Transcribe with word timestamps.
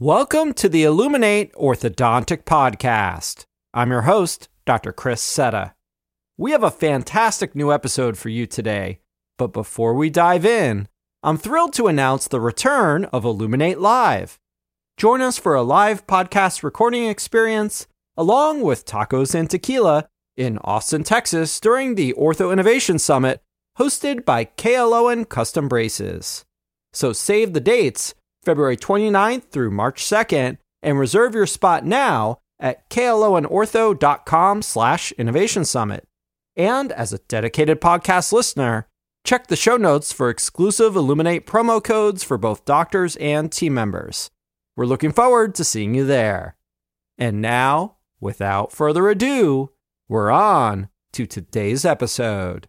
Welcome 0.00 0.52
to 0.52 0.68
the 0.68 0.84
Illuminate 0.84 1.52
Orthodontic 1.54 2.44
Podcast. 2.44 3.46
I'm 3.74 3.90
your 3.90 4.02
host, 4.02 4.48
Dr. 4.64 4.92
Chris 4.92 5.20
Setta. 5.20 5.72
We 6.36 6.52
have 6.52 6.62
a 6.62 6.70
fantastic 6.70 7.56
new 7.56 7.72
episode 7.72 8.16
for 8.16 8.28
you 8.28 8.46
today, 8.46 9.00
but 9.38 9.52
before 9.52 9.94
we 9.94 10.08
dive 10.08 10.46
in, 10.46 10.86
I'm 11.24 11.36
thrilled 11.36 11.72
to 11.72 11.88
announce 11.88 12.28
the 12.28 12.40
return 12.40 13.06
of 13.06 13.24
Illuminate 13.24 13.80
Live. 13.80 14.38
Join 14.96 15.20
us 15.20 15.36
for 15.36 15.56
a 15.56 15.62
live 15.62 16.06
podcast 16.06 16.62
recording 16.62 17.06
experience 17.06 17.88
along 18.16 18.60
with 18.60 18.86
tacos 18.86 19.34
and 19.34 19.50
tequila 19.50 20.08
in 20.36 20.58
Austin, 20.58 21.02
Texas 21.02 21.58
during 21.58 21.96
the 21.96 22.12
Ortho 22.12 22.52
Innovation 22.52 23.00
Summit 23.00 23.42
hosted 23.80 24.24
by 24.24 24.44
KLOwen 24.44 25.28
Custom 25.28 25.66
Braces. 25.68 26.44
So 26.92 27.12
save 27.12 27.52
the 27.52 27.60
dates 27.60 28.14
February 28.44 28.76
29th 28.76 29.50
through 29.50 29.70
March 29.70 30.04
2nd, 30.04 30.58
and 30.82 30.98
reserve 30.98 31.34
your 31.34 31.46
spot 31.46 31.84
now 31.84 32.38
at 32.60 32.88
klonortho.com 32.90 34.62
slash 34.62 35.12
innovation 35.12 35.64
summit. 35.64 36.06
And 36.56 36.90
as 36.92 37.12
a 37.12 37.18
dedicated 37.18 37.80
podcast 37.80 38.32
listener, 38.32 38.88
check 39.24 39.46
the 39.46 39.56
show 39.56 39.76
notes 39.76 40.12
for 40.12 40.28
exclusive 40.28 40.96
Illuminate 40.96 41.46
promo 41.46 41.82
codes 41.82 42.24
for 42.24 42.38
both 42.38 42.64
doctors 42.64 43.16
and 43.16 43.52
team 43.52 43.74
members. 43.74 44.30
We're 44.76 44.86
looking 44.86 45.12
forward 45.12 45.54
to 45.56 45.64
seeing 45.64 45.94
you 45.94 46.04
there. 46.04 46.56
And 47.16 47.40
now, 47.40 47.96
without 48.20 48.72
further 48.72 49.08
ado, 49.08 49.70
we're 50.08 50.30
on 50.30 50.88
to 51.12 51.26
today's 51.26 51.84
episode. 51.84 52.68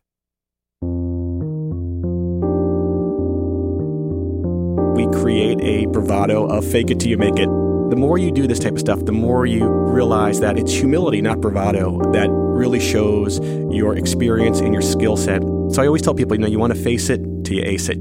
Create 5.30 5.62
a 5.62 5.86
bravado 5.86 6.48
of 6.48 6.66
fake 6.66 6.90
it 6.90 7.00
till 7.00 7.08
you 7.08 7.16
make 7.16 7.38
it. 7.38 7.46
The 7.46 7.96
more 7.96 8.18
you 8.18 8.32
do 8.32 8.48
this 8.48 8.58
type 8.58 8.74
of 8.74 8.80
stuff, 8.80 9.06
the 9.06 9.12
more 9.12 9.46
you 9.46 9.64
realize 9.64 10.40
that 10.40 10.58
it's 10.58 10.72
humility, 10.72 11.22
not 11.22 11.40
bravado, 11.40 12.00
that 12.14 12.30
really 12.32 12.80
shows 12.80 13.38
your 13.70 13.96
experience 13.96 14.60
and 14.60 14.74
your 14.74 14.82
skill 14.82 15.16
set. 15.16 15.44
So 15.44 15.84
I 15.84 15.86
always 15.86 16.02
tell 16.02 16.16
people, 16.16 16.34
you 16.34 16.42
know, 16.42 16.48
you 16.48 16.58
want 16.58 16.74
to 16.74 16.84
face 16.84 17.12
it 17.12 17.22
till 17.44 17.58
you 17.58 17.64
ace 17.64 17.90
it. 17.90 18.00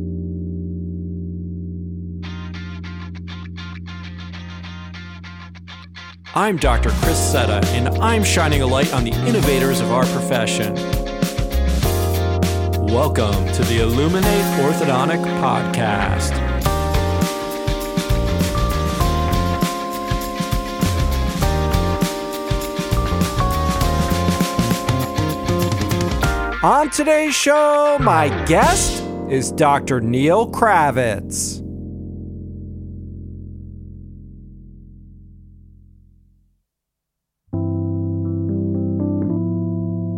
I'm 6.34 6.56
Dr. 6.56 6.88
Chris 7.02 7.34
Setta, 7.34 7.62
and 7.74 7.88
I'm 7.98 8.24
shining 8.24 8.62
a 8.62 8.66
light 8.66 8.94
on 8.94 9.04
the 9.04 9.12
innovators 9.28 9.80
of 9.80 9.92
our 9.92 10.06
profession. 10.06 10.74
Welcome 12.86 13.34
to 13.52 13.64
the 13.64 13.82
Illuminate 13.82 14.46
Orthodontic 14.64 15.22
Podcast. 15.42 16.47
On 26.60 26.90
today's 26.90 27.36
show, 27.36 27.98
my 28.00 28.30
guest 28.46 29.04
is 29.30 29.52
Dr. 29.52 30.00
Neal 30.00 30.50
Kravitz. 30.50 31.60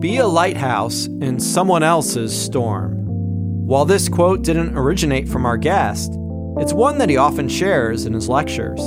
Be 0.01 0.17
a 0.17 0.27
lighthouse 0.27 1.05
in 1.05 1.39
someone 1.39 1.83
else's 1.83 2.35
storm. 2.35 2.95
While 3.67 3.85
this 3.85 4.09
quote 4.09 4.41
didn't 4.41 4.79
originate 4.79 5.29
from 5.29 5.45
our 5.45 5.59
guest, 5.59 6.11
it's 6.57 6.73
one 6.73 6.97
that 6.97 7.11
he 7.11 7.19
often 7.19 7.51
shares 7.51 8.07
in 8.07 8.15
his 8.15 8.31
lectures. 8.31 8.81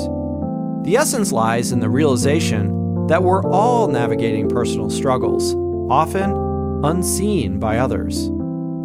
The 0.85 0.95
essence 0.97 1.31
lies 1.31 1.71
in 1.71 1.81
the 1.81 1.89
realization 1.89 3.05
that 3.05 3.21
we're 3.21 3.43
all 3.43 3.87
navigating 3.87 4.49
personal 4.49 4.89
struggles, 4.89 5.53
often 5.91 6.42
unseen 6.83 7.59
by 7.59 7.77
others. 7.77 8.29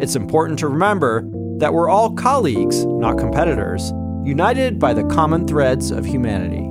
It's 0.01 0.15
important 0.15 0.59
to 0.59 0.67
remember 0.67 1.29
that 1.57 1.73
we're 1.73 1.89
all 1.89 2.13
colleagues, 2.13 2.85
not 2.85 3.17
competitors, 3.17 3.91
united 4.23 4.79
by 4.79 4.93
the 4.93 5.03
common 5.05 5.45
threads 5.45 5.91
of 5.91 6.05
humanity. 6.05 6.65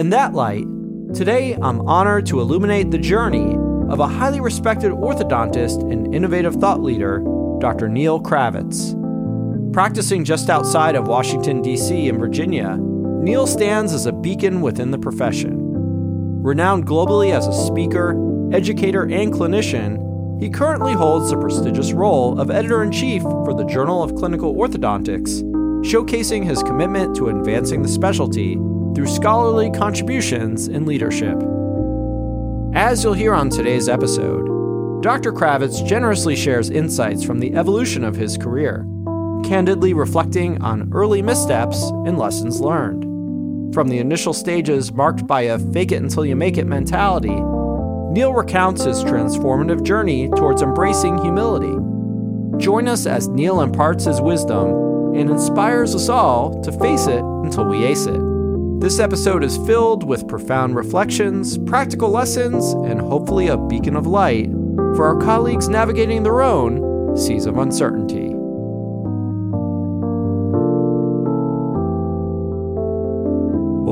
In 0.00 0.10
that 0.10 0.34
light, 0.34 0.64
today 1.14 1.54
I'm 1.54 1.80
honored 1.82 2.26
to 2.26 2.40
illuminate 2.40 2.90
the 2.90 2.98
journey 2.98 3.56
of 3.88 4.00
a 4.00 4.08
highly 4.08 4.40
respected 4.40 4.92
orthodontist 4.92 5.80
and 5.90 6.14
innovative 6.14 6.56
thought 6.56 6.82
leader, 6.82 7.20
Dr. 7.60 7.88
Neal 7.88 8.20
Kravitz. 8.20 8.94
Practicing 9.72 10.24
just 10.24 10.50
outside 10.50 10.96
of 10.96 11.06
Washington, 11.06 11.62
D.C. 11.62 12.08
and 12.08 12.18
Virginia, 12.18 12.76
Neal 12.78 13.46
stands 13.46 13.92
as 13.92 14.06
a 14.06 14.12
beacon 14.12 14.60
within 14.60 14.90
the 14.90 14.98
profession. 14.98 15.56
Renowned 16.42 16.86
globally 16.86 17.32
as 17.32 17.46
a 17.46 17.52
speaker, 17.52 18.16
educator, 18.52 19.02
and 19.02 19.32
clinician, 19.32 20.07
he 20.40 20.48
currently 20.48 20.92
holds 20.92 21.30
the 21.30 21.36
prestigious 21.36 21.92
role 21.92 22.38
of 22.40 22.50
editor 22.50 22.82
in 22.82 22.92
chief 22.92 23.22
for 23.22 23.54
the 23.54 23.64
Journal 23.64 24.02
of 24.02 24.14
Clinical 24.14 24.54
Orthodontics, 24.54 25.42
showcasing 25.82 26.44
his 26.44 26.62
commitment 26.62 27.16
to 27.16 27.28
advancing 27.28 27.82
the 27.82 27.88
specialty 27.88 28.54
through 28.94 29.08
scholarly 29.08 29.70
contributions 29.70 30.68
and 30.68 30.86
leadership. 30.86 31.36
As 32.74 33.02
you'll 33.02 33.14
hear 33.14 33.34
on 33.34 33.50
today's 33.50 33.88
episode, 33.88 35.02
Dr. 35.02 35.32
Kravitz 35.32 35.84
generously 35.84 36.36
shares 36.36 36.70
insights 36.70 37.24
from 37.24 37.40
the 37.40 37.54
evolution 37.54 38.04
of 38.04 38.14
his 38.14 38.36
career, 38.36 38.86
candidly 39.44 39.92
reflecting 39.92 40.60
on 40.62 40.88
early 40.92 41.22
missteps 41.22 41.82
and 42.06 42.16
lessons 42.16 42.60
learned. 42.60 43.04
From 43.74 43.88
the 43.88 43.98
initial 43.98 44.32
stages 44.32 44.92
marked 44.92 45.26
by 45.26 45.42
a 45.42 45.58
fake 45.58 45.92
it 45.92 46.02
until 46.02 46.24
you 46.24 46.36
make 46.36 46.58
it 46.58 46.66
mentality 46.66 47.36
Neal 48.10 48.32
recounts 48.32 48.84
his 48.84 49.04
transformative 49.04 49.82
journey 49.82 50.28
towards 50.30 50.62
embracing 50.62 51.18
humility. 51.18 51.76
Join 52.56 52.88
us 52.88 53.06
as 53.06 53.28
Neal 53.28 53.60
imparts 53.60 54.04
his 54.06 54.20
wisdom 54.20 55.14
and 55.14 55.28
inspires 55.28 55.94
us 55.94 56.08
all 56.08 56.60
to 56.62 56.72
face 56.72 57.06
it 57.06 57.22
until 57.22 57.64
we 57.66 57.84
ace 57.84 58.06
it. 58.06 58.20
This 58.80 58.98
episode 58.98 59.44
is 59.44 59.58
filled 59.58 60.04
with 60.04 60.26
profound 60.26 60.74
reflections, 60.74 61.58
practical 61.58 62.10
lessons, 62.10 62.72
and 62.72 63.00
hopefully 63.00 63.48
a 63.48 63.56
beacon 63.56 63.94
of 63.94 64.06
light 64.06 64.50
for 64.96 65.04
our 65.04 65.20
colleagues 65.20 65.68
navigating 65.68 66.22
their 66.22 66.40
own 66.40 67.16
seas 67.16 67.44
of 67.44 67.58
uncertainty. 67.58 68.27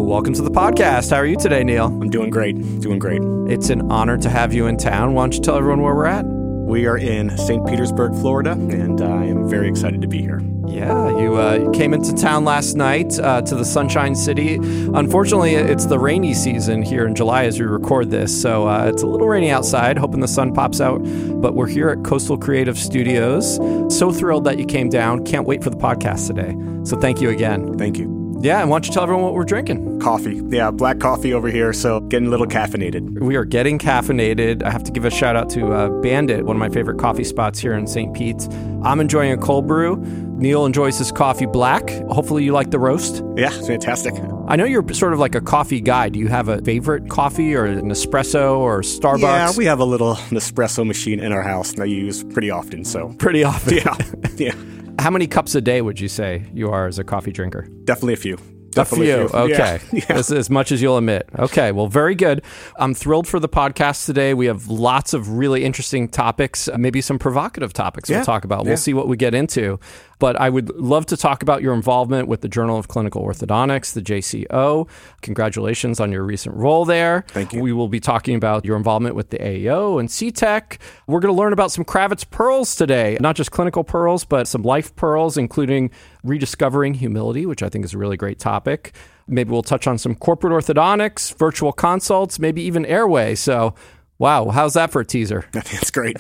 Welcome 0.07 0.35
to 0.35 0.43
the 0.43 0.53
podcast. 0.53 1.11
How 1.11 1.17
are 1.17 1.27
you 1.27 1.37
today, 1.37 1.65
Neal? 1.65 1.87
I'm 1.87 2.11
doing 2.11 2.31
great. 2.31 2.55
Doing 2.81 3.01
great. 3.01 3.21
It's 3.53 3.71
an 3.71 3.91
honor 3.91 4.17
to 4.17 4.31
have 4.31 4.55
you 4.55 4.69
in 4.69 4.77
town. 4.77 5.15
Why 5.15 5.25
don't 5.25 5.35
you 5.35 5.41
tell 5.41 5.57
everyone 5.57 5.83
where 5.83 5.97
we're 5.97 6.07
at? 6.07 6.25
We 6.25 6.87
are 6.87 6.97
in 6.97 7.37
St. 7.37 7.67
Petersburg, 7.67 8.13
Florida, 8.21 8.53
and 8.53 9.01
I 9.01 9.25
am 9.25 9.49
very 9.49 9.69
excited 9.69 10.01
to 10.03 10.07
be 10.07 10.19
here. 10.19 10.41
Yeah, 10.69 11.09
you 11.19 11.35
uh, 11.35 11.73
came 11.73 11.93
into 11.93 12.15
town 12.15 12.45
last 12.45 12.77
night 12.77 13.19
uh, 13.19 13.43
to 13.43 13.57
the 13.57 13.65
Sunshine 13.65 14.15
City. 14.15 14.55
Unfortunately, 14.55 15.57
it's 15.57 15.87
the 15.87 15.99
rainy 15.99 16.35
season 16.35 16.83
here 16.83 17.05
in 17.05 17.17
July 17.17 17.47
as 17.47 17.59
we 17.59 17.67
record 17.67 18.09
this, 18.09 18.41
so 18.41 18.69
uh, 18.69 18.85
it's 18.85 19.03
a 19.03 19.09
little 19.09 19.27
rainy 19.27 19.51
outside. 19.51 19.99
Hoping 19.99 20.21
the 20.21 20.29
sun 20.29 20.55
pops 20.55 20.81
out, 20.81 20.99
but 21.41 21.57
we're 21.57 21.67
here 21.67 21.89
at 21.89 22.05
Coastal 22.05 22.39
Creative 22.39 22.79
Studios. 22.79 23.57
So 23.97 24.13
thrilled 24.13 24.45
that 24.45 24.57
you 24.61 24.67
came 24.67 24.89
down. 24.89 25.25
Can't 25.25 25.49
wait 25.49 25.65
for 25.65 25.71
the 25.71 25.77
podcast 25.77 26.29
today. 26.29 26.55
So 26.85 26.97
thank 26.97 27.21
you 27.21 27.31
again. 27.31 27.77
Thank 27.77 27.99
you. 27.99 28.26
Yeah, 28.41 28.61
and 28.61 28.71
why 28.71 28.77
don't 28.77 28.87
you 28.87 28.93
tell 28.93 29.03
everyone 29.03 29.25
what 29.25 29.35
we're 29.35 29.45
drinking? 29.45 30.01
Coffee. 30.01 30.41
Yeah, 30.49 30.71
black 30.71 31.01
coffee 31.01 31.33
over 31.33 31.49
here, 31.49 31.73
so 31.73 32.01
getting 32.01 32.29
a 32.29 32.31
little 32.31 32.47
caffeinated. 32.47 33.19
We 33.21 33.35
are 33.37 33.45
getting 33.45 33.79
caffeinated. 33.79 34.63
I 34.63 34.71
have 34.71 34.85
to 34.85 34.93
give 34.93 35.05
a 35.05 35.11
shout 35.11 35.37
out 35.37 35.49
to 35.51 35.73
uh, 35.73 35.89
Bandit, 36.03 36.45
one 36.45 36.55
of 36.55 36.61
my 36.61 36.69
favorite 36.69 36.99
coffee 36.99 37.25
spots 37.25 37.59
here 37.59 37.73
in 37.75 37.87
St. 37.87 38.15
Pete. 38.15 38.47
I'm 38.83 39.01
enjoying 39.01 39.33
a 39.33 39.37
cold 39.39 39.67
brew. 39.67 39.97
Neal 40.37 40.67
enjoys 40.67 40.99
his 40.99 41.11
coffee 41.11 41.47
black. 41.47 41.89
Hopefully, 42.11 42.45
you 42.45 42.53
like 42.53 42.71
the 42.71 42.79
roast. 42.79 43.23
Yeah, 43.37 43.53
it's 43.55 43.67
fantastic. 43.67 44.15
I 44.49 44.55
know 44.57 44.65
you're 44.65 44.87
sort 44.93 45.15
of 45.15 45.19
like 45.19 45.35
a 45.35 45.41
coffee 45.41 45.81
guy. 45.81 46.11
Do 46.11 46.19
you 46.19 46.29
have 46.29 46.49
a 46.49 46.61
favorite 46.61 47.09
coffee 47.09 47.55
or 47.55 47.65
an 47.65 47.89
espresso 47.89 48.59
or 48.59 48.83
Starbucks? 48.83 49.23
Yeah, 49.23 49.53
we 49.57 49.65
have 49.65 49.81
a 49.81 49.85
little 49.85 50.15
Nespresso 50.31 50.87
machine 50.87 51.21
in 51.21 51.33
our 51.33 51.43
house 51.43 51.73
that 51.73 51.83
I 51.83 51.87
use 51.87 52.23
pretty 52.23 52.51
often. 52.51 52.85
So 52.85 53.15
pretty 53.19 53.43
often. 53.45 53.79
Yeah, 53.87 53.97
yeah. 54.37 54.55
How 54.99 55.11
many 55.11 55.27
cups 55.27 55.55
a 55.55 55.61
day 55.61 55.83
would 55.83 56.01
you 56.01 56.09
say 56.09 56.45
you 56.53 56.71
are 56.71 56.87
as 56.87 56.99
a 56.99 57.05
coffee 57.05 57.33
drinker? 57.33 57.69
Definitely 57.85 58.15
a 58.15 58.17
few. 58.17 58.39
Definitely 58.71 59.11
a 59.11 59.29
few. 59.29 59.39
Okay. 59.39 59.81
Yeah. 59.93 60.05
Yeah. 60.09 60.17
As, 60.17 60.33
as, 60.33 60.51
much 60.51 60.73
as 60.73 60.83
you'll 60.83 60.99
admit. 60.99 61.29
Okay. 61.39 61.73
Well, 61.73 61.87
very 61.87 62.15
good. 62.15 62.43
I'm 62.79 62.95
thrilled 62.95 63.27
for 63.27 63.41
the 63.41 63.49
podcast 63.49 64.05
today. 64.05 64.35
We 64.35 64.47
have 64.47 64.69
lots 64.69 65.15
of 65.15 65.31
really 65.31 65.65
interesting 65.65 66.09
topics, 66.09 66.69
maybe 66.77 67.01
some 67.01 67.19
provocative 67.19 67.73
topics 67.73 68.11
yeah. 68.11 68.19
we'll 68.19 68.27
talk 68.27 68.45
about. 68.45 68.67
We'll 68.67 68.77
see 68.77 68.95
what 68.95 69.09
we 69.09 69.17
get 69.17 69.35
into. 69.35 69.79
But 70.19 70.41
I 70.41 70.49
would 70.49 70.75
love 70.77 71.07
to 71.07 71.17
talk 71.17 71.43
about 71.43 71.63
your 71.63 71.75
involvement 71.75 72.27
with 72.29 72.41
the 72.41 72.49
Journal 72.49 72.79
of 72.79 72.89
Clinical 72.89 73.23
Orthodontics, 73.23 73.93
the 73.93 74.01
JCO. 74.01 74.89
Congratulations 75.21 76.01
on 76.01 76.11
your 76.11 76.23
recent 76.25 76.55
role 76.55 76.85
there. 76.85 77.25
Thank 77.29 77.53
you. 77.53 77.61
We 77.61 77.73
will 77.73 77.89
be 77.89 78.01
talking 78.01 78.35
about 78.35 78.65
your 78.65 78.77
involvement 78.77 79.15
with 79.15 79.31
the 79.31 79.39
AAO 79.39 80.01
and 80.01 80.09
CTEC. 80.09 80.79
We're 81.07 81.21
going 81.21 81.35
to 81.35 81.39
learn 81.39 81.53
about 81.53 81.71
some 81.71 81.85
Kravitz 81.85 82.29
pearls 82.29 82.75
today, 82.75 83.19
not 83.21 83.37
just 83.37 83.51
clinical 83.51 83.85
pearls, 83.85 84.25
but 84.25 84.49
some 84.49 84.63
life 84.63 84.95
pearls, 84.97 85.37
including 85.37 85.91
rediscovering 86.25 86.95
humility, 86.95 87.47
which 87.47 87.63
I 87.63 87.69
think 87.69 87.85
is 87.85 87.95
a 87.95 87.99
really 87.99 88.17
great 88.17 88.39
topic. 88.39 88.95
Maybe 89.29 89.51
we'll 89.51 89.63
touch 89.63 89.87
on 89.87 89.99
some 89.99 90.15
corporate 90.15 90.53
orthodontics, 90.53 91.37
virtual 91.37 91.73
consults, 91.73 92.39
maybe 92.39 92.63
even 92.63 92.87
airway. 92.87 93.35
So 93.35 93.75
Wow, 94.19 94.49
how's 94.49 94.75
that 94.75 94.91
for 94.93 95.01
a 95.01 95.05
teaser? 95.05 95.45
That's 95.53 95.91
great. 95.91 96.17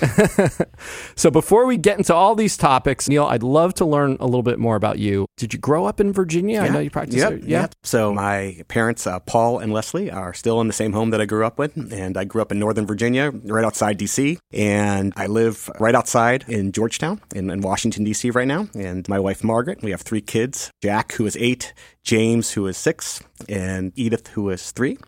so, 1.16 1.30
before 1.30 1.64
we 1.64 1.78
get 1.78 1.96
into 1.96 2.14
all 2.14 2.34
these 2.34 2.56
topics, 2.56 3.08
Neal, 3.08 3.24
I'd 3.24 3.42
love 3.42 3.72
to 3.74 3.86
learn 3.86 4.18
a 4.20 4.26
little 4.26 4.42
bit 4.42 4.58
more 4.58 4.76
about 4.76 4.98
you. 4.98 5.26
Did 5.38 5.54
you 5.54 5.58
grow 5.58 5.86
up 5.86 5.98
in 5.98 6.12
Virginia? 6.12 6.56
Yeah. 6.56 6.64
I 6.64 6.68
know 6.68 6.78
you 6.80 6.90
practice 6.90 7.16
yep, 7.16 7.30
there. 7.30 7.38
Yeah. 7.38 7.60
Yep. 7.62 7.74
So, 7.84 8.12
my 8.12 8.60
parents, 8.68 9.06
uh, 9.06 9.20
Paul 9.20 9.60
and 9.60 9.72
Leslie, 9.72 10.10
are 10.10 10.34
still 10.34 10.60
in 10.60 10.66
the 10.66 10.74
same 10.74 10.92
home 10.92 11.10
that 11.10 11.22
I 11.22 11.24
grew 11.24 11.46
up 11.46 11.58
with. 11.58 11.74
And 11.92 12.18
I 12.18 12.24
grew 12.24 12.42
up 12.42 12.52
in 12.52 12.58
Northern 12.58 12.86
Virginia, 12.86 13.30
right 13.30 13.64
outside 13.64 13.96
D.C. 13.96 14.38
And 14.52 15.14
I 15.16 15.26
live 15.26 15.70
right 15.80 15.94
outside 15.94 16.44
in 16.48 16.72
Georgetown, 16.72 17.22
in, 17.34 17.48
in 17.48 17.62
Washington, 17.62 18.04
D.C. 18.04 18.30
right 18.30 18.48
now. 18.48 18.68
And 18.74 19.08
my 19.08 19.18
wife, 19.18 19.42
Margaret, 19.42 19.82
we 19.82 19.90
have 19.92 20.02
three 20.02 20.20
kids 20.20 20.70
Jack, 20.82 21.12
who 21.12 21.24
is 21.24 21.36
eight, 21.38 21.72
James, 22.04 22.52
who 22.52 22.66
is 22.66 22.76
six, 22.76 23.22
and 23.48 23.92
Edith, 23.96 24.28
who 24.28 24.50
is 24.50 24.70
three 24.70 24.98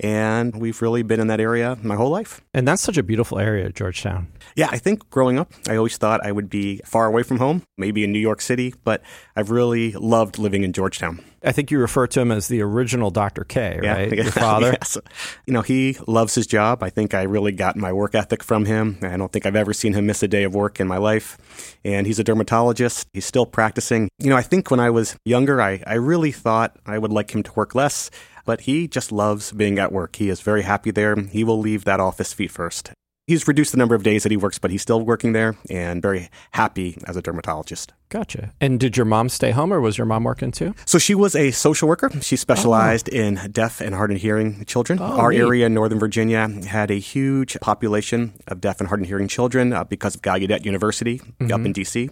and 0.00 0.60
we've 0.60 0.80
really 0.80 1.02
been 1.02 1.20
in 1.20 1.26
that 1.26 1.40
area 1.40 1.76
my 1.82 1.96
whole 1.96 2.10
life. 2.10 2.40
And 2.54 2.66
that's 2.66 2.82
such 2.82 2.96
a 2.96 3.02
beautiful 3.02 3.38
area, 3.38 3.70
Georgetown. 3.70 4.28
Yeah, 4.56 4.68
I 4.70 4.78
think 4.78 5.08
growing 5.10 5.38
up, 5.38 5.52
I 5.68 5.76
always 5.76 5.96
thought 5.96 6.24
I 6.24 6.32
would 6.32 6.48
be 6.48 6.80
far 6.84 7.06
away 7.06 7.22
from 7.22 7.38
home, 7.38 7.62
maybe 7.76 8.04
in 8.04 8.12
New 8.12 8.18
York 8.18 8.40
City, 8.40 8.74
but 8.84 9.02
I've 9.36 9.50
really 9.50 9.92
loved 9.92 10.38
living 10.38 10.62
in 10.64 10.72
Georgetown. 10.72 11.24
I 11.44 11.52
think 11.52 11.70
you 11.70 11.78
refer 11.78 12.08
to 12.08 12.20
him 12.20 12.32
as 12.32 12.48
the 12.48 12.60
original 12.62 13.10
Dr. 13.10 13.44
K, 13.44 13.78
right? 13.82 14.12
Yeah, 14.12 14.22
Your 14.24 14.32
father. 14.32 14.72
yes. 14.72 14.98
You 15.46 15.52
know, 15.52 15.62
he 15.62 15.96
loves 16.08 16.34
his 16.34 16.46
job. 16.48 16.82
I 16.82 16.90
think 16.90 17.14
I 17.14 17.22
really 17.22 17.52
got 17.52 17.76
my 17.76 17.92
work 17.92 18.14
ethic 18.16 18.42
from 18.42 18.64
him. 18.64 18.98
I 19.02 19.16
don't 19.16 19.30
think 19.32 19.46
I've 19.46 19.54
ever 19.54 19.72
seen 19.72 19.92
him 19.92 20.06
miss 20.06 20.22
a 20.24 20.28
day 20.28 20.42
of 20.42 20.54
work 20.54 20.80
in 20.80 20.88
my 20.88 20.98
life. 20.98 21.38
And 21.84 22.06
he's 22.08 22.18
a 22.18 22.24
dermatologist. 22.24 23.06
He's 23.12 23.24
still 23.24 23.46
practicing. 23.46 24.08
You 24.18 24.30
know, 24.30 24.36
I 24.36 24.42
think 24.42 24.70
when 24.70 24.80
I 24.80 24.90
was 24.90 25.16
younger, 25.24 25.60
I, 25.62 25.80
I 25.86 25.94
really 25.94 26.32
thought 26.32 26.76
I 26.86 26.98
would 26.98 27.12
like 27.12 27.30
him 27.32 27.44
to 27.44 27.52
work 27.52 27.74
less 27.76 28.10
but 28.48 28.62
he 28.62 28.88
just 28.88 29.12
loves 29.12 29.52
being 29.52 29.78
at 29.78 29.92
work. 29.92 30.16
He 30.16 30.30
is 30.30 30.40
very 30.40 30.62
happy 30.62 30.90
there. 30.90 31.14
He 31.14 31.44
will 31.44 31.60
leave 31.60 31.84
that 31.84 32.00
office 32.00 32.32
feet 32.32 32.50
first. 32.50 32.92
He's 33.26 33.46
reduced 33.46 33.72
the 33.72 33.76
number 33.76 33.94
of 33.94 34.02
days 34.02 34.22
that 34.22 34.32
he 34.32 34.38
works, 34.38 34.58
but 34.58 34.70
he's 34.70 34.80
still 34.80 35.02
working 35.02 35.34
there 35.34 35.54
and 35.68 36.00
very 36.00 36.30
happy 36.52 36.96
as 37.04 37.14
a 37.14 37.20
dermatologist. 37.20 37.92
Gotcha. 38.08 38.52
And 38.60 38.80
did 38.80 38.96
your 38.96 39.04
mom 39.04 39.28
stay 39.28 39.50
home 39.50 39.72
or 39.72 39.80
was 39.80 39.98
your 39.98 40.06
mom 40.06 40.24
working 40.24 40.50
too? 40.50 40.74
So 40.86 40.98
she 40.98 41.14
was 41.14 41.36
a 41.36 41.50
social 41.50 41.88
worker. 41.88 42.10
She 42.22 42.36
specialized 42.36 43.10
oh. 43.12 43.16
in 43.16 43.50
deaf 43.52 43.80
and 43.80 43.94
hard 43.94 44.10
of 44.10 44.18
hearing 44.18 44.64
children. 44.64 44.98
Oh, 45.00 45.18
Our 45.18 45.30
neat. 45.30 45.40
area 45.40 45.66
in 45.66 45.74
Northern 45.74 45.98
Virginia 45.98 46.48
had 46.66 46.90
a 46.90 46.98
huge 46.98 47.58
population 47.60 48.32
of 48.46 48.60
deaf 48.60 48.80
and 48.80 48.88
hard 48.88 49.02
of 49.02 49.06
hearing 49.06 49.28
children 49.28 49.72
uh, 49.72 49.84
because 49.84 50.14
of 50.14 50.22
Gallaudet 50.22 50.64
University 50.64 51.18
mm-hmm. 51.18 51.52
up 51.52 51.60
in 51.66 51.72
DC. 51.74 52.10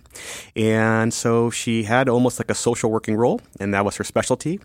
And 0.54 1.14
so 1.14 1.50
she 1.50 1.84
had 1.84 2.08
almost 2.08 2.38
like 2.38 2.50
a 2.50 2.54
social 2.54 2.90
working 2.90 3.16
role, 3.16 3.40
and 3.58 3.72
that 3.72 3.84
was 3.84 3.96
her 3.96 4.04
specialty. 4.04 4.60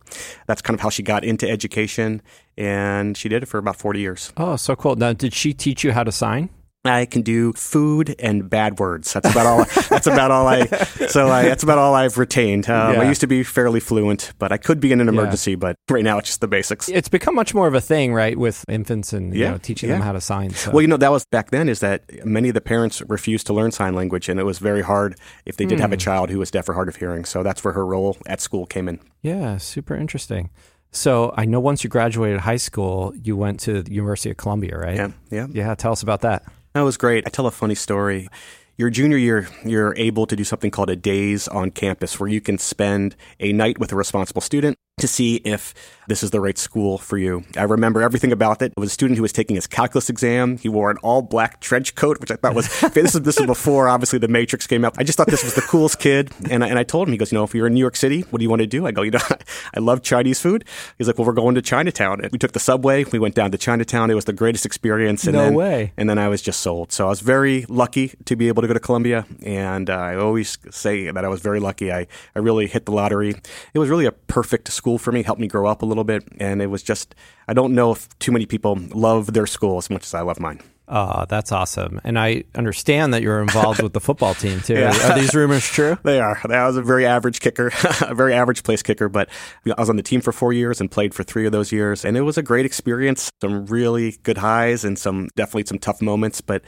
That's 0.47 0.61
kind 0.61 0.75
of 0.75 0.81
how 0.81 0.89
she 0.89 1.03
got 1.03 1.23
into 1.23 1.49
education, 1.49 2.21
and 2.57 3.15
she 3.15 3.29
did 3.29 3.43
it 3.43 3.45
for 3.45 3.57
about 3.57 3.77
40 3.77 3.99
years. 3.99 4.33
Oh, 4.35 4.57
so 4.57 4.75
cool. 4.75 4.95
Now, 4.95 5.13
did 5.13 5.33
she 5.33 5.53
teach 5.53 5.83
you 5.83 5.93
how 5.93 6.03
to 6.03 6.11
sign? 6.11 6.49
I 6.83 7.05
can 7.05 7.21
do 7.21 7.53
food 7.53 8.15
and 8.17 8.49
bad 8.49 8.79
words. 8.79 9.13
That's 9.13 9.29
about 9.29 9.45
all. 9.45 9.65
that's 9.89 10.07
about 10.07 10.31
all 10.31 10.47
I. 10.47 10.65
So 11.11 11.27
I, 11.27 11.43
that's 11.43 11.63
about 11.63 11.77
all 11.77 11.93
I've 11.93 12.17
retained. 12.17 12.69
Um, 12.69 12.93
yeah. 12.93 13.01
I 13.01 13.07
used 13.07 13.21
to 13.21 13.27
be 13.27 13.43
fairly 13.43 13.79
fluent, 13.79 14.33
but 14.39 14.51
I 14.51 14.57
could 14.57 14.79
be 14.79 14.91
in 14.91 15.01
an 15.01 15.07
emergency. 15.09 15.51
Yeah. 15.51 15.57
But 15.57 15.75
right 15.89 16.03
now, 16.03 16.17
it's 16.17 16.29
just 16.29 16.41
the 16.41 16.47
basics. 16.47 16.89
It's 16.89 17.09
become 17.09 17.35
much 17.35 17.53
more 17.53 17.67
of 17.67 17.73
a 17.73 17.81
thing, 17.81 18.13
right, 18.13 18.37
with 18.37 18.65
infants 18.67 19.13
and 19.13 19.33
yeah. 19.33 19.45
you 19.45 19.51
know, 19.51 19.57
teaching 19.57 19.89
them 19.89 20.01
how 20.01 20.13
to 20.13 20.21
sign. 20.21 20.51
So. 20.51 20.71
Well, 20.71 20.81
you 20.81 20.87
know, 20.87 20.97
that 20.97 21.11
was 21.11 21.25
back 21.25 21.51
then. 21.51 21.69
Is 21.69 21.81
that 21.81 22.25
many 22.25 22.49
of 22.49 22.55
the 22.55 22.61
parents 22.61 23.01
refused 23.07 23.45
to 23.47 23.53
learn 23.53 23.71
sign 23.71 23.93
language, 23.93 24.29
and 24.29 24.39
it 24.39 24.43
was 24.43 24.57
very 24.59 24.81
hard 24.81 25.19
if 25.45 25.57
they 25.57 25.65
did 25.65 25.77
mm. 25.77 25.81
have 25.81 25.91
a 25.91 25.95
hmm. 25.95 25.99
child 25.99 26.29
who 26.29 26.39
was 26.39 26.49
deaf 26.49 26.67
or 26.67 26.73
hard 26.73 26.87
of 26.87 26.95
hearing. 26.95 27.25
So 27.25 27.43
that's 27.43 27.63
where 27.63 27.73
her 27.73 27.85
role 27.85 28.17
at 28.25 28.41
school 28.41 28.65
came 28.65 28.87
in. 28.87 28.99
Yeah, 29.21 29.57
super 29.57 29.95
interesting. 29.95 30.49
So 30.91 31.33
I 31.37 31.45
know 31.45 31.59
once 31.59 31.83
you 31.83 31.89
graduated 31.89 32.41
high 32.41 32.57
school, 32.57 33.13
you 33.15 33.37
went 33.37 33.59
to 33.61 33.81
the 33.81 33.93
University 33.93 34.29
of 34.29 34.37
Columbia, 34.37 34.77
right? 34.77 34.95
Yeah, 34.95 35.11
yeah. 35.29 35.47
Yeah, 35.49 35.75
tell 35.75 35.93
us 35.93 36.03
about 36.03 36.21
that. 36.21 36.43
That 36.73 36.81
was 36.81 36.95
great. 36.95 37.27
I 37.27 37.29
tell 37.29 37.47
a 37.47 37.51
funny 37.51 37.75
story. 37.75 38.29
Your 38.77 38.89
junior 38.89 39.17
year, 39.17 39.49
you're 39.65 39.93
able 39.97 40.25
to 40.25 40.35
do 40.35 40.43
something 40.45 40.71
called 40.71 40.89
a 40.89 40.95
days 40.95 41.47
on 41.49 41.71
campus 41.71 42.19
where 42.19 42.29
you 42.29 42.39
can 42.39 42.57
spend 42.57 43.15
a 43.39 43.51
night 43.51 43.77
with 43.77 43.91
a 43.91 43.95
responsible 43.95 44.41
student 44.41 44.77
to 45.01 45.07
see 45.07 45.35
if 45.37 45.73
this 46.07 46.23
is 46.23 46.31
the 46.31 46.41
right 46.41 46.57
school 46.57 46.97
for 46.97 47.17
you. 47.17 47.43
I 47.55 47.63
remember 47.63 48.01
everything 48.01 48.31
about 48.31 48.61
it. 48.61 48.73
It 48.75 48.79
was 48.79 48.89
a 48.89 48.93
student 48.93 49.17
who 49.17 49.21
was 49.21 49.31
taking 49.31 49.55
his 49.55 49.67
calculus 49.67 50.09
exam. 50.09 50.57
He 50.57 50.67
wore 50.67 50.91
an 50.91 50.97
all 50.97 51.21
black 51.21 51.59
trench 51.59 51.95
coat, 51.95 52.19
which 52.19 52.31
I 52.31 52.35
thought 52.35 52.55
was 52.55 52.67
this 52.93 53.15
is 53.15 53.21
this 53.21 53.39
is 53.39 53.45
before 53.45 53.87
obviously 53.87 54.19
the 54.19 54.27
Matrix 54.27 54.67
came 54.67 54.83
out. 54.83 54.95
I 54.97 55.03
just 55.03 55.17
thought 55.17 55.27
this 55.27 55.43
was 55.43 55.55
the 55.55 55.61
coolest 55.61 55.99
kid, 55.99 56.31
and 56.49 56.63
I, 56.63 56.67
and 56.67 56.77
I 56.77 56.83
told 56.83 57.07
him 57.07 57.13
he 57.13 57.17
goes, 57.17 57.31
you 57.31 57.37
know, 57.37 57.43
if 57.43 57.55
you're 57.55 57.67
in 57.67 57.73
New 57.73 57.79
York 57.79 57.95
City, 57.95 58.21
what 58.29 58.39
do 58.39 58.43
you 58.43 58.49
want 58.49 58.61
to 58.61 58.67
do? 58.67 58.85
I 58.85 58.91
go, 58.91 59.03
you 59.03 59.11
know, 59.11 59.19
I 59.75 59.79
love 59.79 60.01
Chinese 60.01 60.41
food. 60.41 60.65
He's 60.97 61.07
like, 61.07 61.17
well, 61.17 61.25
we're 61.25 61.33
going 61.33 61.55
to 61.55 61.61
Chinatown. 61.61 62.21
And 62.21 62.31
we 62.31 62.37
took 62.37 62.51
the 62.51 62.59
subway. 62.59 63.03
We 63.05 63.19
went 63.19 63.35
down 63.35 63.51
to 63.51 63.57
Chinatown. 63.57 64.11
It 64.11 64.15
was 64.15 64.25
the 64.25 64.33
greatest 64.33 64.65
experience. 64.65 65.25
And 65.25 65.33
no 65.33 65.43
then, 65.43 65.53
way. 65.53 65.93
And 65.97 66.09
then 66.09 66.17
I 66.17 66.27
was 66.27 66.41
just 66.41 66.61
sold. 66.61 66.91
So 66.91 67.05
I 67.05 67.09
was 67.09 67.21
very 67.21 67.65
lucky 67.69 68.13
to 68.25 68.35
be 68.35 68.47
able 68.47 68.61
to 68.61 68.67
go 68.67 68.73
to 68.73 68.79
Columbia, 68.79 69.25
and 69.43 69.89
uh, 69.89 69.95
I 69.95 70.15
always 70.15 70.57
say 70.71 71.09
that 71.09 71.23
I 71.23 71.27
was 71.27 71.41
very 71.41 71.59
lucky. 71.59 71.91
I 71.91 72.07
I 72.35 72.39
really 72.39 72.67
hit 72.67 72.85
the 72.85 72.91
lottery. 72.91 73.35
It 73.73 73.79
was 73.79 73.89
really 73.89 74.05
a 74.05 74.11
perfect 74.11 74.71
school 74.71 74.90
for 74.97 75.11
me. 75.11 75.23
Helped 75.23 75.41
me 75.41 75.47
grow 75.47 75.67
up 75.67 75.81
a 75.81 75.85
little 75.85 76.03
bit, 76.03 76.23
and 76.39 76.61
it 76.61 76.67
was 76.67 76.83
just 76.83 77.15
I 77.47 77.53
don't 77.53 77.73
know 77.73 77.91
if 77.91 78.07
too 78.19 78.31
many 78.31 78.45
people 78.45 78.77
love 78.93 79.33
their 79.33 79.47
school 79.47 79.77
as 79.77 79.89
much 79.89 80.03
as 80.03 80.13
I 80.13 80.21
love 80.21 80.39
mine. 80.39 80.61
Oh, 80.93 81.25
that's 81.29 81.53
awesome. 81.53 82.01
And 82.03 82.19
I 82.19 82.43
understand 82.53 83.13
that 83.13 83.21
you're 83.21 83.41
involved 83.41 83.81
with 83.81 83.93
the 83.93 84.01
football 84.01 84.33
team 84.33 84.59
too. 84.59 84.73
Yeah. 84.81 85.11
Are 85.11 85.17
these 85.17 85.33
rumors 85.33 85.63
true? 85.65 85.97
they 86.03 86.19
are. 86.19 86.37
I 86.43 86.67
was 86.67 86.75
a 86.75 86.81
very 86.81 87.05
average 87.05 87.39
kicker, 87.39 87.71
a 88.01 88.13
very 88.13 88.33
average 88.33 88.63
place 88.63 88.83
kicker, 88.83 89.07
but 89.07 89.29
I 89.65 89.79
was 89.79 89.89
on 89.89 89.95
the 89.95 90.03
team 90.03 90.19
for 90.19 90.33
four 90.33 90.51
years 90.51 90.81
and 90.81 90.91
played 90.91 91.13
for 91.13 91.23
three 91.23 91.45
of 91.45 91.53
those 91.53 91.71
years. 91.71 92.03
And 92.03 92.17
it 92.17 92.21
was 92.21 92.37
a 92.37 92.43
great 92.43 92.65
experience. 92.65 93.29
Some 93.39 93.67
really 93.67 94.17
good 94.23 94.37
highs 94.39 94.83
and 94.83 94.99
some 94.99 95.29
definitely 95.37 95.65
some 95.65 95.79
tough 95.79 96.01
moments, 96.01 96.41
but 96.41 96.61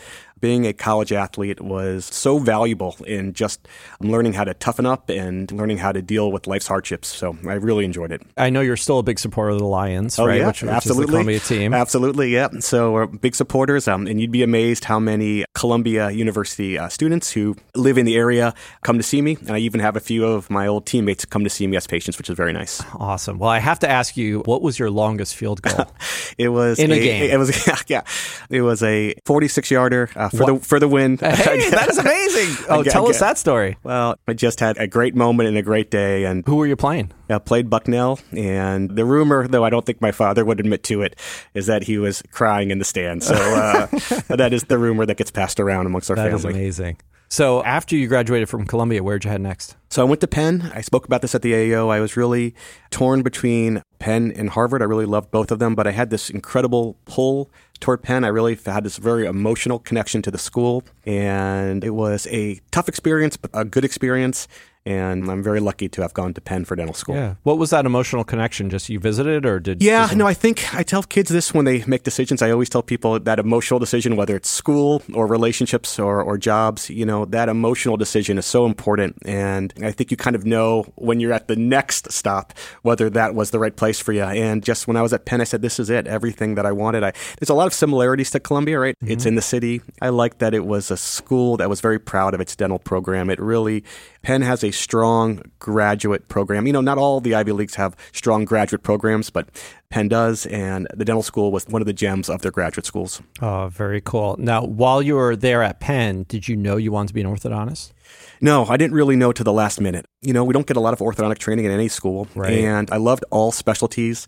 being 0.44 0.68
a 0.68 0.74
college 0.74 1.14
athlete 1.14 1.62
was 1.62 2.06
so 2.08 2.38
valuable 2.38 2.98
in 3.08 3.32
just 3.32 3.66
learning 4.02 4.34
how 4.34 4.44
to 4.44 4.54
toughen 4.54 4.86
up 4.86 5.10
and 5.10 5.50
learning 5.54 5.78
how 5.78 5.90
to 5.90 6.02
deal 6.02 6.34
with 6.34 6.48
life's 6.48 6.68
hardships. 6.68 7.08
So 7.08 7.38
I 7.48 7.54
really 7.54 7.86
enjoyed 7.86 8.12
it. 8.12 8.22
I 8.36 8.50
know 8.50 8.60
you're 8.60 8.76
still 8.76 9.00
a 9.00 9.04
big 9.04 9.20
supporter 9.20 9.52
of 9.52 9.60
the 9.60 9.66
Lions, 9.66 10.20
oh, 10.20 10.26
right? 10.26 10.40
Yeah, 10.40 10.48
which, 10.48 10.62
which 10.62 10.70
absolutely. 10.70 11.14
Columbia 11.14 11.40
team. 11.40 11.74
Absolutely, 11.74 12.34
yeah. 12.34 12.50
So 12.60 12.92
we're 12.92 13.06
big 13.08 13.36
supporters, 13.36 13.88
um, 13.88 14.06
and 14.06 14.20
you'd 14.20 14.34
be 14.34 14.44
amazed 14.44 14.84
how 14.84 15.00
many 15.00 15.46
Columbia 15.56 16.12
University 16.12 16.78
uh, 16.78 16.90
students 16.90 17.32
who 17.32 17.56
live 17.74 17.98
in 17.98 18.06
the 18.06 18.18
area 18.18 18.54
come 18.84 18.98
to 18.98 19.04
see 19.04 19.22
me. 19.22 19.38
And 19.40 19.52
I 19.52 19.60
even 19.60 19.80
have 19.80 19.96
a 19.96 20.02
few 20.02 20.26
of 20.26 20.50
my 20.50 20.68
old 20.68 20.86
teammates 20.86 21.24
come 21.24 21.46
to 21.46 21.50
see 21.50 21.68
me 21.68 21.78
as 21.78 21.88
patients, 21.88 22.18
which 22.18 22.30
is 22.30 22.36
very 22.36 22.52
nice. 22.52 22.84
Awesome. 22.96 23.40
Well, 23.40 23.50
I 23.50 23.60
have 23.60 23.80
to 23.80 23.90
ask 23.90 24.18
you, 24.18 24.42
what 24.42 24.62
was 24.62 24.78
your 24.78 24.92
longest 24.92 25.38
field 25.38 25.62
goal? 25.62 25.86
it 26.38 26.50
was 26.50 26.80
in 26.80 26.92
a, 26.92 26.96
a, 26.96 27.00
game. 27.00 27.32
It 27.32 27.38
was 27.38 27.66
yeah, 27.68 27.78
yeah. 27.88 28.02
It 28.50 28.62
was 28.62 28.84
a 28.84 29.16
46 29.24 29.72
yarder 29.72 30.10
uh, 30.18 30.33
for 30.38 30.44
what? 30.44 30.62
the 30.62 30.68
for 30.68 30.80
the 30.80 30.88
win. 30.88 31.18
Hey, 31.22 31.70
that 31.70 31.90
is 31.90 31.98
amazing. 31.98 32.66
Oh, 32.70 32.84
tell 32.84 33.08
us 33.10 33.20
that 33.20 33.38
story. 33.38 33.78
Well, 33.84 34.16
I 34.28 34.34
just 34.34 34.60
had 34.60 34.78
a 34.78 34.88
great 34.88 35.16
moment 35.16 35.50
and 35.50 35.58
a 35.58 35.62
great 35.62 35.92
day. 35.92 36.26
And 36.26 36.46
who 36.46 36.56
were 36.56 36.68
you 36.68 36.76
playing? 36.76 37.12
I 37.30 37.40
played 37.40 37.70
Bucknell, 37.70 38.20
and 38.32 38.90
the 38.90 39.06
rumor, 39.06 39.48
though 39.48 39.64
I 39.66 39.70
don't 39.70 39.86
think 39.86 40.02
my 40.02 40.12
father 40.12 40.46
would 40.46 40.60
admit 40.60 40.84
to 40.86 41.02
it, 41.02 41.20
is 41.54 41.66
that 41.68 41.84
he 41.84 41.98
was 41.98 42.22
crying 42.32 42.72
in 42.72 42.80
the 42.80 42.86
stand. 42.86 43.24
So 43.24 43.34
uh, 43.34 43.88
that 44.36 44.54
is 44.54 44.66
the 44.66 44.78
rumor 44.78 45.06
that 45.06 45.18
gets 45.18 45.32
passed 45.32 45.60
around 45.60 45.86
amongst 45.86 46.10
our 46.10 46.16
that 46.16 46.32
family. 46.32 46.42
That 46.42 46.50
is 46.50 46.56
amazing. 46.56 46.98
So 47.34 47.64
after 47.64 47.96
you 47.96 48.08
graduated 48.08 48.48
from 48.48 48.68
Columbia, 48.68 49.02
where'd 49.02 49.24
you 49.24 49.32
head 49.32 49.42
next? 49.42 49.76
So 49.90 50.04
I 50.04 50.06
went 50.06 50.22
to 50.22 50.28
Penn. 50.28 50.72
I 50.72 50.82
spoke 50.82 51.06
about 51.06 51.24
this 51.24 51.34
at 51.34 51.42
the 51.42 51.52
AAO. 51.52 51.90
I 51.90 52.00
was 52.00 52.16
really 52.16 52.54
torn 52.92 53.24
between 53.24 53.82
Penn 53.98 54.32
and 54.36 54.52
Harvard. 54.52 54.84
I 54.84 54.86
really 54.86 55.08
loved 55.08 55.32
both 55.32 55.50
of 55.50 55.58
them, 55.58 55.74
but 55.74 55.88
I 55.88 55.92
had 55.92 56.12
this 56.12 56.30
incredible 56.30 56.96
pull 57.06 57.50
toward 57.84 58.02
Penn. 58.02 58.24
I 58.24 58.30
really 58.30 58.58
had 58.66 58.86
this 58.86 58.96
very 58.98 59.26
emotional 59.26 59.78
connection 59.78 60.22
to 60.22 60.32
the 60.32 60.38
school, 60.38 60.86
and 61.06 61.84
it 61.84 61.90
was 61.90 62.26
a 62.32 62.62
tough 62.72 62.88
experience, 62.88 63.36
but 63.36 63.52
a 63.54 63.66
good 63.66 63.84
experience 63.84 64.48
and 64.86 65.30
I'm 65.30 65.42
very 65.42 65.60
lucky 65.60 65.88
to 65.90 66.02
have 66.02 66.14
gone 66.14 66.34
to 66.34 66.42
Penn 66.42 66.66
for 66.66 66.76
dental 66.76 66.94
school. 66.94 67.16
Yeah. 67.16 67.36
What 67.44 67.58
was 67.58 67.70
that 67.70 67.86
emotional 67.86 68.24
connection? 68.24 68.70
Just 68.70 68.90
you 68.90 69.00
visited, 69.00 69.46
or 69.46 69.60
did? 69.60 69.82
Yeah. 69.82 70.10
No, 70.16 70.28
I 70.28 70.34
think 70.34 70.74
I 70.74 70.84
tell 70.84 71.04
kids 71.04 71.30
this 71.30 71.54
when 71.54 71.66
they 71.66 71.84
make 71.86 72.04
decisions. 72.04 72.42
I 72.42 72.52
always 72.52 72.70
tell 72.70 72.84
people 72.84 73.20
that 73.20 73.40
emotional 73.40 73.80
decision, 73.80 74.16
whether 74.16 74.36
it's 74.36 74.50
school 74.50 75.02
or 75.14 75.28
relationships 75.28 75.98
or, 76.00 76.22
or 76.22 76.38
jobs, 76.38 76.90
you 76.90 77.06
know, 77.06 77.26
that 77.26 77.50
emotional 77.50 77.98
decision 77.98 78.38
is 78.38 78.46
so 78.46 78.66
important. 78.66 79.18
And 79.26 79.74
I 79.82 79.92
think 79.92 80.12
you 80.12 80.18
kind 80.18 80.36
of 80.36 80.46
know 80.46 80.84
when 80.96 81.20
you're 81.20 81.34
at 81.34 81.48
the 81.48 81.56
next 81.56 82.12
stop 82.12 82.54
whether 82.82 83.10
that 83.10 83.36
was 83.36 83.52
the 83.52 83.60
right 83.60 83.76
place 83.76 84.00
for 84.00 84.12
you. 84.12 84.24
And 84.24 84.64
just 84.64 84.88
when 84.88 84.98
I 84.98 85.02
was 85.02 85.14
at 85.14 85.26
Penn, 85.26 85.42
I 85.42 85.46
said, 85.46 85.62
"This 85.62 85.80
is 85.80 85.90
it. 85.90 86.08
Everything 86.08 86.56
that 86.56 86.66
I 86.66 86.72
wanted." 86.72 87.04
I 87.04 87.14
there's 87.40 87.50
a 87.50 87.54
lot 87.54 87.68
of 87.68 87.74
similarities 87.74 88.32
to 88.32 88.40
Columbia, 88.40 88.80
right? 88.80 88.96
Mm-hmm. 89.00 89.12
It's 89.12 89.26
in 89.26 89.36
the 89.36 89.42
city. 89.42 89.82
I 90.02 90.10
like 90.10 90.40
that 90.40 90.54
it 90.54 90.66
was 90.66 90.92
a 90.92 90.98
school 90.98 91.58
that 91.58 91.70
was 91.70 91.82
very 91.82 92.00
proud 92.00 92.34
of 92.34 92.42
its 92.42 92.56
dental 92.56 92.80
program. 92.80 93.30
It 93.30 93.40
really 93.40 93.84
Penn 94.24 94.42
has 94.42 94.64
a 94.64 94.72
strong 94.72 95.42
graduate 95.60 96.30
program. 96.30 96.66
You 96.66 96.74
know, 96.74 96.82
not 96.82 96.98
all 96.98 97.20
the 97.20 97.36
Ivy 97.36 97.52
Leagues 97.52 97.76
have 97.76 97.96
strong 98.14 98.46
graduate 98.46 98.82
programs, 98.82 99.30
but 99.30 99.50
Penn 99.90 100.08
does, 100.08 100.46
and 100.48 100.88
the 100.94 101.06
dental 101.06 101.22
school 101.22 101.52
was 101.52 101.68
one 101.68 101.82
of 101.82 101.86
the 101.86 101.94
gems 101.94 102.30
of 102.30 102.42
their 102.42 102.52
graduate 102.52 102.86
schools. 102.86 103.22
Oh, 103.42 103.68
very 103.68 104.02
cool. 104.02 104.38
Now, 104.40 104.64
while 104.64 105.02
you 105.02 105.16
were 105.16 105.36
there 105.36 105.62
at 105.62 105.82
Penn, 105.82 106.24
did 106.30 106.48
you 106.48 106.56
know 106.56 106.78
you 106.78 106.92
wanted 106.92 107.10
to 107.10 107.14
be 107.14 107.22
an 107.22 107.28
orthodontist? 107.28 107.92
No, 108.40 108.66
I 108.66 108.78
didn't 108.78 108.96
really 108.96 109.16
know 109.16 109.32
to 109.34 109.44
the 109.44 109.54
last 109.54 109.80
minute. 109.82 110.06
You 110.22 110.34
know, 110.34 110.44
we 110.44 110.54
don't 110.54 110.68
get 110.68 110.78
a 110.78 110.82
lot 110.82 110.94
of 110.94 111.00
orthodontic 111.00 111.38
training 111.38 111.66
in 111.66 111.72
any 111.72 111.90
school, 111.90 112.28
right. 112.34 112.54
and 112.54 112.90
I 112.92 112.98
loved 112.98 113.26
all 113.30 113.52
specialties. 113.52 114.28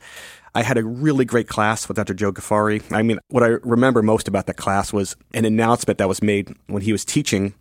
I 0.56 0.64
had 0.64 0.78
a 0.78 0.86
really 0.86 1.26
great 1.26 1.50
class 1.50 1.86
with 1.86 1.98
Dr. 1.98 2.14
Joe 2.14 2.32
Ghafari. 2.32 2.82
I 2.96 3.02
mean, 3.04 3.20
what 3.28 3.44
I 3.44 3.58
remember 3.64 4.02
most 4.02 4.30
about 4.30 4.46
that 4.46 4.56
class 4.56 4.94
was 4.94 5.18
an 5.34 5.44
announcement 5.44 5.98
that 5.98 6.08
was 6.08 6.24
made 6.24 6.56
when 6.68 6.82
he 6.82 6.94
was 6.94 7.04
teaching 7.04 7.54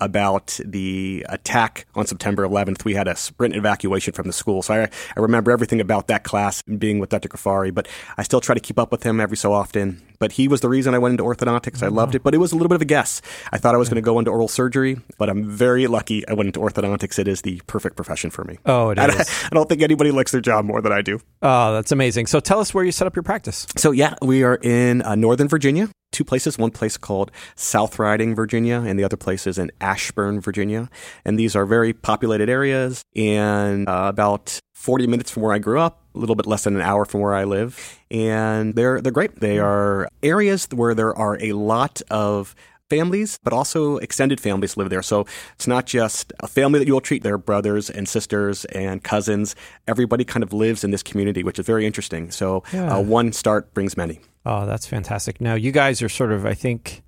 about 0.00 0.58
the 0.64 1.24
attack 1.28 1.86
on 1.94 2.06
September 2.06 2.44
11th. 2.44 2.84
We 2.84 2.94
had 2.94 3.06
a 3.06 3.14
sprint 3.14 3.54
evacuation 3.54 4.14
from 4.14 4.26
the 4.26 4.32
school. 4.32 4.62
So 4.62 4.74
I, 4.74 4.82
I 5.16 5.20
remember 5.20 5.52
everything 5.52 5.80
about 5.80 6.08
that 6.08 6.24
class 6.24 6.60
being 6.62 6.98
with 6.98 7.10
Dr. 7.10 7.28
Ghafari, 7.28 7.72
but 7.72 7.86
I 8.18 8.24
still 8.24 8.40
try 8.40 8.56
to 8.56 8.60
keep 8.60 8.80
up 8.80 8.90
with 8.90 9.04
him 9.04 9.20
every 9.20 9.36
so 9.36 9.52
often. 9.52 10.02
But 10.20 10.32
he 10.32 10.48
was 10.48 10.60
the 10.60 10.68
reason 10.68 10.94
I 10.94 10.98
went 10.98 11.14
into 11.14 11.24
orthodontics. 11.24 11.82
I 11.82 11.88
loved 11.88 12.14
it, 12.14 12.22
but 12.22 12.34
it 12.34 12.38
was 12.38 12.52
a 12.52 12.54
little 12.54 12.68
bit 12.68 12.74
of 12.74 12.82
a 12.82 12.84
guess. 12.84 13.22
I 13.52 13.56
thought 13.58 13.74
I 13.74 13.78
was 13.78 13.88
going 13.88 13.96
to 13.96 14.02
go 14.02 14.18
into 14.18 14.30
oral 14.30 14.48
surgery, 14.48 14.98
but 15.16 15.30
I'm 15.30 15.48
very 15.48 15.86
lucky 15.86 16.28
I 16.28 16.34
went 16.34 16.48
into 16.48 16.60
orthodontics. 16.60 17.18
It 17.18 17.26
is 17.26 17.40
the 17.40 17.62
perfect 17.66 17.96
profession 17.96 18.28
for 18.28 18.44
me. 18.44 18.58
Oh, 18.66 18.90
it 18.90 18.98
I, 18.98 19.06
is. 19.06 19.44
I 19.44 19.48
don't 19.54 19.66
think 19.66 19.80
anybody 19.80 20.10
likes 20.10 20.30
their 20.30 20.42
job 20.42 20.66
more 20.66 20.82
than 20.82 20.92
I 20.92 21.00
do. 21.00 21.20
Oh, 21.40 21.72
that's 21.72 21.90
amazing. 21.90 22.26
So 22.26 22.38
tell 22.38 22.60
us 22.60 22.74
where 22.74 22.84
you 22.84 22.92
set 22.92 23.06
up 23.06 23.16
your 23.16 23.22
practice. 23.22 23.66
So, 23.76 23.92
yeah, 23.92 24.14
we 24.20 24.44
are 24.44 24.56
in 24.56 25.00
uh, 25.02 25.14
Northern 25.14 25.48
Virginia, 25.48 25.88
two 26.12 26.24
places. 26.24 26.58
One 26.58 26.70
place 26.70 26.98
called 26.98 27.30
South 27.54 27.98
Riding, 27.98 28.34
Virginia, 28.34 28.82
and 28.86 28.98
the 28.98 29.04
other 29.04 29.16
place 29.16 29.46
is 29.46 29.56
in 29.56 29.72
Ashburn, 29.80 30.42
Virginia. 30.42 30.90
And 31.24 31.38
these 31.38 31.56
are 31.56 31.64
very 31.64 31.94
populated 31.94 32.50
areas 32.50 33.02
and 33.16 33.88
uh, 33.88 34.04
about 34.08 34.60
40 34.80 35.06
minutes 35.06 35.30
from 35.30 35.42
where 35.42 35.52
I 35.52 35.58
grew 35.58 35.78
up, 35.78 36.00
a 36.14 36.18
little 36.18 36.34
bit 36.34 36.46
less 36.46 36.64
than 36.64 36.74
an 36.74 36.80
hour 36.80 37.04
from 37.04 37.20
where 37.20 37.34
I 37.34 37.44
live. 37.44 37.98
And 38.10 38.74
they're, 38.74 39.00
they're 39.02 39.12
great. 39.12 39.38
They 39.40 39.58
are 39.58 40.08
areas 40.22 40.66
where 40.72 40.94
there 40.94 41.14
are 41.14 41.36
a 41.40 41.52
lot 41.52 42.00
of 42.10 42.54
families, 42.88 43.38
but 43.44 43.52
also 43.52 43.98
extended 43.98 44.40
families 44.40 44.78
live 44.78 44.88
there. 44.88 45.02
So 45.02 45.26
it's 45.54 45.66
not 45.66 45.84
just 45.84 46.32
a 46.40 46.48
family 46.48 46.78
that 46.78 46.86
you 46.88 46.94
will 46.94 47.02
treat, 47.02 47.22
they're 47.22 47.36
brothers 47.38 47.90
and 47.90 48.08
sisters 48.08 48.64
and 48.64 49.04
cousins. 49.04 49.54
Everybody 49.86 50.24
kind 50.24 50.42
of 50.42 50.52
lives 50.54 50.82
in 50.82 50.90
this 50.92 51.02
community, 51.02 51.44
which 51.44 51.58
is 51.58 51.66
very 51.66 51.84
interesting. 51.86 52.30
So 52.30 52.64
Yeah. 52.72 52.96
uh, 52.96 53.00
one 53.02 53.32
start 53.32 53.74
brings 53.74 53.96
many. 53.98 54.20
Oh, 54.46 54.64
that's 54.64 54.86
fantastic. 54.86 55.40
Now, 55.42 55.54
you 55.54 55.72
guys 55.72 56.00
are 56.00 56.08
sort 56.08 56.32
of, 56.32 56.46
I 56.46 56.54
think, 56.54 57.02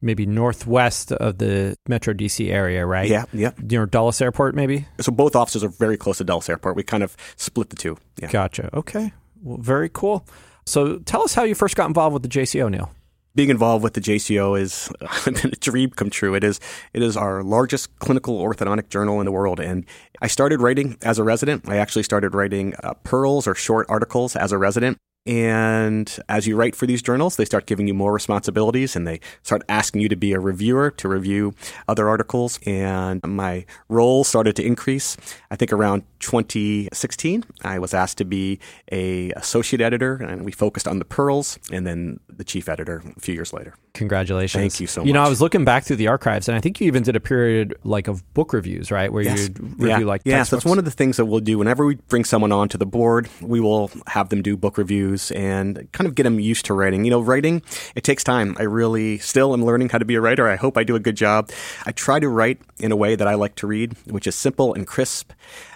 maybe 0.00 0.26
northwest 0.26 1.12
of 1.12 1.38
the 1.38 1.76
Metro 1.88 2.14
DC 2.14 2.50
area, 2.50 2.84
right? 2.86 3.08
Yeah, 3.08 3.24
yeah. 3.32 3.52
Near 3.62 3.86
Dulles 3.86 4.20
Airport, 4.20 4.54
maybe? 4.54 4.86
So 5.00 5.12
both 5.12 5.34
offices 5.34 5.64
are 5.64 5.68
very 5.68 5.96
close 5.96 6.18
to 6.18 6.24
Dulles 6.24 6.48
Airport. 6.48 6.76
We 6.76 6.82
kind 6.82 7.02
of 7.02 7.16
split 7.36 7.70
the 7.70 7.76
two. 7.76 7.96
Yeah. 8.20 8.30
Gotcha. 8.30 8.70
Okay. 8.74 9.12
Well, 9.42 9.58
very 9.58 9.88
cool. 9.88 10.26
So 10.64 10.98
tell 10.98 11.22
us 11.22 11.34
how 11.34 11.44
you 11.44 11.54
first 11.54 11.76
got 11.76 11.86
involved 11.86 12.14
with 12.14 12.22
the 12.22 12.28
JCO, 12.28 12.70
Neal. 12.70 12.90
Being 13.34 13.50
involved 13.50 13.84
with 13.84 13.92
the 13.92 14.00
JCO 14.00 14.58
is 14.58 14.90
a 15.26 15.56
dream 15.56 15.90
come 15.90 16.08
true. 16.08 16.34
It 16.34 16.42
is 16.42 16.58
it 16.94 17.02
is 17.02 17.16
our 17.16 17.42
largest 17.42 17.98
clinical 17.98 18.40
orthodontic 18.42 18.88
journal 18.88 19.20
in 19.20 19.26
the 19.26 19.32
world, 19.32 19.60
and 19.60 19.84
I 20.22 20.26
started 20.26 20.62
writing 20.62 20.96
as 21.02 21.18
a 21.18 21.22
resident. 21.22 21.68
I 21.68 21.76
actually 21.76 22.04
started 22.04 22.34
writing 22.34 22.74
uh, 22.82 22.94
pearls 23.04 23.46
or 23.46 23.54
short 23.54 23.86
articles 23.90 24.36
as 24.36 24.52
a 24.52 24.58
resident. 24.58 24.96
And 25.26 26.14
as 26.28 26.46
you 26.46 26.56
write 26.56 26.76
for 26.76 26.86
these 26.86 27.02
journals, 27.02 27.36
they 27.36 27.44
start 27.44 27.66
giving 27.66 27.86
you 27.88 27.94
more 27.94 28.12
responsibilities 28.12 28.94
and 28.96 29.06
they 29.06 29.20
start 29.42 29.62
asking 29.68 30.00
you 30.02 30.08
to 30.08 30.16
be 30.16 30.32
a 30.32 30.40
reviewer 30.40 30.90
to 30.92 31.08
review 31.08 31.54
other 31.88 32.08
articles. 32.08 32.58
And 32.66 33.20
my 33.26 33.64
role 33.88 34.24
started 34.24 34.56
to 34.56 34.64
increase. 34.64 35.16
I 35.50 35.56
think 35.56 35.72
around 35.72 36.04
2016, 36.20 37.44
I 37.62 37.78
was 37.78 37.94
asked 37.94 38.18
to 38.18 38.24
be 38.24 38.58
a 38.92 39.30
associate 39.32 39.80
editor 39.80 40.16
and 40.16 40.44
we 40.44 40.52
focused 40.52 40.86
on 40.88 40.98
the 40.98 41.04
pearls 41.04 41.58
and 41.72 41.86
then 41.86 42.20
the 42.28 42.44
chief 42.44 42.68
editor 42.68 43.02
a 43.16 43.20
few 43.20 43.34
years 43.34 43.52
later. 43.52 43.74
Congratulations. 43.94 44.60
Thank 44.60 44.80
you 44.80 44.86
so 44.86 45.00
much. 45.00 45.06
You 45.06 45.14
know, 45.14 45.22
I 45.22 45.28
was 45.28 45.40
looking 45.40 45.64
back 45.64 45.84
through 45.84 45.96
the 45.96 46.08
archives, 46.08 46.48
and 46.48 46.56
I 46.56 46.60
think 46.60 46.82
you 46.82 46.86
even 46.86 47.02
did 47.02 47.16
a 47.16 47.20
period 47.20 47.74
like 47.82 48.08
of 48.08 48.22
book 48.34 48.52
reviews, 48.52 48.90
right? 48.90 49.10
Where 49.10 49.22
Yes. 49.22 49.44
you'd 49.44 49.58
review 49.58 49.86
yeah. 49.86 49.98
like 50.00 50.20
yeah, 50.26 50.42
so 50.42 50.56
that's 50.56 50.66
one 50.66 50.78
of 50.78 50.84
the 50.84 50.90
things 50.90 51.16
that 51.16 51.24
we'll 51.24 51.40
do 51.40 51.56
whenever 51.56 51.86
we 51.86 51.94
bring 52.08 52.24
someone 52.24 52.52
on 52.52 52.68
to 52.68 52.76
the 52.76 52.84
board. 52.84 53.28
We 53.40 53.58
will 53.58 53.90
have 54.06 54.28
them 54.28 54.42
do 54.42 54.54
book 54.54 54.76
reviews 54.76 55.15
and 55.30 55.90
kind 55.92 56.06
of 56.06 56.14
get 56.14 56.24
them 56.24 56.40
used 56.40 56.64
to 56.66 56.74
writing. 56.74 57.04
You 57.04 57.10
know, 57.10 57.20
writing 57.20 57.62
it 57.94 58.04
takes 58.04 58.24
time. 58.24 58.56
I 58.58 58.62
really 58.62 59.18
still 59.18 59.52
am 59.52 59.64
learning 59.64 59.90
how 59.90 59.98
to 59.98 60.04
be 60.04 60.14
a 60.14 60.20
writer. 60.20 60.48
I 60.48 60.56
hope 60.56 60.76
I 60.76 60.84
do 60.84 60.96
a 60.96 61.00
good 61.00 61.16
job. 61.16 61.50
I 61.84 61.92
try 61.92 62.20
to 62.20 62.28
write 62.28 62.60
in 62.78 62.92
a 62.92 62.96
way 62.96 63.16
that 63.16 63.26
I 63.26 63.34
like 63.34 63.54
to 63.56 63.66
read, 63.66 63.96
which 64.06 64.26
is 64.26 64.34
simple 64.34 64.74
and 64.74 64.86
crisp. 64.86 65.32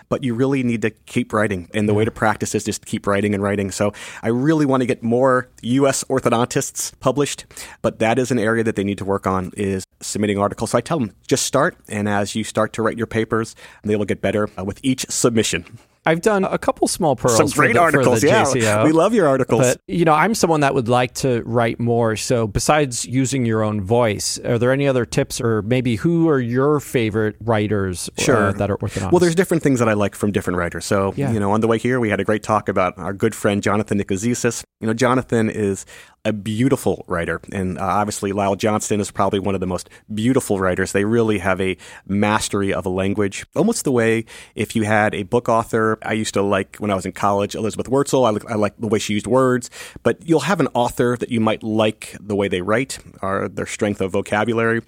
But 0.09 0.25
you 0.25 0.35
really 0.35 0.65
need 0.65 0.83
to 0.83 0.91
keep 0.91 1.33
writing, 1.33 1.71
and 1.73 1.89
the 1.89 1.95
way 1.95 2.05
to 2.05 2.11
practice 2.11 2.53
is 2.57 2.65
just 2.65 2.85
keep 2.85 3.07
writing 3.07 3.33
and 3.33 3.41
writing. 3.45 3.71
So 3.71 3.93
I 4.25 4.29
really 4.29 4.67
want 4.67 4.81
to 4.81 4.87
get 4.87 5.05
more 5.05 5.49
U.S. 5.63 6.03
orthodontists 6.11 6.99
published, 6.99 7.47
but 7.81 8.01
that 8.01 8.19
is 8.19 8.33
an 8.33 8.39
area 8.41 8.65
that 8.65 8.75
they 8.75 8.83
need 8.83 8.99
to 8.99 9.05
work 9.05 9.29
on 9.29 9.53
is 9.57 9.85
submitting 10.01 10.37
articles. 10.37 10.73
So 10.73 10.79
I 10.79 10.81
tell 10.81 10.99
them 10.99 11.13
just 11.29 11.47
start, 11.47 11.77
and 11.89 12.09
as 12.09 12.35
you 12.35 12.43
start 12.43 12.73
to 12.73 12.83
write 12.83 12.99
your 12.99 13.07
papers, 13.07 13.55
they 13.85 13.95
will 13.95 14.05
get 14.05 14.21
better 14.21 14.49
uh, 14.59 14.65
with 14.65 14.81
each 14.83 15.07
submission. 15.09 15.79
I've 16.07 16.23
done 16.23 16.45
a 16.45 16.57
couple 16.57 16.89
small 16.89 17.15
pearls. 17.15 17.37
Some 17.37 17.49
great 17.49 17.75
the- 17.75 17.81
articles, 17.81 18.25
yeah. 18.25 18.45
JCO. 18.45 18.85
We 18.85 18.93
love 18.93 19.13
your 19.13 19.29
articles. 19.29 19.61
But 19.61 19.81
you 19.87 20.05
know, 20.07 20.15
I'm 20.15 20.35
someone 20.35 20.61
that 20.61 20.75
would 20.75 20.89
like 20.89 21.13
to 21.17 21.43
write 21.45 21.79
more. 21.79 22.17
So, 22.17 22.47
besides 22.47 23.05
using 23.05 23.45
your 23.45 23.63
own 23.63 23.83
voice, 23.83 24.39
are 24.39 24.59
there 24.59 24.73
any 24.73 24.89
other 24.89 25.05
tips, 25.05 25.41
or 25.43 25.61
maybe 25.63 25.97
who 25.97 26.29
are 26.31 26.41
your 26.41 26.81
favorite 26.81 27.37
writers 27.41 28.09
uh, 28.19 28.23
Sure. 28.23 28.53
that 28.55 28.71
are 28.71 28.79
orthodontists? 28.79 29.13
Well, 29.13 29.19
there's 29.21 29.35
different 29.35 29.63
things 29.63 29.79
that 29.79 29.89
I 29.89 29.93
like 29.93 30.15
from 30.15 30.33
different 30.33 30.59
writers. 30.59 30.87
So, 30.87 31.13
Yeah. 31.17 31.33
you 31.33 31.39
know, 31.41 31.53
on 31.53 31.61
the 31.61 31.69
way 31.69 31.77
here, 31.79 32.01
we 32.01 32.09
had 32.09 32.19
a 32.21 32.25
great 32.25 32.43
talk 32.43 32.69
about 32.71 32.97
our 32.99 33.13
good 33.13 33.35
friend 33.35 33.63
Jonathan 33.63 33.99
Nicozisis. 33.99 34.65
You 34.81 34.87
know, 34.87 34.95
Jonathan 34.95 35.51
is 35.51 35.85
a 36.25 36.33
beautiful 36.33 37.05
writer, 37.09 37.41
and 37.51 37.79
uh, 37.79 37.83
obviously 37.83 38.33
Lyle 38.33 38.55
Johnston 38.55 39.01
is 39.01 39.11
probably 39.11 39.39
one 39.39 39.55
of 39.55 39.61
the 39.61 39.67
most 39.67 39.89
beautiful 40.13 40.61
writers. 40.61 40.93
They 40.93 41.05
really 41.05 41.39
have 41.39 41.61
a 41.61 41.79
mastery 42.07 42.75
of 42.75 42.85
a 42.85 42.91
language, 42.91 43.47
almost 43.57 43.85
the 43.85 43.93
way 43.93 44.27
if 44.55 44.77
you 44.77 44.83
had 44.83 45.15
a 45.15 45.23
book 45.23 45.49
author. 45.49 45.99
I 46.03 46.13
used 46.13 46.35
to 46.35 46.43
like 46.43 46.77
when 46.77 46.91
I 46.91 46.95
was 46.95 47.07
in 47.07 47.13
college 47.13 47.55
Elizabeth 47.55 47.87
Wurtzel. 47.87 48.27
I, 48.27 48.53
I 48.53 48.57
like 48.57 48.77
the 48.79 48.87
way 48.87 48.99
she 48.99 49.15
used 49.15 49.27
words, 49.27 49.71
but 50.03 50.19
you'll 50.29 50.41
have 50.41 50.61
an 50.61 50.69
author 50.75 51.17
that 51.17 51.31
you 51.31 51.41
might 51.41 51.63
like 51.63 52.17
the 52.21 52.37
way 52.37 52.49
they 52.49 52.61
write 52.61 52.99
or 53.23 53.49
their 53.49 53.67
strength 53.67 54.03
of 54.03 54.13
vocabulary, 54.13 54.83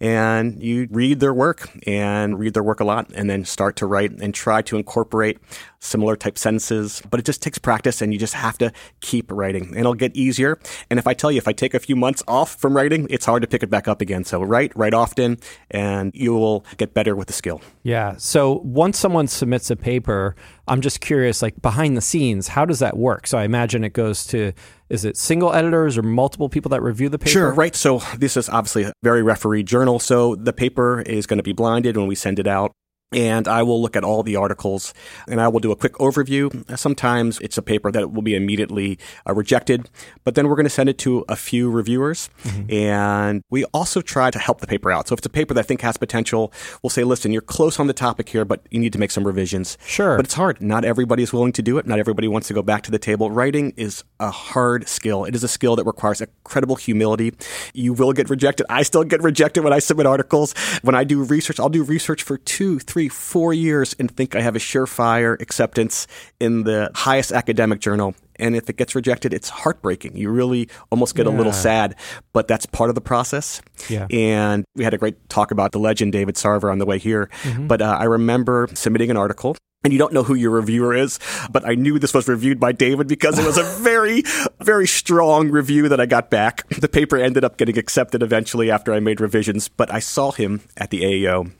and 0.00 0.62
you 0.62 0.88
read 0.90 1.20
their 1.20 1.34
work 1.34 1.68
and 1.86 2.38
read 2.38 2.54
their 2.54 2.62
work 2.62 2.80
a 2.80 2.84
lot, 2.84 3.10
and 3.14 3.28
then 3.28 3.44
start 3.44 3.76
to 3.76 3.86
write 3.86 4.12
and 4.12 4.34
try 4.34 4.62
to 4.62 4.76
incorporate 4.76 5.38
similar 5.80 6.16
type 6.16 6.38
sentences. 6.38 7.02
But 7.10 7.20
it 7.20 7.26
just 7.26 7.42
takes 7.42 7.58
practice, 7.58 8.00
and 8.00 8.12
you 8.12 8.18
just 8.18 8.34
have 8.34 8.56
to 8.58 8.72
keep 9.00 9.30
writing, 9.30 9.68
and 9.68 9.76
it'll 9.76 9.94
get 9.94 10.16
easier. 10.16 10.58
And 10.90 10.98
if 10.98 11.06
I 11.06 11.14
tell 11.14 11.30
you, 11.30 11.38
if 11.38 11.48
I 11.48 11.52
take 11.52 11.74
a 11.74 11.78
few 11.78 11.96
months 11.96 12.22
off 12.28 12.54
from 12.56 12.76
writing, 12.76 13.06
it's 13.10 13.26
hard 13.26 13.42
to 13.42 13.48
pick 13.48 13.62
it 13.62 13.70
back 13.70 13.88
up 13.88 14.00
again. 14.00 14.24
So 14.24 14.42
write, 14.42 14.76
write 14.76 14.94
often, 14.94 15.38
and 15.70 16.12
you 16.14 16.34
will 16.34 16.64
get 16.76 16.94
better 16.94 17.14
with 17.16 17.26
the 17.26 17.32
skill. 17.32 17.60
Yeah. 17.82 18.16
So 18.18 18.60
once 18.64 18.98
someone 18.98 19.28
submits 19.28 19.70
a 19.70 19.76
paper, 19.76 20.36
I'm 20.66 20.80
just 20.80 21.00
curious, 21.00 21.42
like 21.42 21.60
behind 21.62 21.96
the 21.96 22.00
scenes, 22.00 22.48
how 22.48 22.64
does 22.64 22.78
that 22.78 22.96
work? 22.96 23.26
So 23.26 23.38
I 23.38 23.44
imagine 23.44 23.84
it 23.84 23.92
goes 23.92 24.26
to, 24.26 24.52
is 24.88 25.04
it 25.04 25.16
single 25.16 25.52
editors 25.52 25.98
or 25.98 26.02
multiple 26.02 26.48
people 26.48 26.70
that 26.70 26.82
review 26.82 27.08
the 27.08 27.18
paper? 27.18 27.30
Sure, 27.30 27.52
right. 27.52 27.74
So 27.74 27.98
this 28.16 28.36
is 28.36 28.48
obviously 28.48 28.84
a 28.84 28.92
very 29.02 29.22
referee 29.22 29.62
journal. 29.62 29.98
So 29.98 30.34
the 30.34 30.52
paper 30.52 31.02
is 31.02 31.26
going 31.26 31.38
to 31.38 31.42
be 31.42 31.52
blinded 31.52 31.96
when 31.96 32.06
we 32.06 32.14
send 32.14 32.38
it 32.38 32.46
out. 32.46 32.72
And 33.10 33.48
I 33.48 33.62
will 33.62 33.80
look 33.80 33.96
at 33.96 34.04
all 34.04 34.22
the 34.22 34.36
articles 34.36 34.92
and 35.26 35.40
I 35.40 35.48
will 35.48 35.60
do 35.60 35.72
a 35.72 35.76
quick 35.76 35.94
overview. 35.94 36.78
Sometimes 36.78 37.38
it's 37.40 37.56
a 37.56 37.62
paper 37.62 37.90
that 37.90 38.12
will 38.12 38.20
be 38.20 38.34
immediately 38.34 38.98
uh, 39.26 39.32
rejected, 39.32 39.88
but 40.24 40.34
then 40.34 40.46
we're 40.46 40.56
going 40.56 40.64
to 40.64 40.70
send 40.70 40.90
it 40.90 40.98
to 40.98 41.24
a 41.26 41.36
few 41.36 41.70
reviewers. 41.70 42.28
And 42.68 43.42
we 43.48 43.64
also 43.66 44.02
try 44.02 44.30
to 44.30 44.38
help 44.38 44.60
the 44.60 44.66
paper 44.66 44.92
out. 44.92 45.08
So 45.08 45.14
if 45.14 45.20
it's 45.20 45.26
a 45.26 45.30
paper 45.30 45.54
that 45.54 45.60
I 45.60 45.62
think 45.62 45.80
has 45.80 45.96
potential, 45.96 46.52
we'll 46.82 46.90
say, 46.90 47.02
listen, 47.02 47.32
you're 47.32 47.40
close 47.40 47.80
on 47.80 47.86
the 47.86 47.94
topic 47.94 48.28
here, 48.28 48.44
but 48.44 48.60
you 48.70 48.78
need 48.78 48.92
to 48.92 48.98
make 48.98 49.10
some 49.10 49.26
revisions. 49.26 49.78
Sure. 49.86 50.16
But 50.16 50.26
it's 50.26 50.34
hard. 50.34 50.60
Not 50.60 50.84
everybody 50.84 51.22
is 51.22 51.32
willing 51.32 51.52
to 51.52 51.62
do 51.62 51.78
it. 51.78 51.86
Not 51.86 51.98
everybody 51.98 52.28
wants 52.28 52.48
to 52.48 52.54
go 52.54 52.62
back 52.62 52.82
to 52.82 52.90
the 52.90 52.98
table. 52.98 53.30
Writing 53.30 53.72
is 53.78 54.04
a 54.20 54.30
hard 54.30 54.86
skill. 54.86 55.24
It 55.24 55.34
is 55.34 55.42
a 55.42 55.48
skill 55.48 55.76
that 55.76 55.84
requires 55.84 56.20
incredible 56.20 56.76
humility. 56.76 57.32
You 57.72 57.94
will 57.94 58.12
get 58.12 58.28
rejected. 58.28 58.66
I 58.68 58.82
still 58.82 59.04
get 59.04 59.22
rejected 59.22 59.64
when 59.64 59.72
I 59.72 59.78
submit 59.78 60.06
articles. 60.06 60.52
When 60.82 60.94
I 60.94 61.04
do 61.04 61.22
research, 61.22 61.58
I'll 61.58 61.70
do 61.70 61.82
research 61.82 62.22
for 62.22 62.36
two, 62.36 62.78
three, 62.80 62.97
four 63.06 63.54
years 63.54 63.94
and 64.00 64.10
think 64.10 64.34
I 64.34 64.40
have 64.40 64.56
a 64.56 64.58
surefire 64.58 65.40
acceptance 65.40 66.08
in 66.40 66.64
the 66.64 66.90
highest 66.94 67.30
academic 67.30 67.78
journal. 67.78 68.16
And 68.38 68.56
if 68.56 68.68
it 68.68 68.76
gets 68.76 68.94
rejected, 68.94 69.32
it's 69.32 69.48
heartbreaking. 69.48 70.16
You 70.16 70.30
really 70.30 70.68
almost 70.90 71.14
get 71.14 71.26
a 71.26 71.30
little 71.30 71.52
sad, 71.52 71.96
but 72.32 72.48
that's 72.48 72.66
part 72.66 72.88
of 72.88 72.94
the 72.94 73.00
process. 73.00 73.60
Yeah. 73.88 74.06
And 74.10 74.64
we 74.74 74.84
had 74.84 74.94
a 74.94 74.98
great 74.98 75.28
talk 75.28 75.50
about 75.50 75.72
the 75.72 75.78
legend 75.78 76.12
David 76.12 76.36
Sarver 76.36 76.70
on 76.70 76.78
the 76.78 76.86
way 76.86 76.98
here. 76.98 77.28
Mm-hmm. 77.42 77.66
But 77.66 77.82
uh, 77.82 77.96
I 77.98 78.04
remember 78.04 78.68
submitting 78.74 79.10
an 79.10 79.16
article. 79.16 79.56
And 79.84 79.92
you 79.92 79.98
don't 80.00 80.12
know 80.12 80.24
who 80.24 80.34
your 80.34 80.50
reviewer 80.50 80.92
is, 80.92 81.20
but 81.52 81.64
I 81.64 81.76
knew 81.76 82.00
this 82.00 82.12
was 82.12 82.26
reviewed 82.26 82.58
by 82.58 82.72
David 82.72 83.06
because 83.06 83.38
it 83.38 83.46
was 83.46 83.58
a 83.58 83.62
very, 83.80 84.24
very 84.60 84.88
strong 84.88 85.50
review 85.50 85.88
that 85.88 86.00
I 86.00 86.06
got 86.06 86.30
back. 86.30 86.68
The 86.68 86.88
paper 86.88 87.16
ended 87.16 87.44
up 87.44 87.56
getting 87.58 87.78
accepted 87.78 88.20
eventually 88.20 88.72
after 88.72 88.92
I 88.92 88.98
made 88.98 89.20
revisions, 89.20 89.68
but 89.68 89.94
I 89.94 90.00
saw 90.00 90.32
him 90.32 90.62
at 90.76 90.90
the 90.90 91.02
AAO 91.02 91.52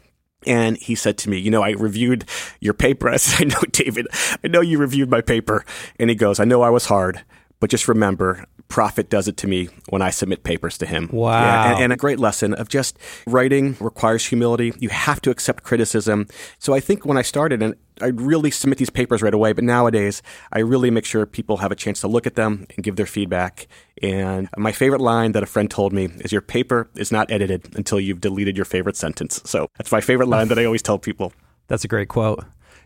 And 0.47 0.77
he 0.77 0.95
said 0.95 1.19
to 1.19 1.31
me, 1.31 1.39
You 1.39 1.51
know, 1.51 1.63
I 1.63 1.71
reviewed 1.71 2.25
your 2.61 2.75
paper. 2.75 3.09
I 3.11 3.17
said, 3.17 3.47
I 3.47 3.49
know, 3.55 3.63
David, 3.73 4.07
I 4.43 4.49
know 4.49 4.61
you 4.61 4.79
reviewed 4.79 5.11
my 5.11 5.21
paper. 5.21 5.65
And 5.99 6.11
he 6.11 6.17
goes, 6.17 6.41
I 6.41 6.45
know 6.45 6.63
I 6.63 6.71
was 6.71 6.87
hard, 6.87 7.25
but 7.61 7.71
just 7.71 7.89
remember, 7.89 8.47
Proffit 8.69 9.09
does 9.09 9.29
it 9.29 9.37
to 9.39 9.49
me 9.49 9.69
when 9.89 10.03
I 10.03 10.11
submit 10.11 10.45
papers 10.45 10.77
to 10.79 10.87
him. 10.87 11.09
Wow. 11.11 11.33
Yeah, 11.33 11.73
and, 11.73 11.85
and, 11.85 11.93
a 11.93 11.97
great 11.97 12.19
lesson 12.19 12.55
of 12.55 12.69
just 12.69 12.99
writing 13.27 13.77
requires 13.81 14.27
humility. 14.27 14.75
You 14.79 14.91
have 14.91 15.21
to 15.23 15.31
accept 15.31 15.65
criticism. 15.65 16.27
So 16.59 16.75
I 16.75 16.81
think 16.81 17.07
when 17.07 17.17
I 17.17 17.23
started, 17.23 17.63
and 17.63 17.75
I'd 18.01 18.21
really 18.21 18.51
submit 18.51 18.79
these 18.79 18.91
papers 18.91 19.23
right 19.23 19.33
away, 19.33 19.53
but 19.55 19.65
nowadays 19.65 20.23
I 20.53 20.61
really 20.61 20.91
make 20.91 21.07
sure 21.07 21.25
people 21.25 21.57
have 21.59 21.73
a 21.73 21.77
chance 21.77 22.01
to 22.03 22.09
look 22.09 22.27
at 22.27 22.35
them 22.35 22.67
and 22.77 22.85
give 22.85 22.97
their 22.97 23.07
feedback. 23.07 23.67
And 24.03 24.49
my 24.57 24.73
favorite 24.73 25.01
line 25.01 25.33
that 25.33 25.43
a 25.43 25.47
friend 25.47 25.71
told 25.71 25.93
me 25.93 26.11
is 26.21 26.31
your 26.31 26.43
paper 26.43 26.91
is 26.95 27.11
not 27.11 27.31
edited 27.31 27.75
until 27.75 27.99
you've 27.99 28.21
deleted 28.21 28.57
your 28.57 28.67
favorite 28.67 28.97
sentence. 28.97 29.41
So 29.45 29.69
that's 29.79 29.91
my 29.91 30.01
favorite 30.01 30.29
line 30.29 30.49
that 30.49 30.59
I 30.59 30.65
always 30.67 30.83
tell 30.83 30.99
people. 30.99 31.33
That's 31.69 31.85
a 31.85 31.89
great 31.89 32.09
quote. 32.09 32.45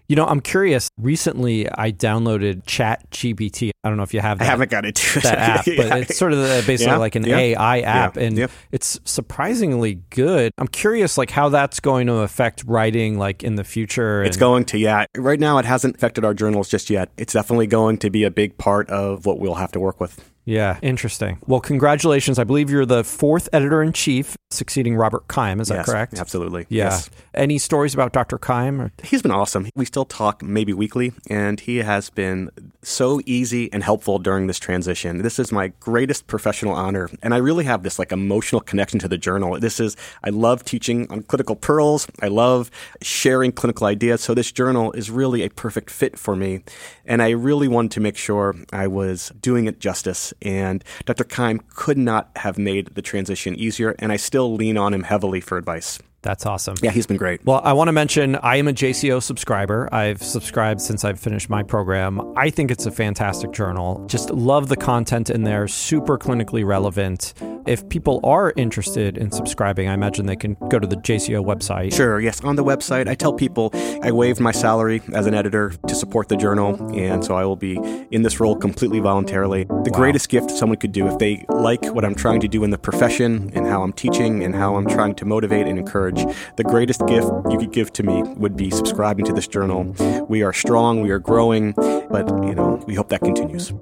You 0.08 0.16
know, 0.16 0.26
I'm 0.26 0.40
curious. 0.40 0.88
Recently, 0.98 1.70
I 1.70 1.92
downloaded 1.92 2.64
ChatGPT. 2.64 3.70
I 3.82 3.88
don't 3.88 3.96
know 3.96 4.02
if 4.02 4.12
you 4.12 4.20
have 4.20 4.38
that. 4.38 4.44
I 4.44 4.48
haven't 4.48 4.70
got 4.70 4.84
into 4.84 5.20
that 5.20 5.38
app, 5.38 5.64
but 5.64 5.76
yeah. 5.76 5.96
it's 5.96 6.16
sort 6.16 6.32
of 6.32 6.38
basically 6.66 6.92
yeah. 6.92 6.96
like 6.98 7.14
an 7.14 7.24
yeah. 7.24 7.36
AI 7.38 7.80
app, 7.80 8.16
and 8.16 8.48
it's 8.70 9.00
surprisingly 9.04 10.00
good. 10.10 10.52
I'm 10.58 10.68
curious, 10.68 11.16
like 11.16 11.30
how 11.30 11.48
that's 11.48 11.80
going 11.80 12.06
to 12.08 12.16
affect 12.16 12.64
writing, 12.66 13.18
like 13.18 13.42
in 13.42 13.54
the 13.56 13.64
future. 13.64 14.22
It's 14.22 14.36
going 14.36 14.64
to, 14.66 14.78
yeah. 14.78 15.06
Right 15.16 15.40
now, 15.40 15.58
it 15.58 15.64
hasn't 15.64 15.96
affected 15.96 16.24
our 16.24 16.34
journals 16.34 16.68
just 16.68 16.90
yet. 16.90 17.08
It's 17.16 17.32
definitely 17.32 17.66
going 17.66 17.98
to 17.98 18.10
be 18.10 18.24
a 18.24 18.30
big 18.30 18.58
part 18.58 18.90
of 18.90 19.24
what 19.24 19.38
we'll 19.38 19.54
have 19.54 19.72
to 19.72 19.80
work 19.80 20.00
with. 20.00 20.32
Yeah, 20.44 20.78
interesting. 20.82 21.38
Well, 21.46 21.60
congratulations. 21.60 22.38
I 22.38 22.44
believe 22.44 22.68
you're 22.68 22.86
the 22.86 23.04
fourth 23.04 23.48
editor 23.52 23.82
in 23.82 23.92
chief, 23.92 24.36
succeeding 24.52 24.96
Robert 24.96 25.28
Keim. 25.28 25.60
Is 25.60 25.68
that 25.68 25.76
yes, 25.76 25.86
correct? 25.86 26.18
Absolutely. 26.18 26.66
Yeah. 26.68 26.84
Yes. 26.84 27.10
Any 27.34 27.58
stories 27.58 27.94
about 27.94 28.12
Dr. 28.12 28.38
Keim? 28.38 28.80
Or? 28.80 28.92
He's 29.02 29.22
been 29.22 29.30
awesome. 29.30 29.68
We 29.74 29.84
still 29.84 30.04
talk 30.04 30.42
maybe 30.42 30.72
weekly, 30.72 31.12
and 31.28 31.60
he 31.60 31.78
has 31.78 32.10
been 32.10 32.50
so 32.82 33.20
easy 33.26 33.72
and 33.72 33.82
helpful 33.82 34.18
during 34.18 34.46
this 34.46 34.58
transition. 34.58 35.22
This 35.22 35.38
is 35.38 35.52
my 35.52 35.68
greatest 35.80 36.26
professional 36.26 36.74
honor, 36.74 37.08
and 37.22 37.32
I 37.32 37.38
really 37.38 37.64
have 37.64 37.82
this 37.82 37.98
like 37.98 38.12
emotional 38.12 38.60
connection 38.60 38.98
to 39.00 39.08
the 39.08 39.18
journal. 39.18 39.58
This 39.58 39.80
is 39.80 39.96
I 40.24 40.30
love 40.30 40.64
teaching 40.64 41.10
on 41.10 41.22
clinical 41.22 41.56
pearls. 41.56 42.06
I 42.20 42.28
love 42.28 42.70
sharing 43.00 43.52
clinical 43.52 43.86
ideas. 43.86 44.20
So 44.20 44.34
this 44.34 44.52
journal 44.52 44.92
is 44.92 45.10
really 45.10 45.42
a 45.42 45.50
perfect 45.50 45.90
fit 45.90 46.18
for 46.18 46.36
me, 46.36 46.64
and 47.06 47.22
I 47.22 47.30
really 47.30 47.68
wanted 47.68 47.92
to 47.92 48.00
make 48.00 48.16
sure 48.16 48.54
I 48.72 48.86
was 48.86 49.32
doing 49.40 49.66
it 49.66 49.80
justice 49.80 50.32
and 50.42 50.84
Dr. 51.04 51.24
Keim 51.24 51.60
could 51.74 51.98
not 51.98 52.30
have 52.36 52.58
made 52.58 52.94
the 52.94 53.02
transition 53.02 53.54
easier, 53.54 53.94
and 53.98 54.12
I 54.12 54.16
still 54.16 54.41
lean 54.46 54.76
on 54.76 54.94
him 54.94 55.02
heavily 55.02 55.40
for 55.40 55.58
advice. 55.58 55.98
That's 56.22 56.46
awesome. 56.46 56.76
Yeah, 56.82 56.92
he's 56.92 57.06
been 57.06 57.16
great. 57.16 57.44
Well, 57.44 57.60
I 57.64 57.72
want 57.72 57.88
to 57.88 57.92
mention 57.92 58.36
I 58.36 58.56
am 58.56 58.68
a 58.68 58.72
JCO 58.72 59.20
subscriber. 59.20 59.88
I've 59.92 60.22
subscribed 60.22 60.80
since 60.80 61.04
I've 61.04 61.18
finished 61.18 61.50
my 61.50 61.64
program. 61.64 62.20
I 62.36 62.48
think 62.48 62.70
it's 62.70 62.86
a 62.86 62.92
fantastic 62.92 63.50
journal. 63.50 64.04
Just 64.06 64.30
love 64.30 64.68
the 64.68 64.76
content 64.76 65.30
in 65.30 65.42
there, 65.42 65.66
super 65.66 66.16
clinically 66.16 66.64
relevant. 66.64 67.34
If 67.66 67.88
people 67.88 68.20
are 68.22 68.52
interested 68.56 69.18
in 69.18 69.32
subscribing, 69.32 69.88
I 69.88 69.94
imagine 69.94 70.26
they 70.26 70.36
can 70.36 70.54
go 70.68 70.78
to 70.78 70.86
the 70.86 70.96
JCO 70.96 71.44
website. 71.44 71.94
Sure, 71.94 72.20
yes. 72.20 72.40
On 72.42 72.54
the 72.54 72.64
website, 72.64 73.08
I 73.08 73.14
tell 73.14 73.32
people 73.32 73.70
I 74.02 74.12
waived 74.12 74.40
my 74.40 74.52
salary 74.52 75.02
as 75.12 75.26
an 75.26 75.34
editor 75.34 75.70
to 75.88 75.94
support 75.94 76.28
the 76.28 76.36
journal, 76.36 76.74
and 76.92 77.24
so 77.24 77.34
I 77.34 77.44
will 77.44 77.56
be 77.56 77.76
in 78.10 78.22
this 78.22 78.38
role 78.38 78.56
completely 78.56 79.00
voluntarily. 79.00 79.64
The 79.64 79.90
wow. 79.92 79.98
greatest 79.98 80.28
gift 80.28 80.50
someone 80.52 80.78
could 80.78 80.92
do 80.92 81.08
if 81.08 81.18
they 81.18 81.44
like 81.48 81.84
what 81.86 82.04
I'm 82.04 82.14
trying 82.14 82.40
to 82.40 82.48
do 82.48 82.62
in 82.62 82.70
the 82.70 82.78
profession 82.78 83.50
and 83.54 83.66
how 83.66 83.82
I'm 83.82 83.92
teaching 83.92 84.44
and 84.44 84.54
how 84.54 84.76
I'm 84.76 84.86
trying 84.86 85.14
to 85.16 85.24
motivate 85.24 85.66
and 85.66 85.78
encourage 85.78 86.11
the 86.56 86.64
greatest 86.64 87.06
gift 87.06 87.28
you 87.50 87.58
could 87.58 87.72
give 87.72 87.92
to 87.94 88.02
me 88.02 88.22
would 88.36 88.56
be 88.56 88.70
subscribing 88.70 89.24
to 89.26 89.32
this 89.32 89.46
journal. 89.46 89.94
We 90.28 90.42
are 90.42 90.52
strong, 90.52 91.00
we 91.02 91.10
are 91.10 91.18
growing, 91.18 91.72
but 91.72 92.28
you 92.44 92.54
know, 92.54 92.82
we 92.86 92.94
hope 92.94 93.08
that 93.08 93.20
continues. 93.20 93.72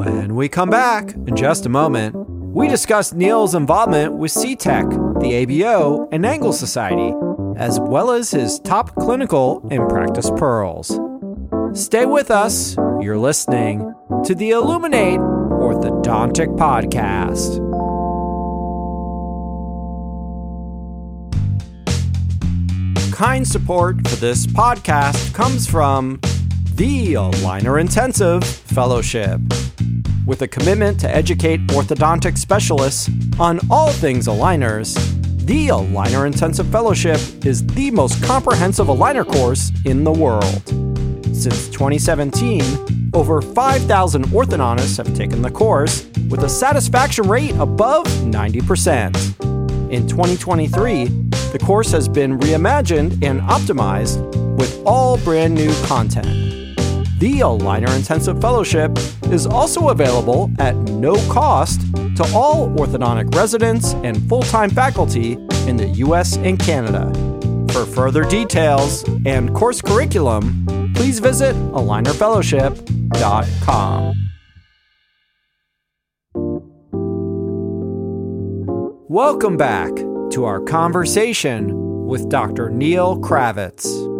When 0.00 0.34
we 0.34 0.48
come 0.48 0.70
back 0.70 1.12
in 1.12 1.36
just 1.36 1.66
a 1.66 1.68
moment, 1.68 2.16
we 2.16 2.68
discuss 2.68 3.12
Neal's 3.12 3.54
involvement 3.54 4.14
with 4.14 4.32
CTEC, 4.32 5.20
the 5.20 5.46
ABO, 5.46 6.08
and 6.10 6.26
Angle 6.26 6.52
Society, 6.52 7.14
as 7.56 7.78
well 7.78 8.10
as 8.10 8.30
his 8.30 8.58
top 8.60 8.94
clinical 8.96 9.66
and 9.70 9.88
practice 9.88 10.30
pearls. 10.36 10.98
Stay 11.74 12.06
with 12.06 12.30
us. 12.30 12.76
You're 13.00 13.18
listening 13.18 13.94
to 14.24 14.34
the 14.34 14.50
Illuminate 14.50 15.20
Orthodontic 15.20 16.56
Podcast. 16.56 17.69
Kind 23.20 23.46
support 23.46 23.96
for 24.08 24.16
this 24.16 24.46
podcast 24.46 25.34
comes 25.34 25.66
from 25.66 26.18
the 26.76 27.12
Aligner 27.12 27.78
Intensive 27.78 28.42
Fellowship. 28.42 29.38
With 30.24 30.40
a 30.40 30.48
commitment 30.48 30.98
to 31.00 31.14
educate 31.14 31.60
orthodontic 31.66 32.38
specialists 32.38 33.10
on 33.38 33.60
all 33.70 33.90
things 33.90 34.26
aligners, 34.26 34.94
the 35.44 35.68
Aligner 35.68 36.26
Intensive 36.26 36.66
Fellowship 36.68 37.20
is 37.44 37.66
the 37.66 37.90
most 37.90 38.24
comprehensive 38.24 38.86
aligner 38.86 39.26
course 39.26 39.70
in 39.84 40.02
the 40.02 40.12
world. 40.12 40.66
Since 41.36 41.68
2017, 41.68 43.10
over 43.12 43.42
5,000 43.42 44.28
orthodontists 44.28 44.96
have 44.96 45.14
taken 45.14 45.42
the 45.42 45.50
course 45.50 46.06
with 46.30 46.44
a 46.44 46.48
satisfaction 46.48 47.28
rate 47.28 47.54
above 47.56 48.06
90%. 48.06 49.90
In 49.92 50.08
2023, 50.08 51.29
the 51.52 51.58
course 51.58 51.90
has 51.90 52.08
been 52.08 52.38
reimagined 52.38 53.22
and 53.24 53.40
optimized 53.40 54.22
with 54.56 54.80
all 54.84 55.16
brand 55.18 55.54
new 55.54 55.72
content. 55.84 56.26
The 57.18 57.40
Aligner 57.40 57.94
Intensive 57.96 58.40
Fellowship 58.40 58.96
is 59.26 59.46
also 59.46 59.88
available 59.88 60.48
at 60.58 60.76
no 60.76 61.16
cost 61.30 61.80
to 62.16 62.24
all 62.34 62.70
orthodontic 62.70 63.34
residents 63.34 63.92
and 64.04 64.26
full 64.28 64.42
time 64.42 64.70
faculty 64.70 65.32
in 65.66 65.76
the 65.76 65.88
US 65.96 66.36
and 66.38 66.58
Canada. 66.58 67.12
For 67.72 67.84
further 67.84 68.24
details 68.24 69.04
and 69.26 69.54
course 69.54 69.82
curriculum, 69.82 70.64
please 70.94 71.18
visit 71.18 71.54
alignerfellowship.com. 71.72 74.14
Welcome 79.08 79.56
back 79.56 79.90
to 80.30 80.44
our 80.44 80.60
conversation 80.60 82.06
with 82.06 82.28
Dr. 82.28 82.70
Neal 82.70 83.18
Kravitz. 83.18 84.19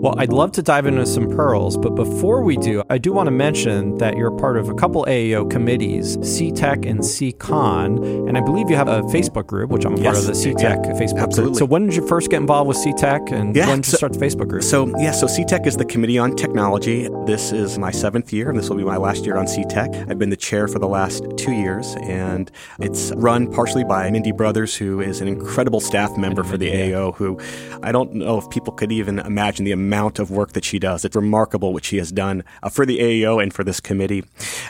Well, 0.00 0.14
I'd 0.16 0.32
love 0.32 0.52
to 0.52 0.62
dive 0.62 0.86
into 0.86 1.04
some 1.04 1.28
pearls, 1.28 1.76
but 1.76 1.94
before 1.94 2.42
we 2.42 2.56
do, 2.56 2.82
I 2.88 2.96
do 2.96 3.12
want 3.12 3.26
to 3.26 3.30
mention 3.30 3.98
that 3.98 4.16
you're 4.16 4.30
part 4.30 4.56
of 4.56 4.70
a 4.70 4.74
couple 4.74 5.04
AAO 5.04 5.50
committees, 5.50 6.16
CTEC 6.16 6.88
and 6.88 7.00
CCON, 7.00 8.26
and 8.26 8.38
I 8.38 8.40
believe 8.40 8.70
you 8.70 8.76
have 8.76 8.88
a 8.88 9.02
Facebook 9.02 9.46
group, 9.46 9.68
which 9.68 9.84
I'm 9.84 9.96
a 9.96 10.00
yes. 10.00 10.04
part 10.06 10.16
of 10.16 10.24
the 10.24 10.32
CTEC 10.32 10.62
yeah, 10.62 10.92
Facebook 10.98 11.20
absolutely. 11.20 11.42
group. 11.42 11.56
So 11.56 11.64
when 11.66 11.84
did 11.84 11.96
you 11.96 12.06
first 12.06 12.30
get 12.30 12.40
involved 12.40 12.68
with 12.68 12.78
CTEC, 12.78 13.30
and 13.30 13.54
yeah, 13.54 13.66
when 13.66 13.82
did 13.82 13.92
you 13.92 13.98
start 13.98 14.14
the 14.14 14.18
Facebook 14.18 14.48
group? 14.48 14.62
So 14.62 14.86
yeah, 14.98 15.10
so 15.10 15.26
CTEC 15.26 15.66
is 15.66 15.76
the 15.76 15.84
Committee 15.84 16.18
on 16.18 16.34
Technology. 16.34 17.06
This 17.26 17.52
is 17.52 17.78
my 17.78 17.90
seventh 17.90 18.32
year, 18.32 18.48
and 18.48 18.58
this 18.58 18.70
will 18.70 18.78
be 18.78 18.84
my 18.84 18.96
last 18.96 19.26
year 19.26 19.36
on 19.36 19.44
CTEC. 19.44 20.08
I've 20.10 20.18
been 20.18 20.30
the 20.30 20.36
chair 20.38 20.66
for 20.66 20.78
the 20.78 20.88
last 20.88 21.24
two 21.36 21.52
years, 21.52 21.94
and 22.04 22.50
it's 22.78 23.12
run 23.16 23.52
partially 23.52 23.84
by 23.84 24.10
Mindy 24.10 24.32
Brothers, 24.32 24.74
who 24.74 25.02
is 25.02 25.20
an 25.20 25.28
incredible 25.28 25.80
staff 25.80 26.16
member 26.16 26.42
for 26.42 26.56
the 26.56 26.70
AAO. 26.72 27.16
Who 27.16 27.38
I 27.82 27.92
don't 27.92 28.14
know 28.14 28.38
if 28.38 28.48
people 28.48 28.72
could 28.72 28.92
even 28.92 29.18
imagine 29.18 29.66
the 29.66 29.72
amount 29.72 29.89
amount 29.90 30.20
of 30.20 30.30
work 30.30 30.52
that 30.52 30.64
she 30.64 30.78
does. 30.78 31.04
It's 31.04 31.16
remarkable 31.16 31.72
what 31.72 31.84
she 31.84 31.96
has 31.96 32.12
done 32.12 32.44
uh, 32.62 32.68
for 32.68 32.86
the 32.86 33.00
AAO 33.00 33.42
and 33.42 33.52
for 33.52 33.64
this 33.64 33.80
committee. 33.80 34.22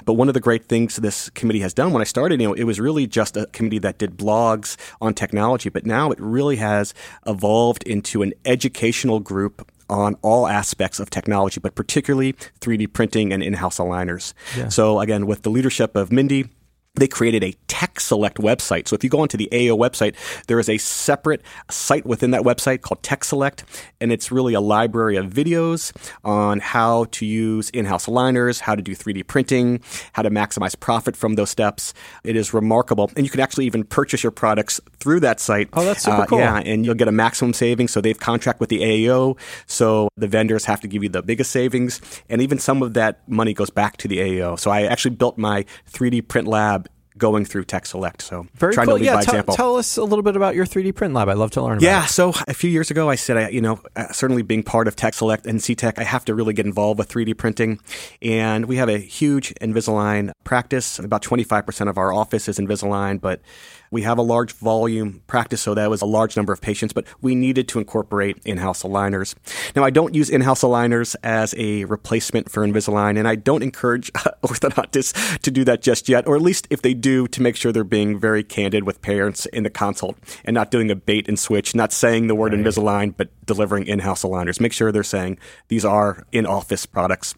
But 0.06 0.14
one 0.14 0.28
of 0.28 0.34
the 0.34 0.40
great 0.40 0.64
things 0.64 0.96
this 0.96 1.28
committee 1.30 1.60
has 1.60 1.74
done 1.74 1.92
when 1.92 2.00
I 2.00 2.04
started, 2.04 2.40
you 2.40 2.48
know, 2.48 2.54
it 2.54 2.64
was 2.64 2.80
really 2.80 3.06
just 3.06 3.36
a 3.36 3.44
committee 3.52 3.78
that 3.80 3.98
did 3.98 4.16
blogs 4.16 4.78
on 4.98 5.12
technology, 5.12 5.68
but 5.68 5.84
now 5.84 6.10
it 6.10 6.18
really 6.18 6.56
has 6.56 6.94
evolved 7.26 7.82
into 7.82 8.22
an 8.22 8.32
educational 8.46 9.20
group 9.20 9.70
on 9.90 10.16
all 10.22 10.46
aspects 10.46 10.98
of 10.98 11.10
technology, 11.10 11.60
but 11.60 11.74
particularly 11.74 12.32
3D 12.60 12.90
printing 12.90 13.30
and 13.30 13.42
in-house 13.42 13.76
aligners. 13.76 14.32
Yeah. 14.56 14.68
So 14.68 15.00
again, 15.00 15.26
with 15.26 15.42
the 15.42 15.50
leadership 15.50 15.96
of 15.96 16.10
Mindy, 16.10 16.48
they 16.94 17.08
created 17.08 17.44
a 17.44 17.54
Tech 17.66 18.00
Select 18.00 18.38
website. 18.38 18.88
So 18.88 18.94
if 18.94 19.02
you 19.04 19.10
go 19.10 19.20
onto 19.20 19.36
the 19.36 19.48
AO 19.52 19.76
website, 19.76 20.14
there 20.48 20.58
is 20.58 20.68
a 20.68 20.76
separate 20.78 21.42
site 21.70 22.04
within 22.04 22.32
that 22.32 22.42
website 22.42 22.82
called 22.82 23.02
Tech 23.02 23.24
Select, 23.24 23.64
and 24.00 24.12
it's 24.12 24.30
really 24.30 24.54
a 24.54 24.60
library 24.60 25.16
of 25.16 25.26
videos 25.26 25.92
on 26.24 26.60
how 26.60 27.04
to 27.12 27.24
use 27.24 27.70
in-house 27.70 28.06
aligners, 28.06 28.60
how 28.60 28.74
to 28.74 28.82
do 28.82 28.94
3D 28.94 29.26
printing, 29.26 29.80
how 30.12 30.22
to 30.22 30.30
maximize 30.30 30.78
profit 30.78 31.16
from 31.16 31.36
those 31.36 31.50
steps. 31.50 31.94
It 32.24 32.36
is 32.36 32.52
remarkable, 32.52 33.10
and 33.16 33.24
you 33.24 33.30
can 33.30 33.40
actually 33.40 33.66
even 33.66 33.84
purchase 33.84 34.22
your 34.22 34.32
products 34.32 34.80
through 35.00 35.20
that 35.20 35.40
site. 35.40 35.68
Oh, 35.72 35.84
that's 35.84 36.04
super 36.04 36.22
uh, 36.22 36.26
cool. 36.26 36.38
Yeah, 36.38 36.58
and 36.58 36.84
you'll 36.84 36.94
get 36.94 37.08
a 37.08 37.12
maximum 37.12 37.52
savings. 37.52 37.90
So 37.90 38.00
they've 38.00 38.18
contract 38.18 38.60
with 38.60 38.68
the 38.68 38.80
AAO, 38.80 39.38
so 39.66 40.08
the 40.16 40.28
vendors 40.28 40.64
have 40.66 40.80
to 40.82 40.88
give 40.88 41.02
you 41.02 41.08
the 41.08 41.22
biggest 41.22 41.50
savings, 41.50 42.00
and 42.28 42.40
even 42.40 42.58
some 42.58 42.82
of 42.82 42.94
that 42.94 43.28
money 43.28 43.54
goes 43.54 43.70
back 43.70 43.96
to 43.98 44.08
the 44.08 44.18
AAO. 44.18 44.58
So 44.58 44.70
I 44.70 44.82
actually 44.82 45.16
built 45.16 45.38
my 45.38 45.64
3D 45.90 46.28
print 46.28 46.46
lab 46.46 46.88
going 47.20 47.44
through 47.44 47.64
Tech 47.64 47.86
Select. 47.86 48.22
So 48.22 48.46
Very 48.54 48.74
trying 48.74 48.86
cool. 48.86 48.96
to 48.96 49.00
lead 49.00 49.06
yeah, 49.06 49.16
by 49.16 49.22
tell, 49.22 49.34
example. 49.34 49.54
tell 49.54 49.76
us 49.76 49.96
a 49.96 50.02
little 50.02 50.24
bit 50.24 50.34
about 50.34 50.56
your 50.56 50.66
3D 50.66 50.94
print 50.94 51.14
lab. 51.14 51.28
I'd 51.28 51.36
love 51.36 51.52
to 51.52 51.62
learn 51.62 51.74
about 51.78 51.82
Yeah, 51.82 52.06
so 52.06 52.32
a 52.48 52.54
few 52.54 52.70
years 52.70 52.90
ago, 52.90 53.08
I 53.08 53.14
said, 53.14 53.36
I, 53.36 53.48
you 53.50 53.60
know, 53.60 53.80
uh, 53.94 54.10
certainly 54.10 54.42
being 54.42 54.64
part 54.64 54.88
of 54.88 54.96
Tech 54.96 55.14
Select 55.14 55.46
and 55.46 55.60
CTEC, 55.60 55.98
I 55.98 56.04
have 56.04 56.24
to 56.24 56.34
really 56.34 56.54
get 56.54 56.66
involved 56.66 56.98
with 56.98 57.08
3D 57.08 57.36
printing. 57.36 57.78
And 58.22 58.66
we 58.66 58.76
have 58.76 58.88
a 58.88 58.98
huge 58.98 59.54
Invisalign 59.60 60.32
practice. 60.42 60.98
About 60.98 61.22
25% 61.22 61.88
of 61.88 61.98
our 61.98 62.12
office 62.12 62.48
is 62.48 62.58
Invisalign, 62.58 63.20
but 63.20 63.40
we 63.90 64.02
have 64.02 64.18
a 64.18 64.22
large 64.22 64.52
volume 64.52 65.22
practice, 65.26 65.60
so 65.60 65.74
that 65.74 65.90
was 65.90 66.00
a 66.00 66.06
large 66.06 66.36
number 66.36 66.52
of 66.52 66.60
patients, 66.60 66.92
but 66.92 67.04
we 67.20 67.34
needed 67.34 67.66
to 67.68 67.78
incorporate 67.78 68.38
in-house 68.44 68.82
aligners. 68.82 69.34
Now, 69.74 69.82
I 69.82 69.90
don't 69.90 70.14
use 70.14 70.30
in-house 70.30 70.62
aligners 70.62 71.16
as 71.22 71.54
a 71.58 71.84
replacement 71.86 72.50
for 72.50 72.66
Invisalign, 72.66 73.18
and 73.18 73.26
I 73.26 73.34
don't 73.34 73.62
encourage 73.62 74.12
orthodontists 74.44 75.38
to 75.38 75.50
do 75.50 75.64
that 75.64 75.82
just 75.82 76.08
yet, 76.08 76.26
or 76.26 76.36
at 76.36 76.42
least 76.42 76.68
if 76.70 76.82
they 76.82 76.94
do, 76.94 77.26
to 77.28 77.42
make 77.42 77.56
sure 77.56 77.72
they're 77.72 77.84
being 77.84 78.18
very 78.18 78.44
candid 78.44 78.84
with 78.84 79.02
parents 79.02 79.46
in 79.46 79.64
the 79.64 79.70
consult 79.70 80.16
and 80.44 80.54
not 80.54 80.70
doing 80.70 80.90
a 80.90 80.96
bait 80.96 81.28
and 81.28 81.38
switch, 81.38 81.74
not 81.74 81.92
saying 81.92 82.28
the 82.28 82.34
word 82.34 82.52
Invisalign, 82.52 83.14
but 83.16 83.28
delivering 83.44 83.86
in-house 83.86 84.22
aligners. 84.22 84.60
Make 84.60 84.72
sure 84.72 84.92
they're 84.92 85.02
saying 85.02 85.38
these 85.68 85.84
are 85.84 86.24
in-office 86.30 86.86
products. 86.86 87.34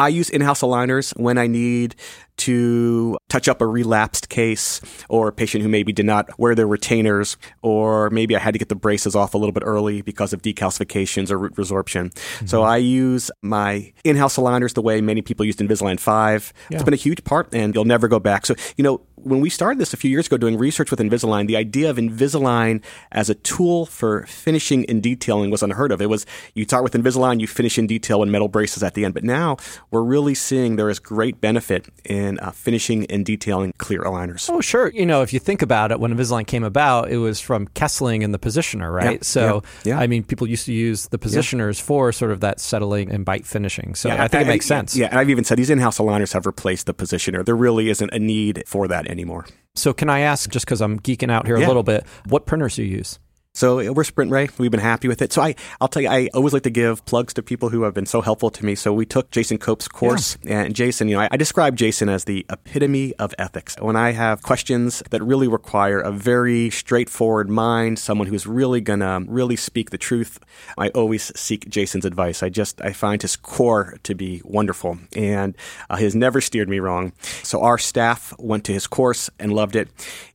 I 0.00 0.08
use 0.08 0.30
in-house 0.30 0.62
aligners 0.62 1.16
when 1.18 1.36
I 1.36 1.46
need 1.46 1.94
to 2.38 3.18
touch 3.28 3.48
up 3.48 3.60
a 3.60 3.66
relapsed 3.66 4.30
case 4.30 4.80
or 5.10 5.28
a 5.28 5.32
patient 5.32 5.62
who 5.62 5.68
maybe 5.68 5.92
did 5.92 6.06
not 6.06 6.30
wear 6.38 6.54
their 6.54 6.66
retainers, 6.66 7.36
or 7.60 8.08
maybe 8.08 8.34
I 8.34 8.38
had 8.38 8.54
to 8.54 8.58
get 8.58 8.70
the 8.70 8.74
braces 8.74 9.14
off 9.14 9.34
a 9.34 9.38
little 9.38 9.52
bit 9.52 9.62
early 9.62 10.00
because 10.00 10.32
of 10.32 10.40
decalcifications 10.40 11.30
or 11.30 11.36
root 11.36 11.54
resorption. 11.56 12.16
So 12.48 12.60
mm-hmm. 12.60 12.70
I 12.70 12.78
use 12.78 13.30
my 13.42 13.92
in-house 14.04 14.38
aligners 14.38 14.72
the 14.72 14.80
way 14.80 15.02
many 15.02 15.20
people 15.20 15.44
used 15.44 15.58
Invisalign 15.58 16.00
5. 16.00 16.52
It's 16.70 16.82
been 16.82 16.94
a 16.94 16.96
huge 16.96 17.22
part 17.24 17.54
and 17.54 17.74
you'll 17.74 17.84
never 17.84 18.08
go 18.08 18.18
back. 18.18 18.46
So, 18.46 18.54
you 18.78 18.84
know, 18.84 19.02
when 19.24 19.40
we 19.40 19.50
started 19.50 19.78
this 19.78 19.92
a 19.92 19.96
few 19.96 20.10
years 20.10 20.26
ago 20.26 20.36
doing 20.36 20.58
research 20.58 20.90
with 20.90 21.00
Invisalign, 21.00 21.46
the 21.46 21.56
idea 21.56 21.90
of 21.90 21.96
Invisalign 21.96 22.82
as 23.12 23.30
a 23.30 23.34
tool 23.34 23.86
for 23.86 24.26
finishing 24.26 24.84
and 24.86 25.02
detailing 25.02 25.50
was 25.50 25.62
unheard 25.62 25.92
of. 25.92 26.00
It 26.00 26.06
was 26.06 26.26
you 26.54 26.64
start 26.64 26.82
with 26.82 26.94
Invisalign, 26.94 27.40
you 27.40 27.46
finish 27.46 27.78
in 27.78 27.86
detail 27.86 28.22
and 28.22 28.30
metal 28.30 28.48
braces 28.48 28.82
at 28.82 28.94
the 28.94 29.04
end. 29.04 29.14
But 29.14 29.24
now 29.24 29.56
we're 29.90 30.02
really 30.02 30.34
seeing 30.34 30.76
there 30.76 30.90
is 30.90 30.98
great 30.98 31.40
benefit 31.40 31.88
in 32.04 32.38
uh, 32.40 32.50
finishing 32.50 33.06
and 33.06 33.24
detailing 33.24 33.72
clear 33.78 34.02
aligners. 34.02 34.48
Oh, 34.50 34.60
sure. 34.60 34.88
You 34.88 35.06
know, 35.06 35.22
if 35.22 35.32
you 35.32 35.38
think 35.38 35.62
about 35.62 35.92
it, 35.92 36.00
when 36.00 36.14
Invisalign 36.14 36.46
came 36.46 36.64
about, 36.64 37.10
it 37.10 37.18
was 37.18 37.40
from 37.40 37.66
Kesling 37.68 38.24
and 38.24 38.32
the 38.32 38.38
positioner, 38.38 38.92
right? 38.92 39.12
Yeah, 39.12 39.22
so, 39.22 39.62
yeah, 39.84 39.96
yeah. 39.96 40.00
I 40.00 40.06
mean, 40.06 40.22
people 40.24 40.46
used 40.46 40.66
to 40.66 40.72
use 40.72 41.08
the 41.08 41.18
positioners 41.18 41.80
for 41.80 42.12
sort 42.12 42.30
of 42.30 42.40
that 42.40 42.60
settling 42.60 43.10
and 43.10 43.24
bite 43.24 43.46
finishing. 43.46 43.94
So 43.94 44.10
I 44.10 44.28
think 44.28 44.42
it 44.42 44.46
makes 44.46 44.66
sense. 44.66 44.96
Yeah, 44.96 45.06
and 45.06 45.18
I've 45.18 45.30
even 45.30 45.44
said 45.44 45.58
these 45.58 45.70
in-house 45.70 45.98
aligners 45.98 46.32
have 46.32 46.46
replaced 46.46 46.86
the 46.86 46.94
positioner. 46.94 47.44
There 47.44 47.56
really 47.56 47.90
isn't 47.90 48.12
a 48.12 48.18
need 48.18 48.62
for 48.66 48.88
that 48.88 49.09
anymore. 49.10 49.46
So, 49.74 49.92
can 49.92 50.08
I 50.10 50.20
ask, 50.20 50.50
just 50.50 50.64
because 50.66 50.80
I'm 50.80 50.98
geeking 51.00 51.30
out 51.30 51.46
here 51.46 51.58
Yeah. 51.58 51.66
a 51.66 51.68
little 51.68 51.82
bit, 51.82 52.04
what 52.28 52.46
printers 52.46 52.76
do 52.76 52.82
you 52.82 52.96
use? 52.98 53.18
So 53.52 53.76
we're 53.92 54.04
SprintRay. 54.04 54.56
We've 54.60 54.70
been 54.70 54.78
happy 54.78 55.08
with 55.08 55.20
it. 55.20 55.32
So 55.32 55.42
I, 55.42 55.56
I'll 55.80 55.88
tell 55.88 56.02
you, 56.02 56.08
I 56.08 56.28
always 56.34 56.52
like 56.52 56.62
to 56.62 56.70
give 56.70 57.04
plugs 57.04 57.34
to 57.34 57.42
people 57.42 57.68
who 57.68 57.82
have 57.82 57.92
been 57.92 58.06
so 58.06 58.20
helpful 58.20 58.48
to 58.48 58.64
me. 58.64 58.76
So 58.76 58.92
we 58.92 59.04
took 59.04 59.32
Jason 59.32 59.58
Cope's 59.58 59.88
course, 59.88 60.38
and 60.46 60.74
Jason, 60.74 61.08
you 61.08 61.16
know, 61.16 61.22
I, 61.22 61.28
I 61.32 61.36
describe 61.36 61.74
Jason 61.74 62.08
as 62.08 62.24
the 62.24 62.46
epitome 62.48 63.12
of 63.14 63.34
ethics. 63.38 63.74
When 63.80 63.96
I 63.96 64.12
have 64.12 64.42
questions 64.42 65.02
that 65.10 65.20
really 65.20 65.48
require 65.48 65.98
a 65.98 66.12
very 66.12 66.70
straightforward 66.70 67.50
mind, 67.50 67.98
someone 67.98 68.28
who's 68.28 68.46
really 68.46 68.80
gonna 68.80 69.20
really 69.26 69.56
speak 69.56 69.90
the 69.90 69.98
truth, 69.98 70.38
I 70.78 70.90
always 70.90 71.32
seek 71.38 71.68
Jason's 71.68 72.04
advice. 72.04 72.44
I 72.44 72.50
just 72.50 72.80
I 72.80 72.92
find 72.92 73.20
his 73.20 73.34
core 73.34 73.98
to 74.04 74.14
be 74.14 74.42
wonderful, 74.44 74.98
and 75.16 75.56
uh, 75.90 75.96
he 75.96 76.04
has 76.04 76.14
never 76.14 76.40
steered 76.40 76.68
me 76.68 76.78
wrong. 76.78 77.12
So 77.42 77.62
our 77.62 77.78
staff 77.78 78.32
went 78.38 78.64
to 78.66 78.72
his 78.72 78.86
course 78.86 79.28
and 79.40 79.52
loved 79.52 79.74
it, 79.74 79.88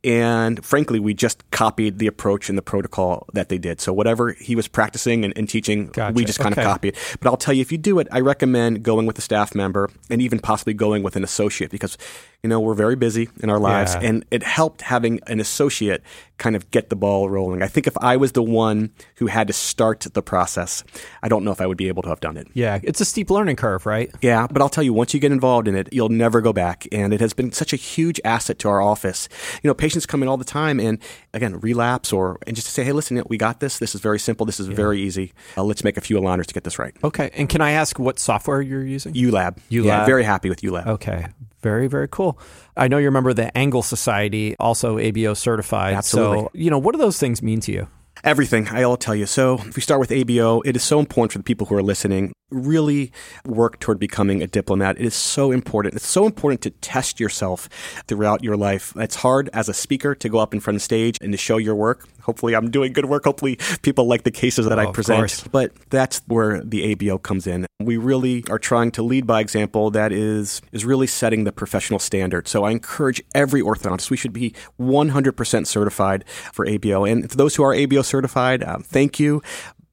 and 0.04 0.64
frankly, 0.66 1.00
we 1.00 1.14
just 1.14 1.50
copied 1.52 2.00
the 2.00 2.08
approach 2.08 2.50
and 2.50 2.58
the 2.58 2.62
protocol 2.62 3.05
that 3.34 3.50
they 3.50 3.58
did. 3.58 3.80
So 3.82 3.92
whatever 3.94 4.34
he 4.34 4.56
was 4.56 4.68
practicing 4.68 5.24
and, 5.26 5.34
and 5.38 5.48
teaching, 5.50 5.88
Gotcha. 5.88 6.14
we 6.14 6.26
just 6.26 6.40
kind 6.40 6.54
Okay. 6.54 6.62
of 6.64 6.68
copied. 6.68 6.96
But 7.20 7.28
I'll 7.30 7.38
tell 7.38 7.54
you, 7.54 7.62
if 7.62 7.72
you 7.72 7.78
do 7.78 8.00
it, 8.00 8.08
I 8.12 8.20
recommend 8.22 8.84
going 8.84 9.06
with 9.06 9.18
a 9.18 9.22
staff 9.22 9.54
member 9.56 9.90
and 10.10 10.22
even 10.22 10.40
possibly 10.40 10.74
going 10.74 11.04
with 11.04 11.16
an 11.16 11.24
associate 11.24 11.72
because 11.72 11.98
you 12.46 12.50
know 12.50 12.60
we're 12.60 12.76
very 12.76 12.96
busy 12.96 13.28
in 13.42 13.50
our 13.50 13.58
lives, 13.58 13.96
Yeah. 13.96 14.08
and 14.08 14.24
it 14.30 14.44
helped 14.44 14.84
having 14.84 15.20
an 15.26 15.40
associate 15.40 16.04
kind 16.38 16.56
of 16.56 16.70
get 16.70 16.90
the 16.92 16.96
ball 16.96 17.28
rolling. 17.28 17.64
I 17.64 17.68
think 17.68 17.88
if 17.88 17.98
I 18.02 18.18
was 18.18 18.34
the 18.34 18.44
one 18.44 18.92
who 19.16 19.26
had 19.26 19.48
to 19.48 19.54
start 19.54 20.02
the 20.14 20.22
process, 20.22 20.84
I 21.24 21.28
don't 21.28 21.44
know 21.44 21.52
if 21.52 21.60
I 21.60 21.66
would 21.66 21.78
be 21.78 21.88
able 21.88 22.04
to 22.04 22.10
have 22.10 22.20
done 22.20 22.38
it. 22.38 22.48
Yeah, 22.54 22.78
it's 22.84 23.02
a 23.02 23.06
steep 23.06 23.32
learning 23.32 23.56
curve, 23.56 23.88
right? 23.88 24.12
Yeah, 24.22 24.46
but 24.46 24.62
I'll 24.62 24.70
tell 24.70 24.84
you, 24.84 24.94
once 24.94 25.12
you 25.16 25.20
get 25.20 25.32
involved 25.32 25.68
in 25.68 25.76
it, 25.76 25.90
you'll 25.92 26.10
never 26.10 26.40
go 26.40 26.54
back. 26.54 26.88
And 26.92 27.14
it 27.16 27.20
has 27.20 27.34
been 27.34 27.52
such 27.52 27.74
a 27.74 27.78
huge 27.78 28.22
asset 28.24 28.60
to 28.60 28.70
our 28.70 28.80
office. 28.80 29.28
You 29.64 29.68
know, 29.70 29.74
patients 29.74 30.06
come 30.06 30.22
in 30.22 30.30
all 30.30 30.38
the 30.38 30.46
time 30.46 30.80
and, 30.80 31.00
again, 31.34 31.60
relapse 31.62 32.14
or, 32.14 32.38
and 32.46 32.56
just 32.56 32.68
to 32.68 32.74
say, 32.74 32.84
hey, 32.84 32.92
listen, 32.92 33.24
we 33.28 33.38
got 33.40 33.60
this. 33.60 33.80
This 33.80 33.96
is 33.96 34.02
very 34.02 34.20
simple. 34.20 34.46
This 34.46 34.60
is 34.60 34.68
very 34.68 35.02
easy. 35.02 35.34
Uh, 35.58 35.64
let's 35.64 35.84
make 35.84 35.98
a 35.98 36.02
few 36.02 36.16
aligners 36.20 36.46
to 36.46 36.54
get 36.54 36.64
this 36.64 36.78
right. 36.78 36.94
Okay. 37.04 37.32
And 37.34 37.50
can 37.50 37.62
I 37.62 37.72
ask 37.72 37.98
what 37.98 38.20
software 38.20 38.62
you're 38.62 38.84
using? 38.86 39.14
ULab. 39.14 39.58
ULab. 39.72 39.86
Yeah, 39.86 40.06
very 40.06 40.24
happy 40.24 40.50
with 40.50 40.62
ULab. 40.62 40.86
Okay. 40.86 41.26
Very, 41.62 41.88
very 41.88 42.08
cool. 42.08 42.35
I 42.78 42.88
know 42.88 42.98
you're 42.98 43.10
a 43.10 43.12
member 43.12 43.34
the 43.34 43.56
Angle 43.58 43.84
Society, 43.84 44.56
also 44.60 44.98
ABO 44.98 45.36
certified. 45.36 45.96
Absolutely. 45.96 46.40
So, 46.40 46.52
you 46.54 46.70
know, 46.70 46.78
what 46.78 46.94
do 46.94 46.98
those 46.98 47.20
things 47.20 47.42
mean 47.42 47.60
to 47.62 47.72
you? 47.72 47.88
Everything, 48.24 48.68
I'll 48.70 48.98
tell 48.98 49.16
you. 49.16 49.26
So, 49.26 49.56
if 49.60 49.76
we 49.76 49.82
start 49.82 50.00
with 50.00 50.10
ABO, 50.10 50.62
it 50.66 50.76
is 50.76 50.84
so 50.84 51.00
important 51.00 51.34
for 51.34 51.38
the 51.38 51.44
people 51.44 51.68
who 51.68 51.76
are 51.76 51.84
listening. 51.84 52.34
Really 52.52 53.12
work 53.44 53.80
toward 53.80 53.98
becoming 53.98 54.44
a 54.44 54.48
diplomat. 54.48 55.00
It 55.00 55.06
is 55.06 55.16
so 55.16 55.52
important. 55.52 55.96
It's 55.96 56.06
so 56.06 56.28
important 56.28 56.62
to 56.62 56.70
test 56.70 57.20
yourself 57.20 57.68
throughout 58.08 58.44
your 58.44 58.56
life. 58.56 58.94
It's 58.98 59.16
hard 59.16 59.50
as 59.52 59.68
a 59.68 59.74
speaker 59.74 60.14
to 60.14 60.30
go 60.30 60.38
up 60.38 60.54
in 60.54 60.60
front 60.60 60.76
of 60.76 60.82
the 60.82 60.86
stage 60.86 61.18
and 61.22 61.32
to 61.32 61.38
show 61.40 61.58
your 61.58 61.74
work. 61.74 62.08
Hopefully, 62.22 62.56
I'm 62.56 62.70
doing 62.70 62.94
good 62.94 63.06
work. 63.06 63.24
Hopefully, 63.26 63.58
people 63.82 64.08
like 64.08 64.24
the 64.24 64.32
cases 64.32 64.68
that 64.68 64.78
Oh, 64.78 64.90
I 64.90 64.92
present. 64.92 65.20
course. 65.20 65.44
But 65.48 65.72
that's 65.90 66.22
where 66.28 66.62
the 66.64 66.96
ABO 66.96 67.22
comes 67.22 67.46
in. 67.48 67.66
We 67.80 67.98
really 67.98 68.44
are 68.50 68.58
trying 68.60 68.92
to 68.92 69.04
lead 69.04 69.28
by 69.28 69.42
example 69.42 69.92
that 69.92 70.12
is 70.12 70.62
is 70.72 70.86
really 70.86 71.08
setting 71.08 71.44
the 71.46 71.52
professional 71.52 72.00
standard. 72.00 72.48
So 72.48 72.64
I 72.64 72.72
encourage 72.72 73.22
every 73.36 73.62
orthodontist, 73.62 74.10
we 74.10 74.18
should 74.18 74.34
be 74.34 74.54
100% 74.80 75.68
certified 75.68 76.26
for 76.54 76.66
ABO. 76.66 77.10
And 77.12 77.30
for 77.30 77.38
those 77.38 77.56
who 77.56 77.64
are 77.64 77.74
ABO 77.76 78.04
certified, 78.04 78.64
um, 78.64 78.82
thank 78.84 79.20
you. 79.20 79.42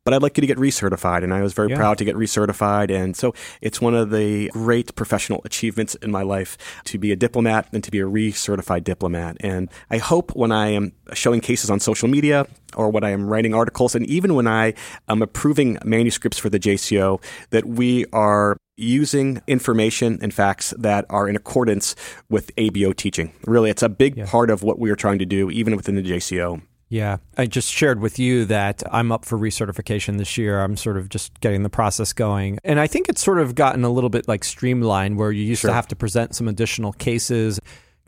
But 0.04 0.14
I'd 0.14 0.22
like 0.22 0.36
you 0.36 0.40
to 0.40 0.46
get 0.48 0.58
recertified, 0.58 1.22
and 1.22 1.32
I 1.32 1.42
was 1.42 1.52
very 1.52 1.70
Yeah. 1.70 1.76
proud 1.76 1.96
to 1.98 2.04
get 2.04 2.16
recertified. 2.16 2.90
And 2.90 3.16
so 3.16 3.32
it's 3.60 3.80
one 3.80 3.94
of 3.94 4.10
the 4.10 4.50
great 4.52 4.94
professional 4.96 5.40
achievements 5.44 5.94
in 5.96 6.10
my 6.10 6.22
life 6.22 6.58
to 6.86 6.98
be 6.98 7.12
a 7.12 7.16
diplomat 7.16 7.68
and 7.72 7.84
to 7.84 7.90
be 7.90 8.00
a 8.00 8.06
recertified 8.06 8.82
diplomat. 8.82 9.36
And 9.40 9.68
I 9.90 9.98
hope 9.98 10.32
when 10.34 10.50
I 10.50 10.70
am 10.70 10.92
showing 11.12 11.40
cases 11.40 11.70
on 11.70 11.78
social 11.78 12.08
media 12.08 12.46
or 12.74 12.90
when 12.90 13.04
I 13.04 13.10
am 13.10 13.28
writing 13.28 13.54
articles, 13.54 13.94
and 13.94 14.04
even 14.06 14.34
when 14.34 14.48
I 14.48 14.74
am 15.08 15.22
approving 15.22 15.78
manuscripts 15.84 16.38
for 16.38 16.50
the 16.50 16.58
JCO, 16.58 17.20
that 17.50 17.66
we 17.66 18.04
are 18.12 18.56
using 18.76 19.40
information 19.46 20.18
and 20.20 20.34
facts 20.34 20.74
that 20.78 21.04
are 21.10 21.28
in 21.28 21.36
accordance 21.36 21.94
with 22.28 22.50
ABO 22.56 22.92
teaching. 22.96 23.32
Really, 23.46 23.70
it's 23.70 23.82
a 23.82 23.88
big 23.88 24.26
part 24.26 24.50
of 24.50 24.64
what 24.64 24.80
we 24.80 24.90
are 24.90 24.96
trying 24.96 25.20
to 25.20 25.26
do, 25.26 25.48
even 25.50 25.76
within 25.76 25.94
the 25.94 26.02
JCO. 26.02 26.62
Yeah. 26.92 27.16
I 27.38 27.46
just 27.46 27.72
shared 27.72 28.00
with 28.00 28.18
you 28.18 28.44
that 28.44 28.83
I'm 28.92 29.11
up 29.12 29.24
for 29.24 29.38
recertification 29.38 30.18
this 30.18 30.37
year. 30.37 30.61
I'm 30.61 30.76
sort 30.76 30.98
of 30.98 31.09
just 31.09 31.40
getting 31.40 31.62
the 31.62 31.70
process 31.70 32.12
going. 32.12 32.59
And 32.64 32.78
I 32.78 32.87
think 32.87 33.09
it's 33.09 33.22
sort 33.22 33.38
of 33.38 33.55
gotten 33.55 33.83
a 33.83 33.88
little 33.88 34.11
bit 34.11 34.28
like 34.28 34.44
streamlined 34.44 35.16
where 35.16 35.33
you 35.33 35.42
used 35.42 35.62
to 35.62 35.72
have 35.72 35.88
to 35.88 35.96
present 35.96 36.35
some 36.35 36.48
additional 36.48 36.92
cases. 36.92 37.59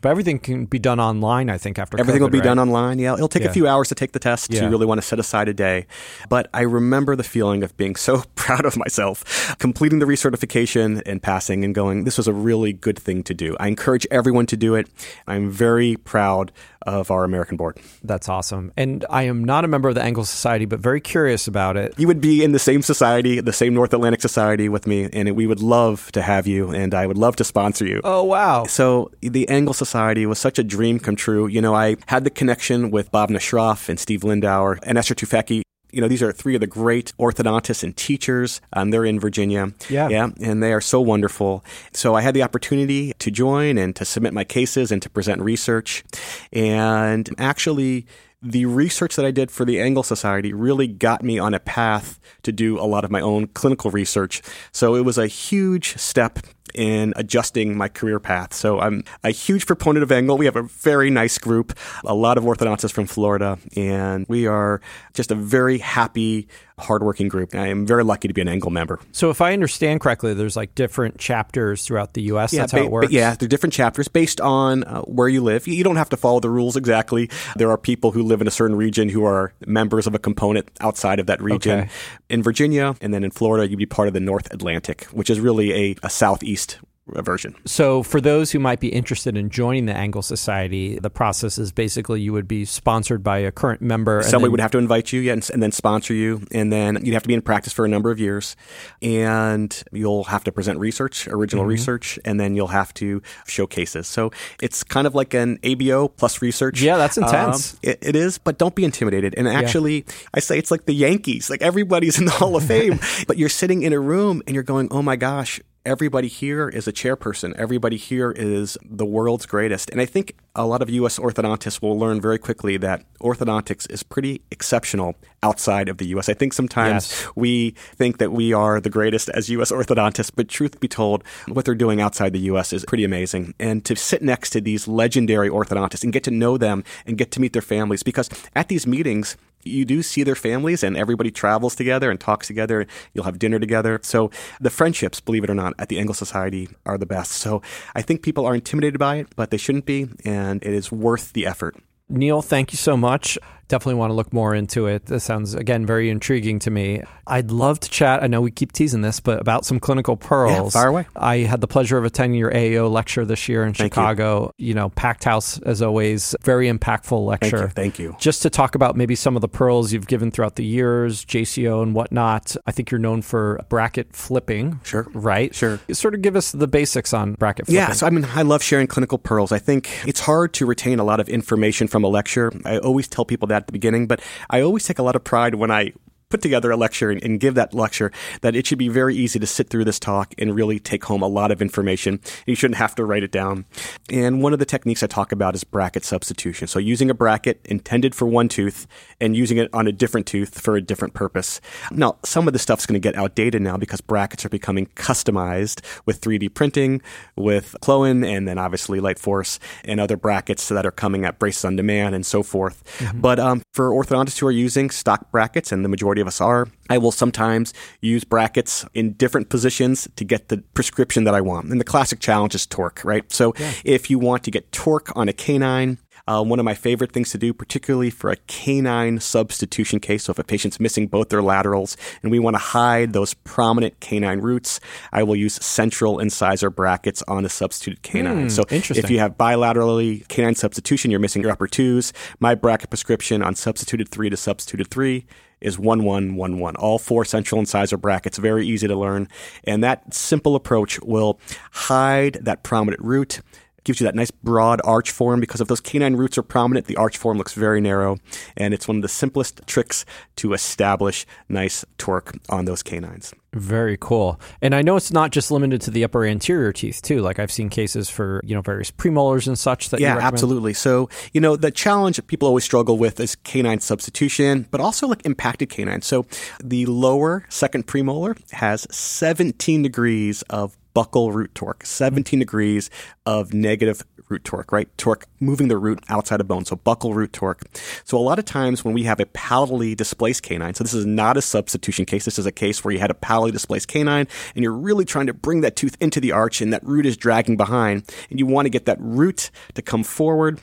But 0.01 0.09
everything 0.09 0.37
can 0.37 0.65
be 0.65 0.77
done 0.77 0.99
online, 0.99 1.49
I 1.49 1.57
think, 1.57 1.79
after 1.79 1.99
Everything 1.99 2.19
COVID, 2.19 2.25
will 2.25 2.29
be 2.29 2.37
right? 2.39 2.43
done 2.45 2.59
online. 2.59 2.99
Yeah, 2.99 3.15
it'll 3.15 3.27
take 3.27 3.41
Yeah. 3.41 3.49
a 3.49 3.53
few 3.53 3.67
hours 3.67 3.87
to 3.89 3.95
take 3.95 4.11
the 4.11 4.19
test. 4.19 4.53
Yeah. 4.53 4.63
You 4.63 4.69
really 4.69 4.85
want 4.85 5.01
to 5.01 5.07
set 5.07 5.17
aside 5.17 5.47
a 5.47 5.53
day. 5.53 5.87
But 6.29 6.47
I 6.53 6.61
remember 6.61 7.15
the 7.15 7.23
feeling 7.23 7.63
of 7.63 7.75
being 7.77 7.95
so 7.95 8.23
proud 8.35 8.65
of 8.65 8.77
myself, 8.77 9.55
completing 9.57 9.97
the 9.97 10.05
recertification 10.05 11.01
and 11.07 11.23
passing 11.23 11.63
and 11.65 11.73
going, 11.73 12.03
this 12.03 12.17
was 12.17 12.27
a 12.27 12.33
really 12.33 12.71
good 12.71 12.99
thing 12.99 13.23
to 13.23 13.33
do. 13.33 13.57
I 13.59 13.67
encourage 13.67 14.05
everyone 14.11 14.45
to 14.47 14.57
do 14.57 14.75
it. 14.75 14.87
I'm 15.25 15.49
very 15.49 15.95
proud 15.95 16.51
of 16.85 17.11
our 17.11 17.23
American 17.23 17.57
board. 17.57 17.79
That's 18.03 18.29
awesome. 18.29 18.71
And 18.77 19.05
I 19.09 19.23
am 19.23 19.43
not 19.43 19.65
a 19.65 19.67
member 19.67 19.89
of 19.89 19.95
the 19.95 20.03
Angle 20.03 20.25
Society, 20.25 20.65
but 20.65 20.79
very 20.79 21.01
curious 21.01 21.47
about 21.47 21.77
it. 21.77 21.93
You 21.97 22.07
would 22.07 22.21
be 22.21 22.43
in 22.43 22.51
the 22.51 22.59
same 22.59 22.81
society, 22.81 23.41
the 23.41 23.53
same 23.53 23.73
North 23.73 23.93
Atlantic 23.93 24.21
Society 24.21 24.69
with 24.69 24.87
me, 24.87 25.09
and 25.11 25.35
we 25.35 25.47
would 25.47 25.61
love 25.61 26.11
to 26.13 26.21
have 26.21 26.47
you, 26.47 26.71
and 26.71 26.93
I 26.93 27.07
would 27.07 27.17
love 27.17 27.35
to 27.37 27.43
sponsor 27.43 27.85
you. 27.85 28.01
Oh, 28.03 28.23
wow. 28.23 28.65
So 28.65 29.11
the 29.21 29.47
Angle 29.49 29.73
Society 29.73 30.25
was 30.25 30.39
such 30.39 30.59
a 30.59 30.63
dream 30.63 30.99
come 30.99 31.15
true. 31.15 31.47
You 31.47 31.61
know, 31.61 31.75
I 31.75 31.97
had 32.07 32.23
the 32.23 32.29
connection 32.29 32.91
with 32.91 33.11
Bhavna 33.11 33.37
Shroff 33.37 33.89
and 33.89 33.99
Steve 33.99 34.21
Lindauer 34.21 34.79
and 34.83 34.97
Eser 34.97 35.15
Tufekci. 35.15 35.64
You 35.95 36.01
know, 36.01 36.09
these 36.09 36.21
are 36.21 36.33
three 36.33 36.55
of 36.55 36.61
the 36.61 36.67
great 36.67 37.13
orthodontists 37.17 37.81
and 37.81 37.95
teachers. 37.95 38.59
Um, 38.73 38.91
they're 38.91 39.05
in 39.05 39.17
Virginia. 39.17 39.71
Yeah. 39.89 40.09
Yeah. 40.09 40.29
And 40.41 40.61
they 40.61 40.73
are 40.73 40.81
so 40.81 40.99
wonderful. 40.99 41.63
So 41.93 42.15
I 42.15 42.21
had 42.21 42.33
the 42.33 42.43
opportunity 42.43 43.13
to 43.17 43.31
join 43.31 43.77
and 43.77 43.95
to 43.95 44.03
submit 44.03 44.33
my 44.33 44.43
cases 44.43 44.91
and 44.91 45.01
to 45.01 45.09
present 45.09 45.41
research. 45.41 46.03
And 46.51 47.29
actually, 47.37 48.07
the 48.41 48.65
research 48.65 49.15
that 49.15 49.25
I 49.25 49.31
did 49.31 49.49
for 49.49 49.65
the 49.65 49.79
Angle 49.79 50.03
Society 50.03 50.53
really 50.53 50.87
got 50.87 51.23
me 51.23 51.39
on 51.39 51.53
a 51.53 51.59
path 51.59 52.19
to 52.43 52.51
do 52.51 52.77
a 52.77 52.83
lot 52.83 53.05
of 53.05 53.09
my 53.09 53.21
own 53.21 53.47
clinical 53.47 53.89
research. 53.89 54.41
So 54.71 54.95
it 54.95 55.01
was 55.05 55.17
a 55.17 55.27
huge 55.27 55.97
step 55.97 56.39
in 56.75 57.13
adjusting 57.15 57.75
my 57.75 57.87
career 57.87 58.19
path. 58.19 58.53
So 58.53 58.79
I'm 58.79 59.03
a 59.23 59.31
huge 59.31 59.65
proponent 59.65 60.03
of 60.03 60.11
angle. 60.11 60.37
We 60.37 60.45
have 60.45 60.55
a 60.55 60.63
very 60.63 61.09
nice 61.09 61.37
group, 61.37 61.73
a 62.03 62.13
lot 62.13 62.37
of 62.37 62.43
orthodontists 62.43 62.91
from 62.91 63.07
Florida, 63.07 63.57
and 63.75 64.25
we 64.27 64.45
are 64.45 64.81
just 65.13 65.31
a 65.31 65.35
very 65.35 65.77
happy, 65.79 66.47
hardworking 66.77 67.27
group. 67.27 67.55
I 67.55 67.67
am 67.67 67.85
very 67.85 68.03
lucky 68.03 68.27
to 68.27 68.33
be 68.33 68.41
an 68.41 68.47
Angle 68.47 68.71
member. 68.71 68.99
So, 69.11 69.29
if 69.29 69.41
I 69.41 69.53
understand 69.53 70.01
correctly, 70.01 70.33
there's 70.33 70.55
like 70.55 70.75
different 70.75 71.17
chapters 71.17 71.85
throughout 71.85 72.13
the 72.13 72.23
U.S. 72.23 72.53
Yeah, 72.53 72.61
That's 72.61 72.73
how 72.73 72.79
it 72.79 72.91
works. 72.91 73.11
Yeah, 73.11 73.35
they're 73.35 73.47
different 73.47 73.73
chapters 73.73 74.07
based 74.07 74.41
on 74.41 74.83
uh, 74.83 75.01
where 75.01 75.29
you 75.29 75.41
live. 75.41 75.67
You 75.67 75.83
don't 75.83 75.95
have 75.95 76.09
to 76.09 76.17
follow 76.17 76.39
the 76.39 76.49
rules 76.49 76.75
exactly. 76.75 77.29
There 77.55 77.69
are 77.71 77.77
people 77.77 78.11
who 78.11 78.23
live 78.23 78.41
in 78.41 78.47
a 78.47 78.51
certain 78.51 78.75
region 78.75 79.09
who 79.09 79.25
are 79.25 79.53
members 79.65 80.07
of 80.07 80.15
a 80.15 80.19
component 80.19 80.69
outside 80.81 81.19
of 81.19 81.27
that 81.27 81.41
region. 81.41 81.79
Okay. 81.79 81.89
In 82.29 82.43
Virginia 82.43 82.95
and 83.01 83.13
then 83.13 83.23
in 83.23 83.31
Florida, 83.31 83.67
you'd 83.69 83.77
be 83.77 83.85
part 83.85 84.07
of 84.07 84.13
the 84.13 84.19
North 84.19 84.51
Atlantic, 84.51 85.05
which 85.05 85.29
is 85.29 85.39
really 85.39 85.73
a, 85.73 85.95
a 86.03 86.09
southeast 86.09 86.79
version. 87.07 87.55
So, 87.65 88.01
for 88.03 88.19
those 88.19 88.51
who 88.51 88.59
might 88.59 88.79
be 88.79 88.87
interested 88.89 89.37
in 89.37 89.49
joining 89.49 89.85
the 89.85 89.93
Angle 89.95 90.21
Society, 90.23 90.97
the 90.99 91.09
process 91.09 91.57
is 91.57 91.71
basically 91.71 92.21
you 92.21 92.33
would 92.33 92.47
be 92.47 92.65
sponsored 92.65 93.23
by 93.23 93.37
a 93.39 93.51
current 93.51 93.81
member. 93.81 94.23
Somebody 94.23 94.43
then- 94.45 94.51
would 94.51 94.59
have 94.59 94.71
to 94.71 94.77
invite 94.79 95.13
you, 95.13 95.21
yeah, 95.21 95.33
and, 95.33 95.47
and 95.53 95.61
then 95.61 95.71
sponsor 95.71 96.13
you, 96.13 96.41
and 96.51 96.71
then 96.73 96.97
you'd 97.05 97.13
have 97.13 97.21
to 97.23 97.27
be 97.27 97.33
in 97.33 97.41
practice 97.41 97.71
for 97.73 97.85
a 97.85 97.87
number 97.87 98.09
of 98.11 98.19
years, 98.19 98.55
and 99.01 99.83
you'll 99.91 100.23
have 100.25 100.43
to 100.45 100.51
present 100.51 100.79
research, 100.79 101.27
original 101.27 101.63
Mm-hmm. 101.63 101.69
research, 101.69 102.19
and 102.25 102.39
then 102.39 102.55
you'll 102.55 102.67
have 102.67 102.93
to 102.95 103.21
show 103.47 103.67
cases. 103.67 104.07
So 104.07 104.31
it's 104.61 104.83
kind 104.83 105.05
of 105.07 105.13
like 105.15 105.33
an 105.33 105.57
ABO 105.59 106.07
plus 106.15 106.41
research. 106.41 106.81
Yeah, 106.81 106.97
that's 106.97 107.17
intense. 107.17 107.73
Um, 107.75 107.79
it, 107.83 107.99
it 108.01 108.15
is, 108.15 108.37
but 108.37 108.57
don't 108.57 108.75
be 108.75 108.83
intimidated. 108.83 109.35
And 109.37 109.47
actually, 109.47 110.05
I 110.33 110.39
say 110.39 110.57
it's 110.57 110.71
like 110.71 110.85
the 110.85 110.93
Yankees. 110.93 111.49
Like 111.49 111.61
everybody's 111.61 112.17
in 112.19 112.25
the 112.25 112.31
Hall 112.31 112.55
of 112.55 112.63
Fame, 112.65 112.99
but 113.27 113.37
you're 113.37 113.49
sitting 113.49 113.83
in 113.83 113.93
a 113.93 113.99
room 113.99 114.41
and 114.47 114.53
you're 114.55 114.63
going, 114.63 114.87
"Oh 114.91 115.01
my 115.01 115.15
gosh." 115.15 115.61
Everybody 115.85 116.27
here 116.27 116.67
is 116.67 116.87
a 116.87 116.91
chairperson. 116.91 117.53
Everybody 117.57 117.95
here 117.95 118.31
is 118.31 118.75
the 118.83 119.05
world's 119.05 119.45
greatest. 119.45 119.91
And 119.91 120.01
I 120.01 120.05
think 120.07 120.35
a 120.55 120.65
lot 120.65 120.81
of 120.81 120.89
U.S. 120.89 121.19
orthodontists 121.19 121.79
will 121.79 121.99
learn 121.99 122.19
very 122.19 122.39
quickly 122.39 122.75
that 122.77 123.05
orthodontics 123.21 123.87
is 123.91 124.01
pretty 124.01 124.41
exceptional 124.49 125.13
outside 125.43 125.87
of 125.87 125.99
the 125.99 126.07
U.S. 126.07 126.27
I 126.27 126.33
think 126.33 126.53
sometimes 126.53 126.85
Yes. 127.11 127.27
we 127.35 127.71
think 127.95 128.17
that 128.17 128.31
we 128.31 128.51
are 128.51 128.81
the 128.81 128.89
greatest 128.89 129.29
as 129.29 129.47
U.S. 129.49 129.71
orthodontists, 129.71 130.31
but 130.35 130.47
truth 130.49 130.79
be 130.79 130.87
told, 130.87 131.23
what 131.49 131.65
they're 131.65 131.75
doing 131.75 132.01
outside 132.01 132.33
the 132.33 132.39
U.S. 132.51 132.73
is 132.73 132.83
pretty 132.85 133.03
amazing. 133.03 133.53
And 133.59 133.85
to 133.85 133.95
sit 133.95 134.23
next 134.23 134.49
to 134.51 134.61
these 134.61 134.87
legendary 134.87 135.49
orthodontists 135.49 136.03
and 136.03 136.11
get 136.11 136.23
to 136.23 136.31
know 136.31 136.57
them 136.57 136.83
and 137.05 137.15
get 137.15 137.29
to 137.33 137.39
meet 137.39 137.53
their 137.53 137.61
families, 137.61 138.01
because 138.01 138.27
at 138.55 138.69
these 138.69 138.87
meetings, 138.87 139.37
you 139.65 139.83
do 139.85 140.01
see 140.01 140.23
their 140.23 140.35
families 140.35 140.83
and 140.83 140.95
everybody 140.95 141.31
travels 141.31 141.75
together 141.75 142.09
and 142.09 142.19
talks 142.19 142.47
together. 142.47 142.87
You'll 143.13 143.25
have 143.25 143.39
dinner 143.39 143.59
together. 143.59 143.99
So 144.03 144.31
the 144.61 144.69
friendships, 144.69 145.19
believe 145.19 145.43
it 145.43 145.49
or 145.49 145.55
not, 145.55 145.73
at 145.79 145.89
the 145.89 145.99
Angle 145.99 146.13
Society 146.13 146.69
are 146.85 146.97
the 146.97 147.05
best. 147.05 147.33
So 147.33 147.61
I 147.95 148.01
think 148.01 148.21
people 148.21 148.45
are 148.45 148.55
intimidated 148.55 148.99
by 148.99 149.17
it, 149.17 149.27
but 149.35 149.49
they 149.49 149.57
shouldn't 149.57 149.85
be. 149.85 150.07
And 150.23 150.63
it 150.63 150.73
is 150.73 150.91
worth 150.91 151.33
the 151.33 151.45
effort. 151.45 151.75
Neal, 152.07 152.41
thank 152.43 152.71
you 152.71 152.77
so 152.77 152.95
much. 152.95 153.37
Definitely 153.67 153.95
want 153.95 154.11
to 154.11 154.15
look 154.15 154.31
more 154.31 154.53
into 154.53 154.85
it. 154.85 155.07
This 155.07 155.23
sounds, 155.23 155.55
again, 155.55 155.85
very 155.85 156.09
intriguing 156.09 156.59
to 156.59 156.71
me. 156.71 157.01
I'd 157.25 157.49
love 157.49 157.79
to 157.79 157.89
chat. 157.89 158.21
I 158.21 158.27
know 158.27 158.41
we 158.41 158.51
keep 158.51 158.71
teasing 158.71 159.01
this, 159.01 159.19
but 159.19 159.41
about 159.41 159.65
some 159.65 159.79
clinical 159.79 160.15
pearls. 160.15 160.73
fire 160.73 160.89
away. 160.89 161.07
I 161.15 161.37
had 161.37 161.61
the 161.61 161.67
pleasure 161.67 161.97
of 161.97 162.05
attending 162.05 162.39
your 162.39 162.51
AAO 162.51 162.91
lecture 162.91 163.25
this 163.25 163.49
year 163.49 163.63
in 163.63 163.73
Thank. 163.73 163.93
Chicago. 163.93 164.51
You. 164.57 164.75
know, 164.75 164.89
packed 164.89 165.23
house 165.23 165.57
as 165.59 165.81
always. 165.81 166.35
Very 166.43 166.69
impactful 166.69 167.29
Thank 167.29 167.41
lecture. 167.41 167.61
you. 167.63 167.67
Thank 167.69 167.97
you. 167.97 168.15
Just 168.19 168.43
to 168.43 168.49
talk 168.49 168.75
about 168.75 168.95
maybe 168.95 169.15
some 169.15 169.35
of 169.35 169.41
the 169.41 169.47
pearls 169.47 169.91
you've 169.93 170.07
given 170.07 170.29
throughout 170.31 170.57
the 170.57 170.65
years, 170.65 171.25
JCO 171.25 171.81
and 171.81 171.95
whatnot. 171.95 172.55
I 172.67 172.71
think 172.71 172.91
you're 172.91 172.99
known 172.99 173.21
for 173.21 173.65
bracket 173.69 174.13
flipping. 174.15 174.79
Sure. 174.83 175.07
Right? 175.13 175.55
Sure. 175.55 175.79
Sort 175.91 176.13
of 176.13 176.21
give 176.21 176.35
us 176.35 176.51
the 176.51 176.67
basics 176.67 177.13
on 177.13 177.33
bracket 177.35 177.65
flipping. 177.67 177.75
Yeah, 177.77 177.93
so 177.93 178.05
I 178.05 178.09
mean, 178.09 178.25
I 178.35 178.41
love 178.41 178.61
sharing 178.61 178.87
clinical 178.87 179.17
pearls. 179.17 179.51
I 179.51 179.59
think 179.59 179.89
it's 180.05 180.19
hard 180.19 180.53
to 180.55 180.65
retain 180.65 180.99
a 180.99 181.03
lot 181.03 181.19
of 181.19 181.29
information 181.29 181.87
from 181.87 182.03
a 182.03 182.07
lecture. 182.07 182.51
I 182.65 182.77
always 182.79 183.07
tell 183.07 183.23
people 183.23 183.47
that 183.47 183.54
at 183.55 183.67
the 183.67 183.73
beginning, 183.73 184.07
but 184.07 184.21
I 184.49 184.61
always 184.61 184.83
take 184.83 184.99
a 184.99 185.03
lot 185.03 185.15
of 185.15 185.23
pride 185.23 185.55
when 185.55 185.71
I 185.71 185.93
put 186.29 186.41
together 186.41 186.71
a 186.71 186.77
lecture 186.77 187.11
and, 187.11 187.23
and 187.23 187.39
give 187.39 187.55
that 187.55 187.73
lecture 187.73 188.11
that 188.41 188.55
it 188.55 188.65
should 188.65 188.77
be 188.77 188.89
very 188.89 189.15
easy 189.15 189.39
to 189.39 189.47
sit 189.47 189.69
through 189.69 189.85
this 189.85 189.99
talk 189.99 190.33
and 190.37 190.55
really 190.55 190.79
take 190.79 191.05
home 191.05 191.21
a 191.21 191.27
lot 191.27 191.51
of 191.51 191.61
information. 191.61 192.19
You 192.45 192.55
shouldn't 192.55 192.77
have 192.77 192.95
to 192.95 193.05
write 193.05 193.23
it 193.23 193.31
down. 193.31 193.65
And 194.09 194.41
one 194.41 194.53
of 194.53 194.59
the 194.59 194.65
techniques 194.65 195.03
I 195.03 195.07
talk 195.07 195.31
about 195.31 195.55
is 195.55 195.63
bracket 195.63 196.03
substitution. 196.03 196.67
So 196.67 196.79
using 196.79 197.09
a 197.09 197.13
bracket 197.13 197.61
intended 197.65 198.15
for 198.15 198.25
one 198.25 198.47
tooth 198.47 198.87
and 199.21 199.35
using 199.35 199.57
it 199.57 199.69
on 199.73 199.87
a 199.87 199.91
different 199.91 200.27
tooth 200.27 200.59
for 200.59 200.75
a 200.75 200.81
different 200.81 201.13
purpose. 201.13 201.61
Now, 201.91 202.17
some 202.23 202.47
of 202.47 202.53
the 202.53 202.59
stuff's 202.59 202.85
going 202.85 202.99
to 202.99 202.99
get 202.99 203.15
outdated 203.15 203.61
now 203.61 203.77
because 203.77 204.01
brackets 204.01 204.45
are 204.45 204.49
becoming 204.49 204.87
customized 204.87 205.81
with 206.05 206.21
3D 206.21 206.53
printing, 206.53 207.01
with 207.35 207.75
KLOwen, 207.81 208.25
and 208.25 208.47
then 208.47 208.57
obviously 208.57 208.99
Lightforce 208.99 209.59
and 209.83 209.99
other 209.99 210.17
brackets 210.17 210.69
that 210.69 210.85
are 210.85 210.91
coming 210.91 211.25
at 211.25 211.39
braces 211.39 211.65
on 211.65 211.75
demand 211.75 212.15
and 212.15 212.25
so 212.25 212.43
forth. 212.43 212.83
But 213.13 213.39
um, 213.39 213.61
for 213.73 213.89
orthodontists 213.89 214.39
who 214.39 214.47
are 214.47 214.51
using 214.51 214.89
stock 214.89 215.31
brackets, 215.31 215.71
and 215.71 215.83
the 215.85 215.89
majority 215.89 216.14
of 216.21 216.27
us 216.27 216.41
are, 216.41 216.67
I 216.89 216.97
will 216.97 217.11
sometimes 217.11 217.73
use 218.01 218.23
brackets 218.23 218.85
in 218.93 219.13
different 219.13 219.49
positions 219.49 220.07
to 220.15 220.23
get 220.23 220.49
the 220.49 220.57
prescription 220.73 221.23
that 221.23 221.33
I 221.33 221.41
want. 221.41 221.67
And 221.67 221.79
the 221.79 221.85
classic 221.85 222.19
challenge 222.19 222.55
is 222.55 222.65
torque, 222.65 223.03
right? 223.03 223.31
So 223.31 223.53
if 223.83 224.09
you 224.09 224.19
want 224.19 224.43
to 224.43 224.51
get 224.51 224.71
torque 224.71 225.15
on 225.15 225.27
a 225.27 225.33
canine, 225.33 225.97
uh, 226.27 226.43
one 226.43 226.59
of 226.59 226.65
my 226.65 226.73
favorite 226.73 227.11
things 227.11 227.29
to 227.31 227.37
do, 227.37 227.53
particularly 227.53 228.09
for 228.09 228.31
a 228.31 228.35
canine 228.47 229.19
substitution 229.19 229.99
case. 229.99 230.23
So 230.23 230.31
if 230.31 230.39
a 230.39 230.43
patient's 230.43 230.79
missing 230.79 231.07
both 231.07 231.29
their 231.29 231.43
laterals 231.43 231.95
and 232.23 232.31
we 232.31 232.39
want 232.39 232.55
to 232.55 232.59
hide 232.59 233.13
those 233.13 233.33
prominent 233.33 233.99
canine 233.99 234.39
roots, 234.39 234.79
I 235.11 235.23
will 235.23 235.35
use 235.35 235.55
central 235.55 236.19
incisor 236.19 236.69
brackets 236.69 237.21
on 237.27 237.45
a 237.45 237.49
substituted 237.49 238.01
canine. 238.01 238.49
so 238.49 238.63
interesting. 238.69 239.03
if 239.03 239.09
you 239.09 239.19
have 239.19 239.37
bilaterally 239.37 240.27
canine 240.27 240.55
substitution, 240.55 241.11
you're 241.11 241.19
missing 241.19 241.41
your 241.41 241.51
upper 241.51 241.67
twos. 241.67 242.11
My 242.39 242.55
bracket 242.55 242.89
prescription 242.89 243.43
on 243.43 243.55
substituted 243.55 244.09
three 244.09 244.29
to 244.29 244.37
substituted 244.37 244.87
three 244.87 245.25
is 245.61 245.79
1111. 245.79 246.75
All 246.75 246.99
four 246.99 247.23
central 247.23 247.59
incisor 247.59 247.97
brackets, 247.97 248.37
very 248.37 248.67
easy 248.67 248.87
to 248.87 248.95
learn. 248.95 249.27
And 249.63 249.83
that 249.83 250.13
simple 250.13 250.55
approach 250.55 250.99
will 251.01 251.39
hide 251.71 252.39
that 252.41 252.63
prominent 252.63 253.01
root 253.01 253.41
gives 253.85 254.01
you 254.01 254.05
that 254.05 254.15
nice 254.15 254.31
broad 254.31 254.81
arch 254.83 255.11
form 255.11 255.39
because 255.39 255.61
if 255.61 255.69
those 255.69 255.79
canine 255.79 256.17
roots 256.17 256.37
are 256.37 256.43
prominent, 256.43 256.87
the 256.87 256.97
arch 256.97 257.17
form 257.17 257.37
looks 257.37 257.53
very 257.53 257.79
narrow. 257.79 258.17
And 258.57 258.73
it's 258.73 258.87
one 258.87 258.97
of 258.97 259.01
the 259.01 259.07
simplest 259.07 259.61
tricks 259.65 260.05
to 260.37 260.53
establish 260.53 261.25
nice 261.47 261.85
torque 261.97 262.35
on 262.49 262.65
those 262.65 262.83
canines. 262.83 263.33
Very 263.53 263.95
cool. 263.97 264.37
And 264.61 264.75
I 264.75 264.81
know 264.81 264.97
it's 264.97 265.13
not 265.13 265.31
just 265.31 265.49
limited 265.49 265.79
to 265.83 265.91
the 265.91 266.03
upper 266.03 266.25
anterior 266.25 266.73
teeth 266.73 267.01
too. 267.01 267.21
Like 267.21 267.39
I've 267.39 267.51
seen 267.51 267.69
cases 267.69 268.09
for, 268.09 268.41
you 268.43 268.53
know, 268.53 268.61
various 268.61 268.91
premolars 268.91 269.47
and 269.47 269.57
such 269.57 269.91
that 269.91 270.01
you 270.01 270.07
Yeah, 270.07 270.17
absolutely. 270.17 270.73
So, 270.73 271.07
you 271.31 271.39
know, 271.39 271.55
the 271.55 271.71
challenge 271.71 272.17
that 272.17 272.27
people 272.27 272.49
always 272.49 272.65
struggle 272.65 272.97
with 272.97 273.17
is 273.21 273.35
canine 273.35 273.79
substitution, 273.79 274.67
but 274.71 274.81
also 274.81 275.07
like 275.07 275.25
impacted 275.25 275.69
canines. 275.69 276.05
So 276.05 276.25
the 276.61 276.85
lower 276.87 277.45
second 277.47 277.87
premolar 277.87 278.37
has 278.51 278.87
17 278.91 279.83
degrees 279.83 280.41
of 280.49 280.75
buccal 280.95 281.33
root 281.33 281.53
torque, 281.53 281.85
17 281.85 282.39
degrees 282.39 282.89
of 283.25 283.53
negative 283.53 284.03
root 284.29 284.43
torque, 284.43 284.71
right? 284.71 284.89
Torque 284.97 285.27
moving 285.39 285.67
the 285.67 285.77
root 285.77 285.99
outside 286.09 286.41
of 286.41 286.47
bone. 286.47 286.65
So 286.65 286.75
buccal 286.75 287.13
root 287.13 287.33
torque. 287.33 287.63
So 288.03 288.17
a 288.17 288.19
lot 288.19 288.39
of 288.39 288.45
times 288.45 288.83
when 288.83 288.93
we 288.93 289.03
have 289.03 289.19
a 289.19 289.25
palatally 289.27 289.95
displaced 289.95 290.43
canine, 290.43 290.73
so 290.73 290.83
this 290.83 290.93
is 290.93 291.05
not 291.05 291.37
a 291.37 291.41
substitution 291.41 292.05
case. 292.05 292.25
This 292.25 292.39
is 292.39 292.45
a 292.45 292.51
case 292.51 292.83
where 292.83 292.93
you 292.93 292.99
had 292.99 293.11
a 293.11 293.15
palatally 293.15 293.51
displaced 293.51 293.87
canine 293.87 294.27
and 294.55 294.63
you're 294.63 294.73
really 294.73 295.05
trying 295.05 295.27
to 295.27 295.33
bring 295.33 295.61
that 295.61 295.75
tooth 295.75 295.97
into 295.99 296.19
the 296.19 296.31
arch 296.31 296.61
and 296.61 296.73
that 296.73 296.83
root 296.83 297.05
is 297.05 297.17
dragging 297.17 297.57
behind 297.57 298.03
and 298.29 298.39
you 298.39 298.45
want 298.45 298.65
to 298.65 298.69
get 298.69 298.85
that 298.85 298.97
root 298.99 299.51
to 299.75 299.81
come 299.81 300.03
forward. 300.03 300.59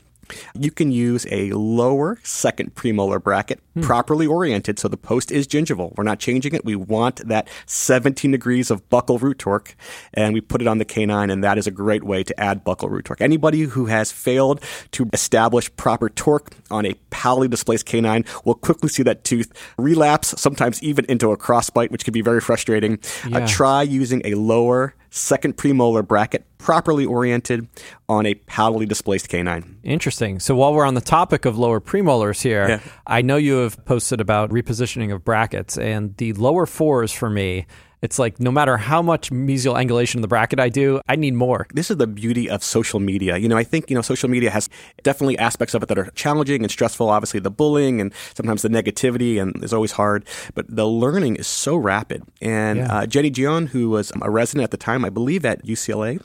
You 0.54 0.70
can 0.70 0.92
use 0.92 1.26
a 1.30 1.52
lower 1.52 2.18
second 2.22 2.74
premolar 2.74 3.22
bracket, 3.22 3.60
properly 3.80 4.26
oriented, 4.26 4.78
so 4.78 4.88
the 4.88 4.96
post 4.96 5.30
is 5.30 5.46
gingival. 5.46 5.96
We're 5.96 6.04
not 6.04 6.18
changing 6.18 6.54
it. 6.54 6.64
We 6.64 6.76
want 6.76 7.26
that 7.28 7.48
17 7.66 8.30
degrees 8.30 8.70
of 8.70 8.88
buccal 8.88 9.20
root 9.20 9.38
torque, 9.38 9.74
and 10.14 10.34
we 10.34 10.40
put 10.40 10.60
it 10.60 10.68
on 10.68 10.78
the 10.78 10.84
canine, 10.84 11.30
and 11.30 11.42
that 11.44 11.58
is 11.58 11.66
a 11.66 11.70
great 11.70 12.04
way 12.04 12.22
to 12.24 12.40
add 12.40 12.64
buccal 12.64 12.90
root 12.90 13.04
torque. 13.04 13.20
Anybody 13.20 13.62
who 13.62 13.86
has 13.86 14.12
failed 14.12 14.60
to 14.92 15.08
establish 15.12 15.74
proper 15.76 16.08
torque 16.08 16.52
on 16.70 16.86
a 16.86 16.94
pally 17.10 17.48
displaced 17.48 17.86
canine 17.86 18.24
will 18.44 18.54
quickly 18.54 18.88
see 18.88 19.02
that 19.02 19.24
tooth 19.24 19.52
relapse, 19.78 20.40
sometimes 20.40 20.82
even 20.82 21.04
into 21.06 21.30
a 21.32 21.36
crossbite, 21.36 21.90
which 21.90 22.04
can 22.04 22.12
be 22.12 22.22
very 22.22 22.40
frustrating. 22.40 22.98
Yeah. 23.28 23.38
Uh, 23.38 23.46
try 23.46 23.82
using 23.82 24.22
a 24.24 24.34
lower 24.34 24.94
second 25.14 25.58
premolar 25.58 26.06
bracket, 26.06 26.44
properly 26.56 27.04
oriented 27.04 27.68
on 28.08 28.24
a 28.24 28.34
palatally 28.34 28.86
displaced 28.86 29.28
canine. 29.28 29.76
Interesting. 29.84 30.40
So 30.40 30.56
while 30.56 30.72
we're 30.72 30.86
on 30.86 30.94
the 30.94 31.02
topic 31.02 31.44
of 31.44 31.58
lower 31.58 31.80
premolars 31.80 32.42
here, 32.42 32.66
Yeah. 32.66 32.80
I 33.06 33.20
know 33.20 33.36
you 33.36 33.56
have 33.58 33.84
posted 33.84 34.22
about 34.22 34.48
repositioning 34.50 35.12
of 35.12 35.22
brackets, 35.22 35.76
and 35.76 36.16
the 36.16 36.32
lower 36.32 36.64
fours 36.64 37.12
for 37.12 37.28
me 37.28 37.66
It's 38.02 38.18
like 38.18 38.40
no 38.40 38.50
matter 38.50 38.76
how 38.76 39.00
much 39.00 39.30
mesial 39.30 39.74
angulation 39.74 40.16
in 40.16 40.22
the 40.22 40.28
bracket 40.28 40.58
I 40.58 40.68
do, 40.68 41.00
I 41.08 41.16
need 41.16 41.34
more. 41.34 41.66
This 41.72 41.90
is 41.90 41.96
the 41.96 42.06
beauty 42.06 42.50
of 42.50 42.64
social 42.64 42.98
media. 42.98 43.36
You 43.36 43.48
know, 43.48 43.56
I 43.56 43.62
think, 43.64 43.88
you 43.90 43.94
know, 43.94 44.02
social 44.02 44.28
media 44.28 44.50
has 44.50 44.68
definitely 45.04 45.38
aspects 45.38 45.74
of 45.74 45.82
it 45.82 45.88
that 45.88 45.98
are 45.98 46.10
challenging 46.10 46.62
and 46.62 46.70
stressful. 46.70 47.08
Obviously, 47.08 47.40
the 47.40 47.50
bullying 47.50 48.00
and 48.00 48.12
sometimes 48.34 48.62
the 48.62 48.68
negativity 48.68 49.40
and 49.40 49.62
is 49.62 49.72
always 49.72 49.92
hard, 49.92 50.26
but 50.54 50.66
the 50.68 50.86
learning 50.86 51.36
is 51.36 51.46
so 51.46 51.76
rapid. 51.76 52.24
And 52.40 52.80
yeah. 52.80 52.92
uh, 52.92 53.06
Jenny 53.06 53.30
Jian, 53.30 53.68
who 53.68 53.90
was 53.90 54.12
a 54.20 54.30
resident 54.30 54.64
at 54.64 54.72
the 54.72 54.76
time, 54.76 55.04
I 55.04 55.10
believe 55.10 55.44
at 55.44 55.64
UCLA, 55.64 56.20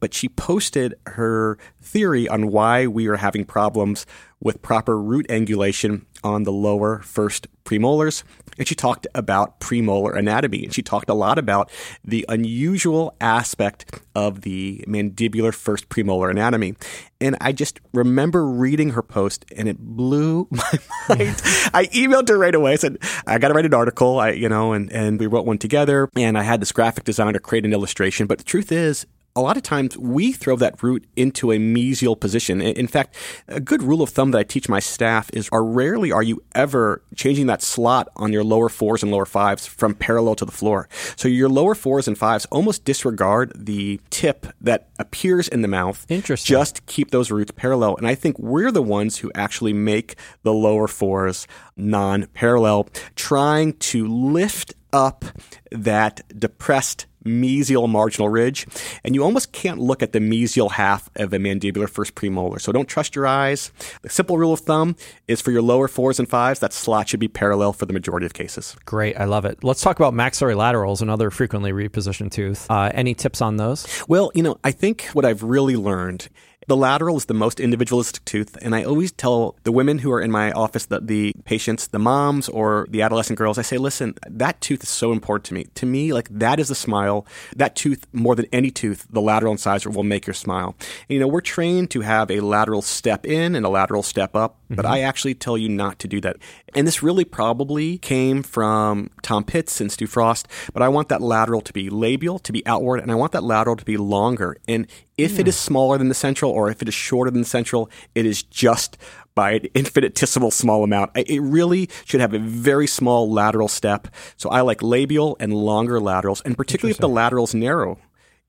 but 0.00 0.12
she 0.12 0.28
posted 0.28 0.94
her 1.06 1.56
theory 1.80 2.28
on 2.28 2.48
why 2.48 2.86
we 2.86 3.06
are 3.08 3.16
having 3.16 3.44
problems 3.44 4.06
with 4.42 4.60
proper 4.60 5.00
root 5.00 5.26
angulation 5.28 6.04
on 6.24 6.42
the 6.42 6.52
lower 6.52 7.00
first 7.00 7.46
premolars. 7.64 8.24
And 8.58 8.68
she 8.68 8.74
talked 8.74 9.06
about 9.14 9.60
premolar 9.60 10.16
anatomy. 10.16 10.64
And 10.64 10.74
she 10.74 10.82
talked 10.82 11.08
a 11.08 11.14
lot 11.14 11.38
about 11.38 11.70
the 12.04 12.24
unusual 12.28 13.16
aspect 13.20 14.00
of 14.14 14.42
the 14.42 14.84
mandibular 14.86 15.54
first 15.54 15.88
premolar 15.88 16.30
anatomy. 16.30 16.74
And 17.20 17.36
I 17.40 17.52
just 17.52 17.80
remember 17.94 18.44
reading 18.46 18.90
her 18.90 19.02
post 19.02 19.44
and 19.56 19.68
it 19.68 19.78
blew 19.78 20.48
my 20.50 20.78
mind. 21.08 21.40
I 21.72 21.88
emailed 21.94 22.28
her 22.28 22.38
right 22.38 22.54
away. 22.54 22.72
I 22.72 22.76
said, 22.76 22.98
I 23.26 23.38
got 23.38 23.48
to 23.48 23.54
write 23.54 23.64
an 23.64 23.74
article, 23.74 24.18
I, 24.18 24.30
you 24.30 24.48
know, 24.48 24.72
and, 24.72 24.92
and 24.92 25.18
we 25.18 25.26
wrote 25.26 25.46
one 25.46 25.58
together. 25.58 26.08
And 26.16 26.36
I 26.36 26.42
had 26.42 26.60
this 26.60 26.72
graphic 26.72 27.04
designer 27.04 27.38
create 27.38 27.64
an 27.64 27.72
illustration. 27.72 28.26
But 28.26 28.38
the 28.38 28.44
truth 28.44 28.70
is, 28.70 29.06
a 29.34 29.40
lot 29.40 29.56
of 29.56 29.62
times 29.62 29.96
we 29.96 30.32
throw 30.32 30.56
that 30.56 30.82
root 30.82 31.06
into 31.16 31.52
a 31.52 31.56
mesial 31.58 32.18
position. 32.18 32.60
In 32.60 32.86
fact, 32.86 33.14
a 33.48 33.60
good 33.60 33.82
rule 33.82 34.02
of 34.02 34.10
thumb 34.10 34.30
that 34.32 34.38
I 34.38 34.42
teach 34.42 34.68
my 34.68 34.78
staff 34.78 35.30
is 35.32 35.48
are 35.50 35.64
rarely 35.64 36.12
are 36.12 36.22
you 36.22 36.42
ever 36.54 37.02
changing 37.14 37.46
that 37.46 37.62
slot 37.62 38.08
on 38.16 38.32
your 38.32 38.44
lower 38.44 38.68
fours 38.68 39.02
and 39.02 39.10
lower 39.10 39.24
fives 39.24 39.66
from 39.66 39.94
parallel 39.94 40.34
to 40.36 40.44
the 40.44 40.52
floor. 40.52 40.88
So 41.16 41.28
your 41.28 41.48
lower 41.48 41.74
fours 41.74 42.06
and 42.06 42.16
fives 42.18 42.46
almost 42.46 42.84
disregard 42.84 43.52
the 43.54 44.00
tip 44.10 44.46
that 44.60 44.88
appears 44.98 45.48
in 45.48 45.62
the 45.62 45.68
mouth. 45.68 46.04
Interesting. 46.08 46.54
Just 46.54 46.84
keep 46.86 47.10
those 47.10 47.30
roots 47.30 47.52
parallel. 47.56 47.96
And 47.96 48.06
I 48.06 48.14
think 48.14 48.38
we're 48.38 48.70
the 48.70 48.82
ones 48.82 49.18
who 49.18 49.32
actually 49.34 49.72
make 49.72 50.16
the 50.42 50.52
lower 50.52 50.88
fours 50.88 51.46
non-parallel, 51.76 52.88
trying 53.16 53.72
to 53.74 54.06
lift 54.06 54.74
up 54.92 55.24
that 55.70 56.20
depressed 56.38 57.06
mesial 57.24 57.88
marginal 57.88 58.28
ridge, 58.28 58.66
and 59.04 59.14
you 59.14 59.22
almost 59.22 59.52
can't 59.52 59.78
look 59.78 60.02
at 60.02 60.12
the 60.12 60.18
mesial 60.18 60.72
half 60.72 61.10
of 61.16 61.32
a 61.32 61.38
mandibular 61.38 61.88
first 61.88 62.14
premolar. 62.14 62.60
So 62.60 62.72
don't 62.72 62.88
trust 62.88 63.14
your 63.14 63.26
eyes. 63.26 63.72
The 64.02 64.08
simple 64.08 64.38
rule 64.38 64.52
of 64.52 64.60
thumb 64.60 64.96
is 65.28 65.40
for 65.40 65.50
your 65.50 65.62
lower 65.62 65.88
fours 65.88 66.18
and 66.18 66.28
fives, 66.28 66.60
that 66.60 66.72
slot 66.72 67.08
should 67.08 67.20
be 67.20 67.28
parallel 67.28 67.72
for 67.72 67.86
the 67.86 67.92
majority 67.92 68.26
of 68.26 68.34
cases. 68.34 68.76
Great, 68.84 69.18
I 69.18 69.24
love 69.24 69.44
it. 69.44 69.62
Let's 69.62 69.80
talk 69.80 69.98
about 69.98 70.14
maxillary 70.14 70.54
laterals, 70.54 71.02
another 71.02 71.30
frequently 71.30 71.72
repositioned 71.72 72.30
tooth. 72.30 72.66
Uh, 72.70 72.90
any 72.94 73.14
tips 73.14 73.40
on 73.40 73.56
those? 73.56 73.86
Well, 74.08 74.30
you 74.34 74.42
know, 74.42 74.58
I 74.64 74.70
think 74.72 75.04
what 75.12 75.24
I've 75.24 75.42
really 75.42 75.76
learned 75.76 76.28
the 76.72 76.76
lateral 76.76 77.18
is 77.18 77.26
the 77.26 77.34
most 77.34 77.60
individualistic 77.60 78.24
tooth, 78.24 78.56
and 78.62 78.74
I 78.74 78.82
always 78.82 79.12
tell 79.12 79.56
the 79.64 79.70
women 79.70 79.98
who 79.98 80.10
are 80.10 80.22
in 80.22 80.30
my 80.30 80.52
office, 80.52 80.86
the, 80.86 81.00
the 81.00 81.34
patients, 81.44 81.88
the 81.88 81.98
moms 81.98 82.48
or 82.48 82.86
the 82.88 83.02
adolescent 83.02 83.38
girls, 83.38 83.58
I 83.58 83.62
say, 83.62 83.76
listen, 83.76 84.14
that 84.26 84.58
tooth 84.62 84.82
is 84.82 84.88
so 84.88 85.12
important 85.12 85.44
to 85.48 85.54
me. 85.54 85.66
To 85.74 85.84
me, 85.84 86.14
like 86.14 86.30
that 86.30 86.58
is 86.58 86.68
the 86.68 86.74
smile. 86.74 87.26
That 87.54 87.76
tooth, 87.76 88.06
more 88.14 88.34
than 88.34 88.46
any 88.54 88.70
tooth, 88.70 89.06
the 89.10 89.20
lateral 89.20 89.52
incisor 89.52 89.90
will 89.90 90.02
make 90.02 90.26
your 90.26 90.32
smile. 90.32 90.74
And, 91.10 91.14
you 91.14 91.20
know, 91.20 91.28
we're 91.28 91.42
trained 91.42 91.90
to 91.90 92.00
have 92.00 92.30
a 92.30 92.40
lateral 92.40 92.80
step 92.80 93.26
in 93.26 93.54
and 93.54 93.66
a 93.66 93.68
lateral 93.68 94.02
step 94.02 94.34
up, 94.34 94.56
mm-hmm. 94.72 94.76
but 94.76 94.86
I 94.86 95.00
actually 95.00 95.34
tell 95.34 95.56
you 95.56 95.68
not 95.68 95.98
to 96.00 96.08
do 96.08 96.20
that. 96.22 96.36
And 96.74 96.86
this 96.86 97.02
really 97.02 97.24
probably 97.24 97.98
came 97.98 98.42
from 98.42 99.10
Tom 99.22 99.44
Pitts 99.44 99.80
and 99.80 99.92
Stu 99.92 100.06
Frost, 100.06 100.48
but 100.72 100.82
I 100.82 100.88
want 100.88 101.08
that 101.08 101.20
lateral 101.20 101.60
to 101.60 101.72
be 101.72 101.90
labial, 101.90 102.38
to 102.40 102.52
be 102.52 102.66
outward, 102.66 103.00
and 103.00 103.10
I 103.10 103.14
want 103.14 103.32
that 103.32 103.44
lateral 103.44 103.76
to 103.76 103.84
be 103.84 103.96
longer. 103.96 104.56
And 104.66 104.86
if 105.18 105.38
it 105.38 105.46
is 105.46 105.56
smaller 105.56 105.98
than 105.98 106.08
the 106.08 106.14
central 106.14 106.50
or 106.50 106.70
if 106.70 106.82
it 106.82 106.88
is 106.88 106.94
shorter 106.94 107.30
than 107.30 107.42
the 107.42 107.48
central, 107.48 107.90
it 108.14 108.26
is 108.26 108.42
just 108.42 108.98
by 109.34 109.52
an 109.52 109.66
infinitesimal 109.74 110.50
small 110.50 110.84
amount. 110.84 111.12
It 111.14 111.40
really 111.40 111.88
should 112.04 112.20
have 112.20 112.34
a 112.34 112.38
very 112.38 112.86
small 112.86 113.30
lateral 113.30 113.68
step. 113.68 114.08
So 114.36 114.50
I 114.50 114.62
like 114.62 114.82
labial 114.82 115.36
and 115.40 115.54
longer 115.54 116.00
laterals, 116.00 116.40
and 116.42 116.56
particularly 116.56 116.92
if 116.92 116.98
the 116.98 117.08
lateral's 117.08 117.54
narrow. 117.54 117.98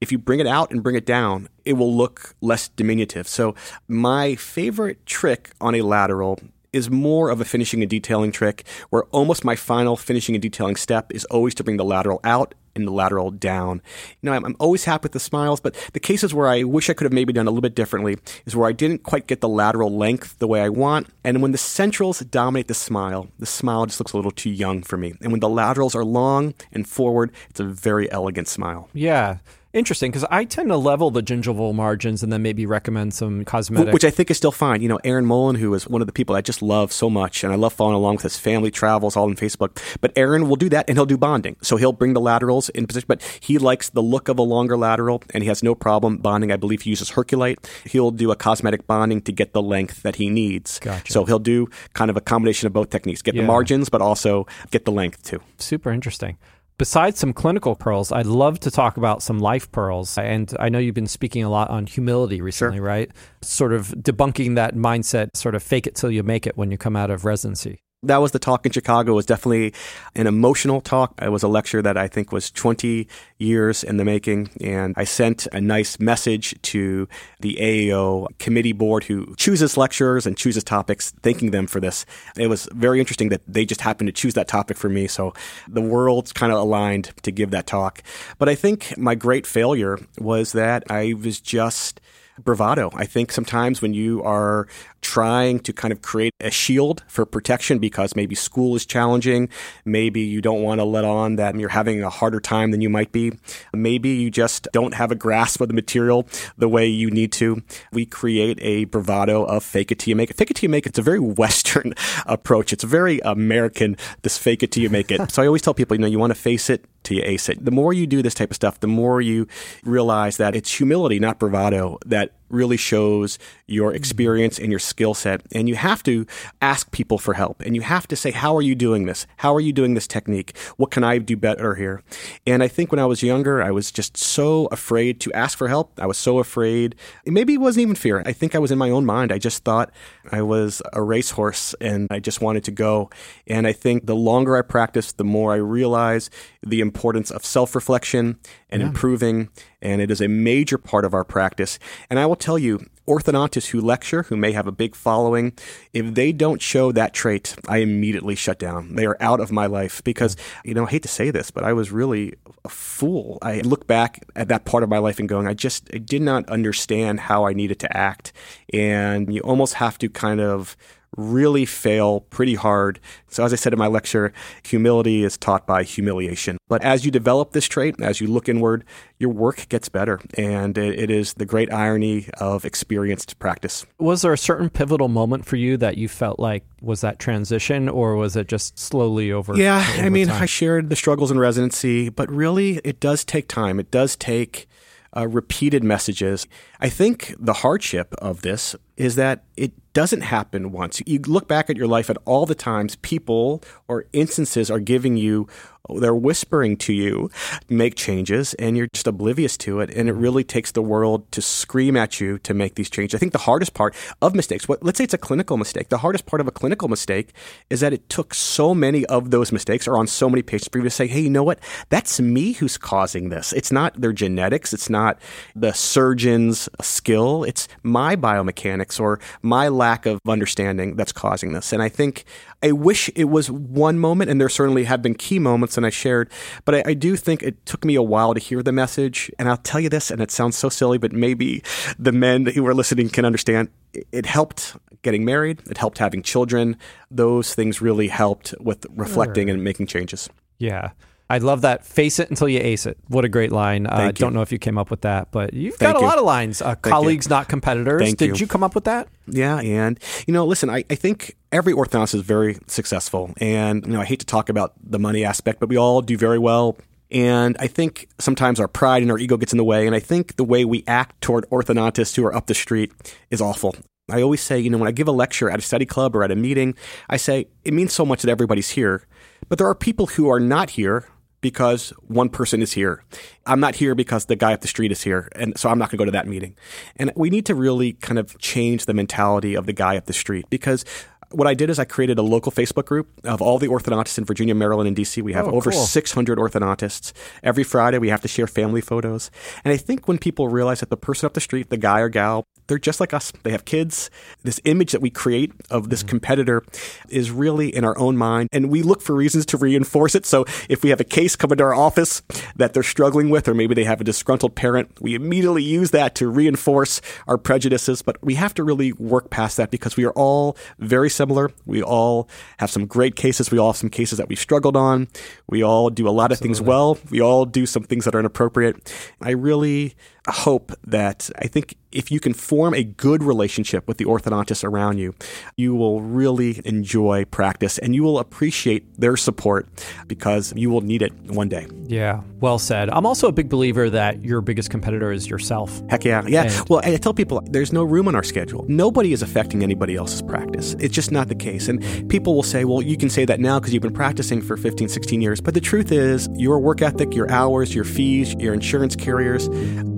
If 0.04 0.12
you 0.12 0.18
bring 0.18 0.42
it 0.42 0.48
out 0.48 0.70
and 0.70 0.84
bring 0.84 0.98
it 0.98 1.06
down, 1.06 1.48
it 1.64 1.74
will 1.74 1.96
look 1.96 2.36
less 2.42 2.68
diminutive. 2.68 3.26
So 3.26 3.56
my 3.88 4.36
favorite 4.36 5.06
trick 5.06 5.52
on 5.62 5.76
a 5.76 5.82
lateral 5.82 6.40
is 6.74 6.90
more 6.90 7.30
of 7.30 7.40
a 7.40 7.46
finishing 7.46 7.82
and 7.82 7.90
detailing 7.90 8.34
trick 8.34 8.66
where 8.90 9.04
almost 9.12 9.46
my 9.46 9.56
final 9.56 9.96
finishing 9.96 10.36
and 10.36 10.42
detailing 10.42 10.76
step 10.76 11.10
is 11.14 11.24
always 11.26 11.56
to 11.56 11.64
bring 11.64 11.78
the 11.78 11.86
lateral 11.86 12.20
out 12.26 12.54
and 12.76 12.86
the 12.86 12.92
lateral 12.92 13.32
down. 13.32 13.82
You 14.22 14.30
know, 14.30 14.34
I'm, 14.34 14.44
I'm, 14.44 14.56
always 14.60 14.84
happy 14.84 15.04
with 15.04 15.14
the 15.14 15.22
smiles, 15.22 15.62
but 15.62 15.74
the 15.94 16.02
cases 16.02 16.34
where 16.34 16.48
I 16.48 16.64
wish 16.64 16.90
I 16.90 16.94
could 16.94 17.06
have 17.06 17.14
maybe 17.14 17.32
done 17.32 17.48
a 17.48 17.50
little 17.50 17.62
bit 17.62 17.76
differently 17.76 18.18
is 18.46 18.58
where 18.58 18.68
I 18.68 18.74
didn't 18.74 19.04
quite 19.04 19.28
get 19.28 19.40
the 19.40 19.48
lateral 19.48 19.96
length 19.96 20.40
the 20.40 20.48
way 20.48 20.62
I 20.62 20.70
want. 20.70 21.08
And 21.24 21.42
when 21.42 21.54
the 21.54 21.58
centrals 21.58 22.20
dominate 22.20 22.68
the 22.68 22.74
smile, 22.74 23.30
the 23.40 23.46
smile 23.46 23.86
just 23.86 24.02
looks 24.02 24.12
a 24.12 24.18
little 24.18 24.32
too 24.32 24.50
young 24.50 24.84
for 24.84 24.98
me. 24.98 25.14
And 25.22 25.32
when 25.32 25.40
the 25.40 25.48
laterals 25.48 25.96
are 25.96 26.04
long 26.04 26.56
and 26.74 26.86
forward, 26.86 27.32
it's 27.50 27.62
a 27.62 27.66
very 27.66 28.12
elegant 28.12 28.50
smile. 28.50 28.90
Yeah. 28.94 29.38
Interesting, 29.74 30.12
because 30.12 30.26
I 30.30 30.46
tend 30.46 30.70
to 30.70 30.78
level 30.78 31.10
the 31.10 31.24
gingival 31.24 31.74
margins 31.74 32.22
and 32.22 32.32
then 32.32 32.44
maybe 32.44 32.68
recommend 32.68 33.16
some 33.16 33.44
cosmetic. 33.44 33.92
Which 33.92 34.06
I 34.06 34.12
think 34.12 34.30
is 34.30 34.38
still 34.38 34.52
fine. 34.52 34.84
You 34.84 34.88
know, 34.88 35.00
Aaron 35.04 35.26
Mullen, 35.26 35.56
who 35.56 35.74
is 35.74 35.88
one 35.88 36.00
of 36.00 36.06
the 36.06 36.14
people 36.14 36.36
I 36.36 36.42
just 36.42 36.62
love 36.62 36.92
so 36.92 37.10
much, 37.10 37.44
and 37.44 37.52
I 37.52 37.56
love 37.56 37.74
following 37.74 37.96
along 37.96 38.18
with 38.18 38.24
his 38.24 38.38
family 38.38 38.70
travels 38.70 39.18
all 39.18 39.24
on 39.24 39.36
Facebook. 39.36 39.82
But 40.00 40.14
Aaron 40.16 40.48
will 40.48 40.58
do 40.58 40.70
that, 40.70 40.88
and 40.88 40.96
he'll 40.96 41.08
do 41.08 41.18
bonding. 41.18 41.56
So 41.64 41.78
he'll 41.78 41.92
bring 41.92 42.14
the 42.14 42.22
laterals 42.22 42.70
in 42.70 42.86
position, 42.86 43.08
but 43.08 43.24
he 43.40 43.58
likes 43.58 43.90
the 43.90 44.04
look 44.04 44.30
of 44.30 44.38
a 44.38 44.44
longer 44.44 44.78
lateral, 44.78 45.24
and 45.34 45.42
he 45.42 45.50
has 45.50 45.64
no 45.64 45.74
problem 45.74 46.18
bonding. 46.18 46.52
I 46.52 46.56
believe 46.56 46.84
he 46.84 46.92
uses 46.92 47.10
Herculite. 47.10 47.66
He'll 47.86 48.12
do 48.12 48.30
a 48.30 48.36
cosmetic 48.36 48.86
bonding 48.86 49.22
to 49.24 49.32
get 49.32 49.54
the 49.54 49.62
length 49.64 50.04
that 50.04 50.18
he 50.18 50.30
needs. 50.30 50.78
Gotcha. 50.78 51.12
So 51.12 51.26
he'll 51.26 51.40
do 51.40 51.68
kind 51.94 52.12
of 52.12 52.18
a 52.18 52.22
combination 52.22 52.68
of 52.68 52.74
both 52.74 52.92
techniques 52.92 53.24
get 53.24 53.34
yeah. 53.34 53.42
the 53.42 53.48
margins, 53.48 53.90
but 53.90 54.04
also 54.04 54.46
get 54.70 54.86
the 54.86 54.92
length 54.92 55.24
too. 55.24 55.42
Super 55.58 55.92
interesting. 55.92 56.38
Besides 56.78 57.20
some 57.20 57.34
clinical 57.34 57.76
pearls, 57.76 58.12
I'd 58.12 58.26
love 58.26 58.60
to 58.62 58.72
talk 58.72 58.98
about 58.98 59.22
some 59.22 59.40
life 59.40 59.72
pearls. 59.72 60.18
And 60.18 60.54
I 60.60 60.70
know 60.70 60.80
you've 60.80 60.96
been 60.96 61.08
speaking 61.08 61.44
a 61.44 61.50
lot 61.50 61.70
on 61.70 61.86
humility 61.86 62.42
recently, 62.42 62.78
sure. 62.78 62.86
right? 62.86 63.12
Sort 63.42 63.74
of 63.74 63.90
debunking 63.90 64.56
that 64.56 64.76
mindset, 64.76 65.30
sort 65.36 65.56
of 65.56 65.62
fake 65.62 65.88
it 65.88 65.96
till 65.96 66.12
you 66.12 66.24
make 66.24 66.48
it 66.48 66.58
when 66.58 66.72
you 66.72 66.78
come 66.78 66.96
out 66.96 67.12
of 67.12 67.26
residency 67.26 67.83
that 68.04 68.18
was 68.18 68.32
the 68.32 68.40
talk 68.40 68.66
in 68.66 68.72
Chicago. 68.72 69.14
It 69.14 69.16
was 69.16 69.26
definitely 69.26 69.74
an 70.16 70.28
emotional 70.28 70.82
talk. 70.82 71.14
It 71.22 71.32
was 71.32 71.44
a 71.44 71.48
lecture 71.48 71.82
that 71.82 71.98
I 71.98 72.08
think 72.08 72.32
was 72.32 72.52
20 72.52 73.08
years 73.38 73.84
in 73.84 73.98
the 73.98 74.06
making. 74.06 74.50
And 74.62 74.94
I 74.98 75.06
sent 75.06 75.48
a 75.52 75.62
nice 75.62 76.00
message 76.00 76.56
to 76.64 77.08
the 77.40 77.58
AAO 77.60 78.28
committee 78.40 78.74
board 78.74 79.06
who 79.06 79.34
chooses 79.36 79.78
lecturers 79.78 80.26
and 80.26 80.38
chooses 80.38 80.64
topics, 80.64 81.12
thanking 81.24 81.52
them 81.52 81.68
for 81.68 81.80
this. 81.80 82.06
It 82.38 82.48
was 82.48 82.68
very 82.74 83.00
interesting 83.00 83.30
that 83.30 83.42
they 83.48 83.66
just 83.66 83.82
happened 83.82 84.08
to 84.08 84.14
choose 84.14 84.34
that 84.34 84.48
topic 84.48 84.78
for 84.78 84.90
me. 84.90 85.08
So 85.08 85.34
the 85.68 85.82
world's 85.82 86.34
kind 86.34 86.52
of 86.52 86.60
aligned 86.60 87.12
to 87.24 87.32
give 87.32 87.52
that 87.52 87.68
talk. 87.68 88.04
But 88.38 88.50
I 88.50 88.56
think 88.56 88.98
my 88.98 89.16
great 89.16 89.48
failure 89.48 90.00
was 90.18 90.52
that 90.52 90.84
I 90.90 91.14
was 91.14 91.40
just 91.40 92.02
bravado. 92.40 92.90
I 92.96 93.06
think 93.06 93.32
sometimes 93.32 93.82
when 93.82 93.94
you 93.94 94.24
are 94.24 94.68
trying 95.04 95.60
to 95.60 95.74
kind 95.74 95.92
of 95.92 96.02
create 96.02 96.34
a 96.40 96.50
shield 96.50 97.04
for 97.08 97.26
protection 97.26 97.78
because 97.78 98.16
maybe 98.16 98.34
school 98.34 98.76
is 98.76 98.86
challenging, 98.86 99.50
maybe 99.86 100.22
you 100.22 100.42
don't 100.42 100.64
want 100.64 100.80
to 100.80 100.86
let 100.86 101.04
on 101.04 101.36
that 101.36 101.54
you're 101.60 101.70
having 101.70 102.04
a 102.04 102.10
harder 102.10 102.40
time 102.40 102.72
than 102.72 102.82
you 102.82 102.90
might 102.90 103.12
be, 103.12 103.32
maybe 103.74 104.10
you 104.10 104.32
just 104.32 104.68
don't 104.72 104.96
have 104.96 105.12
a 105.12 105.16
grasp 105.16 105.62
of 105.62 105.68
the 105.68 105.74
material 105.74 106.28
the 106.58 106.70
way 106.70 106.88
you 106.88 107.12
need 107.12 107.32
to. 107.34 107.62
We 107.92 108.06
create 108.06 108.58
a 108.62 108.86
bravado 108.86 109.44
of 109.44 109.64
fake 109.64 109.92
it 109.92 110.00
till 110.00 110.10
you 110.10 110.16
make 110.16 110.32
it. 110.32 110.38
Fake 110.38 110.52
it 110.52 110.56
till 110.56 110.68
you 110.68 110.72
make 110.72 110.86
it. 110.86 110.90
It's 110.90 111.00
a 111.00 111.04
very 111.04 111.20
Western 111.44 111.94
approach. 112.26 112.74
It's 112.74 112.84
very 112.84 113.20
American, 113.20 113.98
this 114.22 114.38
fake 114.38 114.64
it 114.64 114.72
till 114.72 114.84
you 114.84 114.90
make 114.90 115.12
it. 115.12 115.32
so 115.32 115.44
I 115.44 115.46
always 115.46 115.62
tell 115.62 115.74
people, 115.74 115.96
you 115.96 116.02
know, 116.02 116.08
you 116.08 116.20
want 116.20 116.32
to 116.32 116.40
face 116.40 116.70
it 116.70 116.86
till 117.04 117.18
you 117.18 117.24
ace 117.26 117.50
it. 117.50 117.64
The 117.64 117.72
more 117.72 117.94
you 117.94 118.08
do 118.08 118.22
this 118.22 118.34
type 118.34 118.50
of 118.50 118.56
stuff, 118.56 118.80
the 118.80 118.88
more 118.88 119.22
you 119.22 119.48
realize 119.84 120.38
that 120.38 120.56
it's 120.56 120.74
humility, 120.74 121.20
not 121.20 121.40
bravado, 121.40 122.00
that 122.06 122.32
really 122.50 122.78
shows 122.78 123.40
your 123.68 123.90
mm-hmm. 123.90 123.98
experience 123.98 124.60
and 124.60 124.72
your 124.72 124.80
skill 124.80 125.14
set. 125.14 125.42
And 125.52 125.68
you 125.68 125.76
have 125.76 126.04
to 126.04 126.26
ask 126.62 126.92
people 126.92 127.18
for 127.18 127.34
help. 127.34 127.62
And 127.62 127.76
you 127.76 127.82
have 127.82 128.08
to 128.08 128.16
say, 128.16 128.32
How 128.32 128.56
are 128.56 128.62
you 128.62 128.76
doing 128.76 129.06
this? 129.06 129.26
How 129.38 129.54
are 129.56 129.60
you 129.60 129.74
doing 129.74 129.94
this 129.94 130.08
technique? 130.08 130.58
What 130.78 130.92
can 130.92 131.04
I 131.04 131.18
do 131.18 131.36
better 131.36 131.76
here? 131.76 132.04
And 132.46 132.64
I 132.64 132.68
think 132.68 132.92
when 132.92 133.00
I 133.00 133.06
was 133.06 133.24
younger, 133.24 133.62
I 133.62 133.72
was 133.72 133.92
just 133.92 134.18
so 134.18 134.68
afraid 134.68 135.20
to 135.22 135.34
ask 135.34 135.58
for 135.58 135.68
help. 135.68 136.00
I 136.00 136.06
was 136.06 136.18
so 136.18 136.40
afraid. 136.40 136.96
Maybe 137.26 137.54
it 137.54 137.62
wasn't 137.62 137.84
even 137.84 137.96
fear. 137.96 138.24
I 138.26 138.34
think 138.34 138.56
I 138.56 138.60
was 138.60 138.72
in 138.72 138.78
my 138.78 138.90
own 138.90 139.06
mind. 139.06 139.32
I 139.32 139.38
just 139.38 139.64
thought 139.64 139.92
I 140.32 140.42
was 140.42 140.82
a 140.94 141.02
racehorse 141.02 141.76
and 141.80 142.08
I 142.12 142.20
just 142.20 142.42
wanted 142.42 142.64
to 142.66 142.72
go. 142.72 143.10
And 143.48 143.68
I 143.68 143.74
think 143.74 144.06
the 144.06 144.16
longer 144.16 144.58
I 144.58 144.62
practiced, 144.62 145.18
the 145.18 145.24
more 145.24 145.54
I 145.54 145.58
realized 145.58 146.32
the 146.66 146.82
importance 146.82 147.32
of 147.32 147.46
self 147.46 147.76
reflection 147.76 148.38
and 148.70 148.82
yeah. 148.82 148.88
improving. 148.88 149.50
And 149.84 150.02
it 150.02 150.10
is 150.10 150.22
a 150.22 150.28
major 150.28 150.80
part 150.80 151.06
of 151.06 151.14
our 151.14 151.24
practice. 151.24 151.78
And 152.10 152.18
I 152.18 152.26
will 152.26 152.36
tell 152.36 152.58
you, 152.58 152.84
orthodontists 153.08 153.68
who 153.68 153.82
lecture, 153.82 154.24
who 154.24 154.38
may 154.38 154.54
have 154.54 154.66
a 154.66 154.72
big 154.72 154.96
following, 154.96 155.54
if 155.92 156.16
they 156.16 156.32
don't 156.32 156.62
show 156.62 156.92
that 156.94 157.14
trait, 157.14 157.56
I 157.68 157.78
immediately 157.78 158.36
shut 158.36 158.58
down. 158.58 158.96
They 158.96 159.06
are 159.06 159.18
out 159.20 159.40
of 159.42 159.52
my 159.52 159.66
life 159.66 160.04
because, 160.04 160.36
you 160.64 160.74
know, 160.74 160.88
I 160.88 160.90
hate 160.90 161.04
to 161.04 161.10
say 161.10 161.30
this, 161.30 161.52
but 161.52 161.64
I 161.64 161.74
was 161.74 161.92
really 161.92 162.34
a 162.64 162.70
fool. 162.70 163.38
I 163.42 163.60
look 163.60 163.86
back 163.86 164.26
at 164.36 164.48
that 164.48 164.66
part 164.66 164.84
of 164.84 164.90
my 164.90 165.00
life 165.00 165.20
and 165.20 165.28
going, 165.28 165.48
I 165.48 165.54
just 165.54 165.90
I 165.94 165.98
did 165.98 166.22
not 166.22 166.48
understand 166.48 167.20
how 167.20 167.46
I 167.46 167.54
needed 167.54 167.80
to 167.82 167.98
act. 167.98 168.32
And 168.74 169.34
you 169.34 169.42
almost 169.42 169.76
have 169.76 169.98
to 170.00 170.10
kind 170.10 170.40
of 170.40 170.78
really 171.18 171.66
fail 171.66 172.22
pretty 172.22 172.56
hard. 172.56 173.00
So, 173.30 173.44
as 173.44 173.54
I 173.54 173.56
said 173.56 173.74
in 173.74 173.80
my 173.80 173.88
lecture, 173.88 174.34
humility 174.64 175.24
is 175.24 175.38
taught 175.38 175.66
by 175.66 175.84
humiliation. 175.84 176.58
But 176.68 176.84
as 176.84 177.06
you 177.06 177.12
develop 177.12 177.52
this 177.52 177.68
trait, 177.68 177.96
as 178.02 178.22
you 178.22 178.28
look 178.28 178.50
inward, 178.50 178.84
your 179.20 179.30
work 179.30 179.68
gets 179.70 179.90
better. 179.90 180.20
And 180.38 180.78
it, 180.78 181.12
is 181.12 181.34
the 181.34 181.46
great 181.46 181.72
irony 181.72 182.30
of 182.40 182.66
experienced 182.66 183.38
practice. 183.40 183.86
Was 184.00 184.22
there 184.22 184.34
a 184.34 184.38
certain 184.38 184.70
pivotal 184.70 185.08
moment 185.08 185.46
for 185.46 185.58
you 185.58 185.78
that 185.78 185.98
you 185.98 186.08
felt 186.08 186.40
like 186.40 186.66
was 186.82 187.02
that 187.02 187.20
transition, 187.20 187.88
or 187.88 188.16
was 188.16 188.36
it 188.36 188.48
just 188.48 188.80
slowly 188.80 189.32
over? 189.32 189.56
Yeah, 189.56 189.86
over 189.98 190.06
I 190.06 190.10
mean, 190.10 190.28
time? 190.28 190.44
I 190.44 190.46
shared 190.46 190.90
the 190.90 190.96
struggles 190.96 191.32
in 191.32 191.40
residency, 191.40 192.10
but 192.10 192.30
really, 192.32 192.78
it 192.84 193.00
does 193.00 193.24
take 193.24 193.48
time. 193.48 193.80
It 193.80 193.92
does 193.92 194.16
take 194.16 194.68
uh, 195.16 195.28
repeated 195.28 195.84
messages. 195.84 196.48
I 196.80 196.90
think 196.90 197.36
the 197.40 197.54
hardship 197.54 198.14
of 198.18 198.42
this 198.42 198.76
is 198.98 199.16
that 199.16 199.44
it 199.56 199.74
doesn't 199.94 200.22
happen 200.22 200.72
once. 200.72 201.02
You 201.06 201.20
look 201.20 201.48
back 201.48 201.70
at 201.70 201.78
your 201.78 201.88
life 201.88 202.10
at 202.10 202.18
all 202.26 202.46
the 202.46 202.56
times 202.56 202.96
people 202.98 203.62
or 203.88 204.06
instances 204.12 204.70
are 204.70 204.80
giving 204.80 205.18
you, 205.18 205.48
they're 205.90 206.16
whispering 206.16 206.78
to 206.78 206.94
you, 206.94 207.30
make 207.70 207.96
changes, 207.96 208.54
and 208.56 208.78
you're 208.78 208.88
just 208.94 209.08
oblivious 209.08 209.58
to 209.58 209.82
it. 209.82 209.90
And 209.90 210.08
it 210.08 210.14
mm-hmm. 210.14 210.22
really 210.22 210.44
takes 210.44 210.72
the 210.72 210.82
world 210.82 211.30
to 211.34 211.42
scream 211.42 211.98
at 211.98 212.22
you 212.22 212.40
to 212.40 212.54
make 212.54 212.76
these 212.76 212.90
changes. 212.90 213.16
I 213.16 213.20
think 213.20 213.34
the 213.34 213.40
hardest 213.40 213.74
part 213.74 213.96
of 214.22 214.34
mistakes, 214.34 214.68
what, 214.68 214.82
let's 214.82 214.98
say 214.98 215.04
it's 215.04 215.14
a 215.14 215.18
clinical 215.18 215.58
mistake, 215.58 215.90
the 215.90 215.98
hardest 215.98 216.26
part 216.26 216.40
of 216.40 216.48
a 216.48 216.52
clinical 216.52 216.88
mistake 216.88 217.34
is 217.70 217.82
that 217.82 217.92
it 217.92 218.08
took 218.10 218.34
so 218.34 218.74
many 218.74 219.06
of 219.08 219.32
those 219.32 219.52
mistakes 219.52 219.88
or 219.88 219.98
on 219.98 220.08
so 220.08 220.30
many 220.30 220.42
patients 220.42 220.70
for 220.72 220.78
you 220.78 220.84
to 220.86 220.90
say, 220.90 221.08
hey, 221.08 221.20
you 221.20 221.30
know 221.30 221.44
what? 221.44 221.60
That's 221.90 222.20
me 222.20 222.54
who's 222.54 222.78
causing 222.78 223.30
this. 223.30 223.52
It's 223.52 223.72
not 223.72 224.00
their 224.00 224.14
genetics, 224.14 224.74
it's 224.74 224.90
not 224.90 225.20
the 225.56 225.74
surgeon's 225.74 226.70
skill, 226.82 227.44
it's 227.44 227.68
my 227.84 228.16
biomechanics 228.16 229.00
or 229.00 229.20
my 229.42 229.68
lack 229.68 230.06
of 230.06 230.20
understanding 230.28 230.96
that's 230.96 231.12
causing 231.12 231.52
this. 231.52 231.74
And 231.74 231.82
I 231.82 231.90
think 231.90 232.24
I 232.64 232.72
wish 232.72 233.10
it 233.16 233.26
was 233.26 233.52
one 233.52 234.00
moment, 234.00 234.32
and 234.32 234.40
there 234.40 234.50
certainly 234.50 234.86
have 234.86 235.02
been 235.02 235.16
key 235.16 235.38
moments, 235.38 235.76
and 235.76 235.86
I 235.86 235.90
shared, 235.90 236.32
but 236.64 236.76
I, 236.76 236.84
I, 236.88 236.94
do 236.94 237.18
think 237.18 237.44
it 237.44 237.66
took 237.66 237.84
me 237.84 237.96
a 237.96 238.02
while 238.02 238.34
to 238.34 238.40
hear 238.40 238.64
the 238.64 238.72
message. 238.72 239.30
And 239.38 239.50
I'll 239.50 239.58
tell 239.58 239.82
you 239.82 239.90
this, 239.90 240.10
and 240.10 240.22
it 240.22 240.32
sounds 240.32 240.58
so 240.58 240.70
silly, 240.70 240.98
but 240.98 241.12
maybe 241.12 241.62
the 242.00 242.14
men 242.14 242.46
who 242.46 242.66
are 242.66 242.74
listening 242.74 243.10
can 243.10 243.26
understand. 243.26 243.70
It 244.12 244.26
helped 244.26 244.78
getting 245.02 245.26
married, 245.26 245.62
it 245.70 245.78
helped 245.78 245.98
having 245.98 246.24
children. 246.24 246.78
Those 247.12 247.54
things 247.54 247.82
really 247.82 248.08
helped 248.08 248.56
with 248.60 248.86
reflecting 248.96 249.48
sure. 249.48 249.56
and 249.56 249.64
making 249.64 249.88
changes. 249.88 250.30
Yeah. 250.58 250.92
I 251.30 251.38
love 251.40 251.62
that. 251.62 251.86
Face 251.86 252.20
it 252.20 252.30
until 252.30 252.50
you 252.50 252.60
ace 252.60 252.86
it. 252.86 252.98
What 253.08 253.26
a 253.26 253.30
great 253.30 253.52
line. 253.52 253.88
I 253.88 254.08
uh, 254.08 254.12
don't 254.12 254.34
know 254.34 254.42
if 254.42 254.52
you 254.52 254.60
came 254.60 254.78
up 254.78 254.92
with 254.92 255.02
that, 255.02 255.32
but 255.32 255.54
you've 255.54 255.76
Thank 255.76 255.94
got 255.94 255.98
a 255.98 256.02
you. 256.02 256.08
lot 256.08 256.18
of 256.18 256.26
lines. 256.26 256.62
Uh, 256.62 256.76
colleagues, 256.76 257.26
you. 257.26 257.30
not 257.30 257.48
competitors. 257.48 258.02
Thank 258.02 258.18
Did 258.18 258.40
you. 258.40 258.44
you 258.44 258.48
come 258.48 258.64
up 258.64 258.76
with 258.76 258.84
that? 258.84 259.08
Yeah. 259.28 259.60
And, 259.60 260.00
you 260.28 260.34
know, 260.34 260.46
listen, 260.46 260.70
I, 260.70 260.84
I 260.90 260.96
think 260.96 261.36
every 261.52 261.74
orthodontist 261.74 262.16
is 262.16 262.22
very 262.22 262.58
successful. 262.68 263.34
And, 263.38 263.86
you 263.86 263.94
know, 263.94 264.02
I 264.02 264.06
hate 264.06 264.20
to 264.20 264.26
talk 264.26 264.50
about 264.50 264.74
the 264.84 265.00
money 265.00 265.24
aspect, 265.24 265.60
but 265.60 265.70
we 265.70 265.78
all 265.78 266.02
do 266.02 266.18
very 266.18 266.40
well. 266.40 266.78
And 267.10 267.56
I 267.60 267.68
think 267.68 268.10
sometimes 268.20 268.60
our 268.60 268.68
pride 268.68 269.02
and 269.04 269.12
our 269.12 269.20
ego 269.20 269.38
gets 269.38 269.54
in 269.54 269.58
the 269.58 269.64
way. 269.64 269.86
And 269.86 269.96
I 269.96 270.00
think 270.00 270.36
the 270.36 270.44
way 270.44 270.66
we 270.66 270.84
act 270.88 271.22
toward 271.22 271.48
orthodontists 271.50 272.16
who 272.16 272.26
are 272.26 272.36
up 272.36 272.48
the 272.48 272.56
street 272.56 272.92
is 273.30 273.40
awful. 273.40 273.76
I 274.10 274.22
always 274.22 274.42
say, 274.42 274.60
you 274.60 274.70
know, 274.70 274.78
when 274.78 274.88
I 274.88 274.92
give 274.92 275.08
a 275.08 275.12
lecture 275.12 275.50
at 275.50 275.60
a 275.60 275.62
study 275.62 275.86
club 275.86 276.16
or 276.16 276.24
at 276.24 276.32
a 276.32 276.36
meeting, 276.36 276.76
I 277.10 277.18
say, 277.18 277.48
it 277.64 277.74
means 277.74 277.94
so 277.94 278.06
much 278.06 278.24
that 278.24 278.30
everybody's 278.30 278.72
here. 278.72 279.06
But 279.48 279.60
there 279.60 279.68
are 279.68 279.76
people 279.76 280.08
who 280.08 280.30
are 280.30 280.40
not 280.40 280.72
here 280.72 281.08
because 281.44 281.92
one 282.08 282.30
person 282.30 282.64
is 282.64 282.72
here. 282.72 283.04
I'm 283.46 283.60
not 283.60 283.76
here 283.76 283.94
because 283.94 284.26
the 284.26 284.36
guy 284.36 284.54
up 284.54 284.62
the 284.62 284.68
street 284.68 284.92
is 284.92 285.04
here. 285.04 285.30
And 285.36 285.56
so 285.60 285.70
I'm 285.70 285.78
not 285.78 285.90
going 285.90 285.98
to 285.98 286.02
go 286.02 286.06
to 286.06 286.12
that 286.12 286.26
meeting. 286.26 286.56
And 286.96 287.12
we 287.16 287.30
need 287.30 287.46
to 287.48 287.54
really 287.54 287.94
kind 287.94 288.18
of 288.18 288.40
change 288.40 288.86
the 288.86 288.94
mentality 288.96 289.54
of 289.54 289.68
the 289.68 289.74
guy 289.74 289.98
up 289.98 290.06
the 290.06 290.14
street 290.14 290.46
because 290.50 290.86
what 291.34 291.48
I 291.48 291.54
did 291.54 291.70
is 291.70 291.80
I 291.80 291.86
created 291.86 292.20
a 292.20 292.22
local 292.22 292.52
Facebook 292.52 292.86
group 292.86 293.10
of 293.24 293.42
all 293.42 293.58
the 293.58 293.68
orthodontists 293.68 294.18
in 294.18 294.26
Virginia, 294.26 294.56
Maryland, 294.56 294.88
and 294.88 294.96
DC. 294.96 295.22
We 295.22 295.34
have 295.34 295.48
oh, 295.48 295.52
over 295.52 295.72
cool. 295.72 295.82
600 295.82 296.38
orthodontists. 296.38 297.12
Every 297.44 297.64
Friday, 297.64 297.98
we 297.98 298.10
have 298.10 298.22
to 298.22 298.28
share 298.28 298.48
family 298.48 298.82
photos. 298.82 299.32
And 299.66 299.74
I 299.74 299.78
think 299.78 300.08
when 300.08 300.20
people 300.20 300.48
realize 300.48 300.80
that 300.80 300.90
the 300.90 300.98
person 300.98 301.26
up 301.26 301.34
the 301.34 301.42
street, 301.42 301.70
the 301.70 301.78
guy 301.78 302.00
or 302.00 302.10
gal, 302.10 302.46
they're 302.68 302.80
just 302.80 303.00
like 303.00 303.14
us. 303.14 303.32
They 303.44 303.52
have 303.52 303.66
kids. 303.66 304.10
This 304.44 304.60
image 304.66 304.92
that 304.92 305.02
we 305.02 305.10
create 305.10 305.52
of 305.70 305.90
this 305.90 306.02
mm-hmm. 306.02 306.10
competitor 306.10 306.64
is 307.10 307.32
really 307.32 307.74
in 307.74 307.84
our 307.84 307.98
own 307.98 308.18
mind, 308.18 308.50
and 308.52 308.70
we 308.70 308.82
look 308.82 309.02
for 309.02 309.14
reasons 309.14 309.46
to 309.48 309.58
reinforce 309.58 310.16
it. 310.16 310.26
So 310.26 310.46
if 310.70 310.84
we 310.84 310.90
have 310.90 311.00
a 311.00 311.06
case 311.06 311.36
come 311.36 311.52
into 311.52 311.64
our 311.64 311.74
office 311.74 312.22
that 312.56 312.74
they're 312.74 312.84
struggling 312.84 313.30
with, 313.30 313.48
or 313.48 313.54
maybe 313.54 313.76
they 313.76 313.84
have 313.84 314.02
a 314.02 314.04
disgruntled 314.04 314.56
parent, 314.56 315.02
we 315.02 315.16
immediately 315.16 315.64
use 315.64 315.92
that 315.92 316.16
to 316.16 316.28
reinforce 316.28 317.02
our 317.28 317.38
prejudices. 317.38 318.02
But 318.02 318.24
we 318.24 318.36
have 318.36 318.54
to 318.56 318.64
really 318.64 318.94
work 318.94 319.30
past 319.30 319.58
that 319.58 319.72
because 319.72 319.98
we 319.98 320.06
are 320.06 320.12
all 320.12 320.58
very 320.80 321.10
similar. 321.10 321.52
We 321.66 321.82
all 321.84 322.30
have 322.58 322.72
some 322.72 322.86
great 322.86 323.16
cases. 323.16 323.52
We 323.52 323.58
all 323.58 323.72
have 323.72 323.78
some 323.78 323.90
cases 323.90 324.18
that 324.18 324.30
we've 324.30 324.40
struggled 324.40 324.78
on. 324.78 325.08
We 325.48 325.64
all 325.64 325.90
do 325.90 326.08
a 326.08 326.12
lot 326.12 326.32
of 326.32 326.38
Absolutely. 326.38 326.56
things 326.56 326.62
well. 326.62 326.98
We 327.10 327.22
all 327.22 327.46
do 327.46 327.66
some 327.66 327.84
things 327.84 328.06
that 328.06 328.16
are 328.16 328.20
inappropriate. 328.20 328.94
I 329.22 329.32
really 329.32 329.96
hope 330.32 330.72
that 330.86 331.30
I 331.38 331.48
think 331.48 331.76
if 331.92 332.12
you 332.12 332.20
can 332.20 332.34
form 332.34 332.74
a 332.74 332.84
good 332.84 333.24
relationship 333.24 333.88
with 333.88 333.98
the 333.98 334.06
orthodontist 334.06 334.64
around 334.64 334.98
you, 334.98 335.14
you 335.56 335.76
will 335.76 336.02
really 336.02 336.62
enjoy 336.66 337.26
practice 337.26 337.78
and 337.78 337.94
you 337.94 338.04
will 338.04 338.20
appreciate 338.20 339.00
their 339.00 339.16
support 339.16 339.68
because 340.08 340.54
you 340.56 340.70
will 340.70 340.82
need 340.82 341.02
it 341.02 341.14
one 341.26 341.50
day. 341.50 341.68
Yeah, 341.88 342.22
well 342.40 342.58
said. 342.58 342.90
I'm 342.90 343.06
also 343.06 343.28
a 343.28 343.32
big 343.32 343.50
believer 343.50 343.90
that 343.90 344.24
your 344.24 344.42
biggest 344.42 344.70
competitor 344.70 345.12
is 345.12 345.30
yourself. 345.30 345.82
Heck 345.90 346.04
yeah. 346.04 346.24
Yeah. 346.26 346.44
And 346.44 346.70
well, 346.70 346.82
I 346.84 346.96
tell 346.98 347.14
people 347.14 347.42
there's 347.50 347.72
no 347.72 347.84
room 347.84 348.08
on 348.08 348.16
our 348.16 348.24
schedule. 348.24 348.66
Nobody 348.68 349.14
is 349.14 349.22
affecting 349.22 349.62
anybody 349.62 349.96
else's 349.96 350.22
practice. 350.22 350.76
It's 350.80 350.96
just 350.96 351.12
not 351.12 351.28
the 351.28 351.36
case. 351.36 351.68
And 351.68 352.10
people 352.10 352.34
will 352.34 352.44
say, 352.44 352.66
well, 352.66 352.82
you 352.82 352.98
can 352.98 353.10
say 353.10 353.26
that 353.26 353.40
now 353.40 353.60
because 353.60 353.74
you've 353.74 353.84
been 353.84 353.94
practicing 353.94 354.42
for 354.42 354.58
15, 354.58 354.90
16 354.90 355.22
years. 355.22 355.42
But 355.42 355.54
the 355.54 355.62
truth 355.62 355.92
is, 355.92 356.28
your 356.34 356.60
work 356.60 356.82
ethic, 356.82 357.14
your 357.14 357.30
hours, 357.30 357.76
your 357.76 357.84
fees, 357.84 358.34
your 358.36 358.54
insurance 358.54 358.96
carriers, 358.96 359.48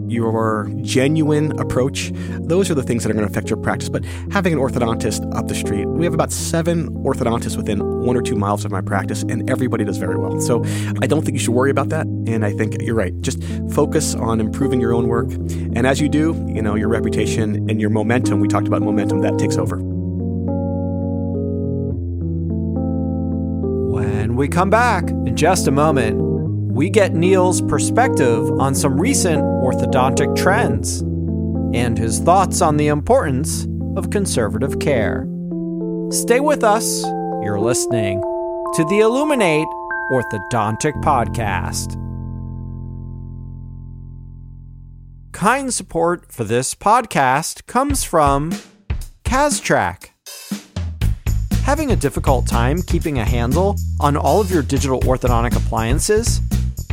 your 0.10 0.70
genuine 0.82 1.58
approach, 1.60 2.12
those 2.40 2.70
are 2.70 2.76
the 2.76 2.84
things 2.84 3.04
that 3.04 3.10
are 3.10 3.14
going 3.14 3.26
to 3.26 3.32
affect 3.32 3.50
your 3.50 3.58
practice. 3.58 3.90
But 3.90 4.06
having 4.32 4.54
an 4.54 4.60
orthodontist 4.60 5.34
up 5.36 5.48
the 5.48 5.56
street, 5.56 5.86
we 5.86 6.06
have 6.06 6.14
about 6.14 6.32
seven 6.32 6.90
orthodontists 7.04 7.58
within 7.58 7.80
one 8.04 8.16
or 8.16 8.22
two 8.22 8.36
miles 8.36 8.66
of 8.66 8.72
my 8.72 8.82
practice, 8.82 9.24
and 9.24 9.50
everybody 9.50 9.84
does 9.84 9.98
very 9.98 10.18
well. 10.18 10.40
So 10.42 10.64
I 11.02 11.08
don't 11.08 11.24
think 11.24 11.34
you 11.34 11.40
should 11.40 11.54
worry 11.54 11.72
about 11.72 11.90
that. 11.90 12.06
And 12.06 12.46
I 12.46 12.52
think 12.52 12.82
you're 12.82 12.96
right. 12.96 13.20
Just 13.22 13.44
focus 13.72 14.16
on 14.16 14.40
improving 14.40 14.80
your 14.80 14.94
own 14.94 15.08
work. 15.08 15.32
And 15.32 15.86
as 15.88 16.00
you 16.00 16.10
do, 16.10 16.34
you 16.48 16.62
know, 16.62 16.76
your 16.76 16.90
reputation 16.90 17.70
and 17.70 17.82
your 17.82 17.90
momentum, 17.90 18.40
we 18.40 18.48
talked 18.48 18.68
about 18.68 18.82
momentum, 18.82 19.22
that 19.22 19.38
takes 19.40 19.58
over. 19.58 19.78
When 23.92 24.36
we 24.36 24.48
come 24.48 24.70
back 24.70 25.10
in 25.10 25.36
just 25.36 25.68
a 25.68 25.72
moment, 25.72 26.35
we 26.76 26.90
get 26.90 27.14
Neal's 27.14 27.62
perspective 27.62 28.52
on 28.60 28.76
some 28.76 29.00
recent 29.00 29.42
orthodontic 29.42 30.36
trends 30.36 31.00
and 31.74 31.98
his 31.98 32.20
thoughts 32.20 32.62
on 32.62 32.76
the 32.76 32.88
importance 32.88 33.66
of 33.96 34.10
conservative 34.10 34.78
care. 34.80 35.26
Stay 36.12 36.42
with 36.42 36.66
us. 36.66 37.02
You're 37.44 37.62
listening 37.62 38.20
to 38.74 38.86
the 38.90 39.00
Illuminate 39.00 39.66
Orthodontic 40.12 41.02
Podcast. 41.02 41.94
Kind 45.32 45.74
support 45.74 46.30
for 46.30 46.44
this 46.44 46.76
podcast 46.76 47.68
comes 47.68 48.04
from 48.04 48.52
CAStrack. 49.24 50.10
Having 51.64 51.92
a 51.92 51.96
difficult 51.96 52.46
time 52.48 52.82
keeping 52.82 53.18
a 53.18 53.24
handle 53.24 53.78
on 54.02 54.18
all 54.18 54.42
of 54.42 54.52
your 54.52 54.62
digital 54.62 55.00
orthodontic 55.04 55.56
appliances? 55.56 56.42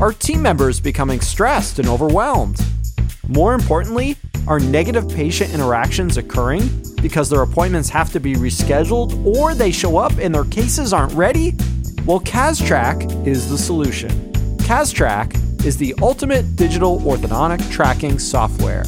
Are 0.01 0.12
team 0.12 0.43
members 0.43 0.80
becoming 0.80 1.20
stressed 1.20 1.78
and 1.78 1.88
overwhelmed? 1.88 2.61
More 3.28 3.55
importantly, 3.55 4.16
are 4.49 4.59
negative 4.59 5.09
patient 5.09 5.55
interactions 5.55 6.16
occurring 6.16 6.68
because 7.01 7.30
their 7.30 7.43
appointments 7.43 7.88
have 7.90 8.11
to 8.12 8.20
be 8.20 8.34
rescheduled 8.34 9.24
or 9.24 9.55
they 9.55 9.70
show 9.70 9.97
up 9.99 10.12
and 10.18 10.34
their 10.34 10.45
cases 10.45 10.93
aren't 10.93 11.12
ready? 11.12 11.55
Well, 12.05 12.20
CAStrack 12.20 13.26
is 13.26 13.49
the 13.49 13.59
solution. 13.59 14.11
CAStrack 14.59 15.64
is 15.64 15.76
the 15.76 15.95
ultimate 16.03 16.57
digital 16.57 16.99
orthodontic 17.01 17.70
tracking 17.70 18.18
software. 18.18 18.84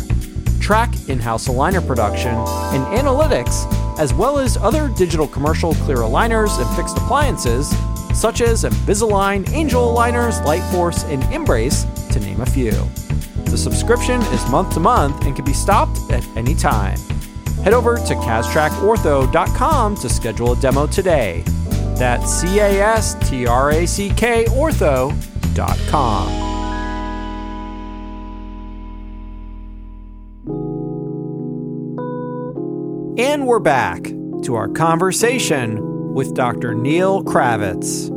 Track 0.61 0.93
in 1.09 1.21
house 1.21 1.47
aligner 1.47 1.87
production 1.87 2.35
and 2.35 2.85
analytics, 2.99 3.71
as 3.99 4.13
well 4.13 4.39
as 4.39 4.57
other 4.57 4.89
digital 4.97 5.29
commercial 5.29 5.75
clear 5.75 5.99
aligners 5.99 6.59
and 6.61 6.77
fixed 6.77 6.97
appliances 6.97 7.73
such 8.15 8.41
as 8.41 8.65
Invisalign, 8.65 9.51
Angel 9.53 9.93
Aligners, 9.93 10.43
Lightforce, 10.45 11.05
and 11.13 11.23
Embrace, 11.33 11.85
to 12.13 12.21
name 12.21 12.41
a 12.41 12.47
few. 12.47 12.73
The 13.45 13.59
subscription 13.59 14.21
is 14.21 14.49
month 14.51 14.75
to 14.75 14.81
month 14.81 15.25
and 15.25 15.37
can 15.37 15.45
be 15.45 15.53
stopped 15.53 15.99
at 16.11 16.27
any 16.37 16.55
time. 16.55 16.99
Head 17.63 17.73
over 17.73 17.97
to 17.97 18.15
castrackortho.com 18.15 19.97
to 19.97 20.09
schedule 20.09 20.53
a 20.53 20.57
demo 20.57 20.87
today. 20.87 21.43
That's 21.97 22.33
C 22.41 22.59
A 22.59 22.83
S 22.83 23.15
T 23.29 23.47
R 23.47 23.71
A 23.71 23.87
C 23.87 24.11
K 24.11 24.45
ortho.com. 24.47 25.15
And 33.17 33.47
we're 33.47 33.61
back 33.61 34.03
to 34.43 34.57
our 34.57 34.69
conversation 34.69 35.94
with 36.15 36.33
Dr. 36.35 36.75
Neal 36.75 37.25
Kravitz. 37.25 38.09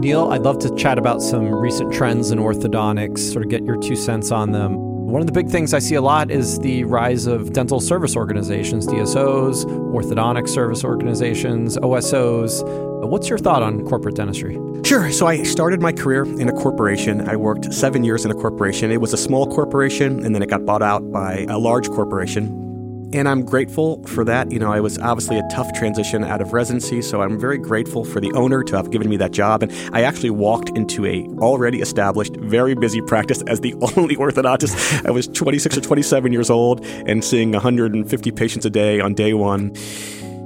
Neal, 0.00 0.32
I'd 0.32 0.42
love 0.42 0.58
to 0.58 0.74
chat 0.74 0.98
about 0.98 1.22
some 1.22 1.54
recent 1.54 1.92
trends 1.92 2.32
in 2.32 2.40
orthodontics, 2.40 3.20
sort 3.32 3.44
of 3.44 3.50
get 3.50 3.64
your 3.64 3.76
two 3.80 3.94
cents 3.94 4.32
on 4.32 4.50
them. 4.50 4.74
One 4.74 5.20
of 5.20 5.26
the 5.26 5.32
big 5.32 5.48
things 5.48 5.72
I 5.72 5.78
see 5.78 5.94
a 5.94 6.00
lot 6.00 6.32
is 6.32 6.58
the 6.58 6.82
rise 6.84 7.26
of 7.26 7.52
dental 7.52 7.78
service 7.78 8.16
organizations, 8.16 8.88
DSOs, 8.88 9.64
orthodontic 9.92 10.48
service 10.48 10.84
organizations, 10.84 11.76
OSOs. 11.76 12.64
What's 13.06 13.28
your 13.28 13.38
thought 13.38 13.62
on 13.62 13.84
corporate 13.86 14.16
dentistry? 14.16 14.58
Sure. 14.84 15.12
So 15.12 15.28
I 15.28 15.44
started 15.44 15.80
my 15.80 15.92
career 15.92 16.24
in 16.24 16.48
a 16.48 16.52
corporation. 16.52 17.28
I 17.28 17.36
worked 17.36 17.72
seven 17.72 18.02
years 18.02 18.24
in 18.24 18.32
a 18.32 18.34
corporation. 18.34 18.90
It 18.90 19.00
was 19.00 19.12
a 19.12 19.18
small 19.18 19.46
corporation, 19.46 20.24
and 20.24 20.34
then 20.34 20.42
it 20.42 20.48
got 20.48 20.66
bought 20.66 20.82
out 20.82 21.12
by 21.12 21.46
a 21.48 21.58
large 21.58 21.88
corporation. 21.88 22.71
And 23.14 23.28
I'm 23.28 23.44
grateful 23.44 24.02
for 24.06 24.24
that. 24.24 24.50
You 24.50 24.58
know, 24.58 24.72
I 24.72 24.80
was 24.80 24.98
obviously 24.98 25.38
a 25.38 25.42
tough 25.50 25.70
transition 25.74 26.24
out 26.24 26.40
of 26.40 26.52
residency, 26.52 27.02
so 27.02 27.20
I'm 27.20 27.38
very 27.38 27.58
grateful 27.58 28.04
for 28.04 28.20
the 28.20 28.32
owner 28.32 28.62
to 28.64 28.76
have 28.76 28.90
given 28.90 29.10
me 29.10 29.18
that 29.18 29.32
job. 29.32 29.62
And 29.62 29.70
I 29.92 30.02
actually 30.02 30.30
walked 30.30 30.70
into 30.70 31.04
a 31.04 31.26
already 31.38 31.80
established, 31.80 32.36
very 32.36 32.74
busy 32.74 33.02
practice 33.02 33.42
as 33.46 33.60
the 33.60 33.74
only 33.96 34.16
orthodontist. 34.16 35.06
I 35.06 35.10
was 35.10 35.28
26 35.28 35.76
or 35.76 35.80
27 35.82 36.32
years 36.32 36.48
old 36.48 36.84
and 36.84 37.22
seeing 37.22 37.52
150 37.52 38.30
patients 38.32 38.64
a 38.64 38.70
day 38.70 39.00
on 39.00 39.14
day 39.14 39.34
one. 39.34 39.74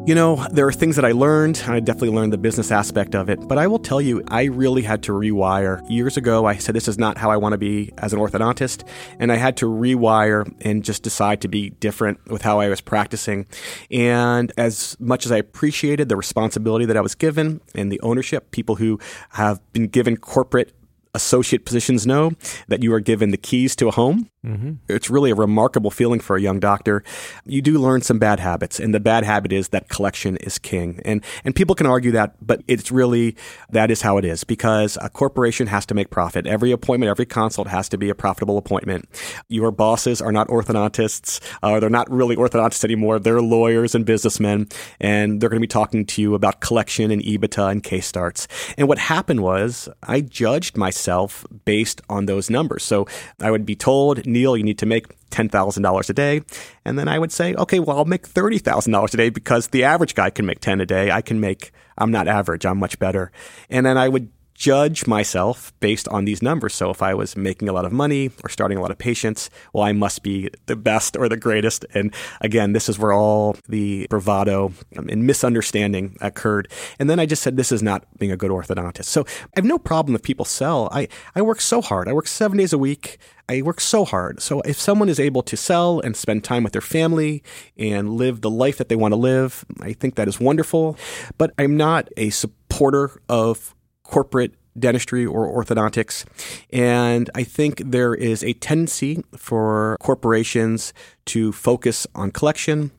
You 0.07 0.15
know, 0.15 0.47
there 0.53 0.69
are 0.69 0.73
things 0.73 0.95
that 0.95 1.05
I 1.05 1.11
learned. 1.11 1.65
I 1.67 1.81
definitely 1.81 2.11
learned 2.11 2.33
the 2.33 2.39
business 2.39 2.71
aspect 2.71 3.17
of 3.17 3.29
it, 3.29 3.41
but 3.49 3.59
I 3.59 3.67
will 3.67 3.81
tell 3.81 4.01
you, 4.01 4.23
I 4.29 4.45
really 4.45 4.83
had 4.83 5.03
to 5.03 5.13
rewire. 5.13 5.85
Years 5.91 6.17
ago, 6.17 6.47
I 6.47 6.59
said, 6.59 6.77
this 6.77 6.87
is 6.87 6.97
not 6.97 7.19
how 7.19 7.29
I 7.33 7.37
want 7.37 7.55
to 7.55 7.59
be 7.59 7.93
as 7.99 8.13
an 8.13 8.21
orthodontist. 8.21 8.87
And 9.19 9.33
I 9.33 9.35
had 9.35 9.57
to 9.57 9.67
rewire 9.67 10.49
and 10.61 10.85
just 10.85 11.03
decide 11.03 11.41
to 11.41 11.49
be 11.49 11.71
different 11.71 12.25
with 12.31 12.43
how 12.43 12.61
I 12.61 12.69
was 12.69 12.81
practicing. 12.81 13.47
And 13.91 14.53
as 14.57 14.97
much 15.01 15.27
as 15.27 15.33
I 15.33 15.39
appreciated 15.39 16.09
the 16.09 16.17
responsibility 16.17 16.85
that 16.85 16.97
I 16.97 17.01
was 17.01 17.17
given 17.17 17.61
and 17.75 17.91
the 17.91 18.01
ownership, 18.03 18.53
people 18.53 18.77
who 18.77 19.01
have 19.31 19.61
been 19.73 19.89
given 19.89 20.17
corporate 20.19 20.73
associate 21.15 21.65
positions 21.65 22.07
know 22.07 22.31
that 22.69 22.83
you 22.83 22.93
are 22.93 23.01
given 23.01 23.31
the 23.31 23.37
keys 23.37 23.75
to 23.75 23.89
a 23.89 23.91
home. 23.91 24.31
Mm-hmm. 24.47 24.73
It's 24.89 25.11
really 25.11 25.33
a 25.33 25.35
remarkable 25.35 25.91
feeling 25.91 26.21
for 26.21 26.37
a 26.37 26.41
young 26.41 26.61
doctor. 26.61 27.03
You 27.45 27.61
do 27.61 27.79
learn 27.79 28.03
some 28.03 28.21
bad 28.21 28.39
habits, 28.39 28.79
and 28.79 28.95
the 28.95 29.01
bad 29.01 29.25
habit 29.25 29.53
is 29.53 29.71
that 29.71 29.89
collection 29.89 30.37
is 30.37 30.57
king. 30.59 31.01
And 31.05 31.25
and 31.45 31.55
people 31.55 31.75
can 31.75 31.87
argue 31.87 32.13
that, 32.13 32.37
but 32.41 32.63
it's 32.69 32.93
really 32.93 33.37
that 33.71 33.91
is 33.91 34.03
how 34.03 34.19
it 34.19 34.25
is 34.25 34.45
because 34.45 34.97
a 35.03 35.09
corporation 35.09 35.67
has 35.67 35.85
to 35.87 35.95
make 35.95 36.11
profit. 36.11 36.47
Every 36.47 36.71
appointment, 36.71 37.11
every 37.11 37.27
consult 37.27 37.67
has 37.69 37.89
to 37.89 37.99
be 37.99 38.09
a 38.09 38.15
profitable 38.15 38.57
appointment. 38.57 39.09
Your 39.49 39.73
bosses 39.73 40.23
are 40.23 40.33
not 40.33 40.47
orthodontists, 40.47 41.41
uh, 41.63 41.81
they're 41.81 41.91
not 41.91 42.09
really 42.11 42.37
orthodontists 42.37 42.85
anymore. 42.85 43.19
They're 43.19 43.43
lawyers 43.43 43.97
and 43.97 44.07
businessmen, 44.07 44.69
and 45.01 45.41
they're 45.41 45.51
going 45.51 45.61
to 45.61 45.65
be 45.65 45.67
talking 45.67 46.07
to 46.07 46.23
you 46.23 46.35
about 46.35 46.61
collection 46.61 47.11
and 47.11 47.21
EBITDA 47.21 47.73
and 47.73 47.83
case 47.83 48.07
starts. 48.07 48.47
And 48.79 48.87
what 48.87 48.99
happened 48.99 49.43
was 49.43 49.89
I 50.05 50.21
judged 50.21 50.77
myself 50.77 51.45
based 51.65 52.01
on 52.09 52.27
those 52.27 52.49
numbers. 52.49 52.85
So 52.85 53.09
I 53.41 53.51
would 53.51 53.67
be 53.67 53.75
told 53.75 54.25
Neal, 54.37 54.57
you 54.57 54.63
need 54.63 54.79
to 54.79 54.87
make 54.87 55.07
$10,000 55.31 56.11
a 56.11 56.13
day. 56.13 56.43
And 56.85 56.99
then 56.99 57.09
I 57.09 57.19
would 57.19 57.33
say, 57.33 57.55
okay, 57.55 57.81
well, 57.81 57.99
I'll 57.99 58.05
make 58.05 58.29
$30,000 58.29 59.15
a 59.15 59.17
day 59.17 59.31
because 59.31 59.69
the 59.69 59.85
average 59.85 60.15
guy 60.15 60.31
can 60.31 60.47
make 60.47 60.61
10 60.61 60.81
a 60.81 60.87
day. 60.87 61.11
I 61.11 61.23
can 61.23 61.41
make, 61.41 61.73
I'm 61.99 62.11
not 62.11 62.29
average. 62.29 62.67
I'm 62.67 62.79
much 62.79 62.99
better. 62.99 63.33
And 63.71 63.87
then 63.87 63.97
I 63.97 64.09
would 64.09 64.29
judge 64.57 65.07
myself 65.07 65.73
based 65.81 66.09
on 66.09 66.25
these 66.25 66.43
numbers. 66.43 66.75
So 66.75 66.91
if 66.91 67.03
I 67.03 67.15
was 67.15 67.37
making 67.37 67.69
a 67.69 67.73
lot 67.73 67.85
of 67.85 67.93
money 67.93 68.31
or 68.43 68.49
starting 68.49 68.79
a 68.79 68.81
lot 68.81 68.91
of 68.91 68.99
patients, 68.99 69.51
well, 69.73 69.85
I 69.85 69.93
must 69.93 70.23
be 70.23 70.51
the 70.67 70.77
best 70.77 71.17
or 71.17 71.29
the 71.29 71.37
greatest. 71.37 71.85
And 71.95 72.13
again, 72.41 72.73
this 72.73 72.89
is 72.89 72.99
where 72.99 73.13
all 73.13 73.57
the 73.69 74.07
bravado 74.09 74.73
and 74.95 75.27
misunderstanding 75.27 76.17
occurred. 76.21 76.69
And 76.99 77.09
then 77.09 77.21
I 77.21 77.27
just 77.27 77.43
said, 77.43 77.57
this 77.57 77.71
is 77.71 77.83
not 77.83 78.05
being 78.19 78.33
a 78.33 78.37
good 78.37 78.51
orthodontist. 78.51 79.05
So 79.05 79.25
I 79.29 79.57
have 79.57 79.65
no 79.65 79.79
problem 79.79 80.15
if 80.15 80.23
people 80.23 80.45
sell. 80.45 80.89
I, 80.91 81.09
I 81.35 81.43
work 81.43 81.61
so 81.61 81.81
hard. 81.81 82.09
I 82.09 82.13
work 82.13 82.27
seven 82.27 82.59
days 82.59 82.73
a 82.73 82.79
week. 82.79 83.19
I 83.49 83.63
work 83.63 83.81
so 83.81 84.05
hard. 84.05 84.43
So 84.43 84.61
if 84.63 84.81
someone 84.81 85.09
is 85.09 85.21
able 85.21 85.43
to 85.45 85.57
sell 85.57 86.01
and 86.01 86.17
spend 86.17 86.43
time 86.43 86.65
with 86.65 86.73
their 86.73 86.83
family 86.83 87.45
and 87.77 88.15
live 88.15 88.41
the 88.41 88.51
life 88.51 88.79
that 88.79 88.89
they 88.89 88.97
want 88.97 89.13
to 89.13 89.17
live, 89.17 89.65
I 89.81 89.93
think 89.93 90.17
that 90.17 90.27
is 90.27 90.41
wonderful. 90.41 90.97
But 91.39 91.53
I'm 91.57 91.77
not 91.77 92.09
a 92.17 92.31
supporter 92.31 93.21
of 93.29 93.76
corporate 94.07 94.55
dentistry 94.79 95.25
or 95.25 95.47
orthodontics. 95.49 96.25
And 96.71 97.31
I 97.35 97.45
think 97.45 97.83
there 97.85 98.15
is 98.15 98.45
a 98.45 98.53
tendency 98.55 99.25
for 99.37 99.97
corporations 100.01 100.93
to 101.27 101.53
focus 101.53 102.07
on 102.15 102.31
collection. 102.31 102.93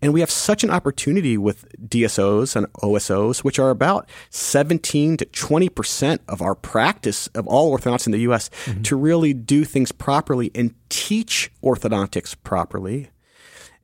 And 0.00 0.12
we 0.14 0.20
have 0.20 0.30
such 0.30 0.64
an 0.64 0.70
opportunity 0.70 1.36
with 1.36 1.66
DSOs 1.88 2.56
and 2.56 2.72
OSOs, 2.74 3.38
which 3.38 3.58
are 3.58 3.70
about 3.70 4.08
17 4.30 5.16
to 5.18 5.26
20% 5.26 6.18
of 6.28 6.40
our 6.40 6.54
practice 6.54 7.26
of 7.28 7.46
all 7.46 7.76
orthodontics 7.76 8.06
in 8.06 8.12
the 8.12 8.20
US, 8.20 8.50
mm-hmm. 8.64 8.82
to 8.82 8.96
really 8.96 9.34
do 9.34 9.64
things 9.64 9.92
properly 9.92 10.50
and 10.54 10.74
teach 10.88 11.50
orthodontics 11.62 12.36
properly. 12.42 13.10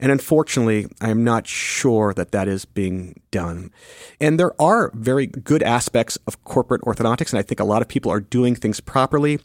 And 0.00 0.10
unfortunately, 0.10 0.86
I'm 1.00 1.22
not 1.22 1.46
sure 1.46 2.14
that 2.14 2.32
that 2.32 2.48
is 2.48 2.64
being 2.64 3.20
done. 3.30 3.70
And 4.20 4.40
there 4.40 4.60
are 4.60 4.90
very 4.94 5.26
good 5.26 5.62
aspects 5.62 6.16
of 6.26 6.42
corporate 6.44 6.80
orthodontics, 6.82 7.30
and 7.30 7.38
I 7.38 7.42
think 7.42 7.60
a 7.60 7.64
lot 7.64 7.82
of 7.82 7.88
people 7.88 8.10
are 8.10 8.20
doing 8.20 8.54
things 8.54 8.80
properly. 8.80 9.38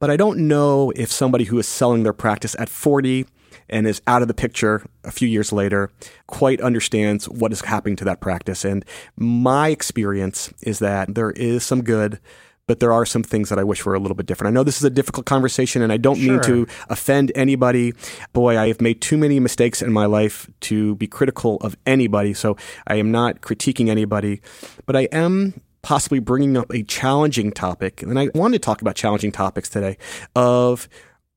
But 0.00 0.10
I 0.10 0.16
don't 0.16 0.48
know 0.48 0.90
if 0.96 1.12
somebody 1.12 1.44
who 1.44 1.58
is 1.58 1.68
selling 1.68 2.02
their 2.02 2.14
practice 2.14 2.56
at 2.58 2.68
40 2.68 3.26
and 3.68 3.86
is 3.86 4.02
out 4.06 4.22
of 4.22 4.28
the 4.28 4.34
picture 4.34 4.84
a 5.04 5.12
few 5.12 5.28
years 5.28 5.52
later 5.52 5.90
quite 6.26 6.60
understands 6.60 7.28
what 7.28 7.52
is 7.52 7.60
happening 7.60 7.96
to 7.96 8.04
that 8.06 8.20
practice. 8.20 8.64
And 8.64 8.84
my 9.16 9.68
experience 9.68 10.52
is 10.62 10.78
that 10.80 11.14
there 11.14 11.30
is 11.32 11.62
some 11.62 11.84
good 11.84 12.18
but 12.66 12.80
there 12.80 12.92
are 12.92 13.04
some 13.04 13.22
things 13.22 13.48
that 13.48 13.58
I 13.58 13.64
wish 13.64 13.84
were 13.84 13.94
a 13.94 13.98
little 13.98 14.14
bit 14.14 14.26
different. 14.26 14.52
I 14.52 14.54
know 14.54 14.64
this 14.64 14.76
is 14.76 14.84
a 14.84 14.90
difficult 14.90 15.26
conversation 15.26 15.82
and 15.82 15.92
I 15.92 15.96
don't 15.96 16.16
sure. 16.16 16.32
mean 16.32 16.42
to 16.42 16.66
offend 16.88 17.32
anybody. 17.34 17.92
Boy, 18.32 18.58
I 18.58 18.68
have 18.68 18.80
made 18.80 19.00
too 19.00 19.18
many 19.18 19.40
mistakes 19.40 19.82
in 19.82 19.92
my 19.92 20.06
life 20.06 20.48
to 20.62 20.94
be 20.96 21.06
critical 21.06 21.56
of 21.56 21.76
anybody. 21.86 22.34
So 22.34 22.56
I 22.86 22.96
am 22.96 23.10
not 23.10 23.40
critiquing 23.40 23.88
anybody, 23.88 24.40
but 24.86 24.96
I 24.96 25.02
am 25.12 25.60
possibly 25.82 26.20
bringing 26.20 26.56
up 26.56 26.70
a 26.72 26.82
challenging 26.84 27.50
topic. 27.50 28.02
And 28.02 28.18
I 28.18 28.30
want 28.34 28.54
to 28.54 28.60
talk 28.60 28.80
about 28.80 28.94
challenging 28.94 29.32
topics 29.32 29.68
today 29.68 29.98
of 30.36 30.88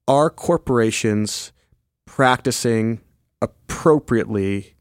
are 0.08 0.30
corporations 0.30 1.52
practicing 2.06 3.02
appropriately? 3.42 4.76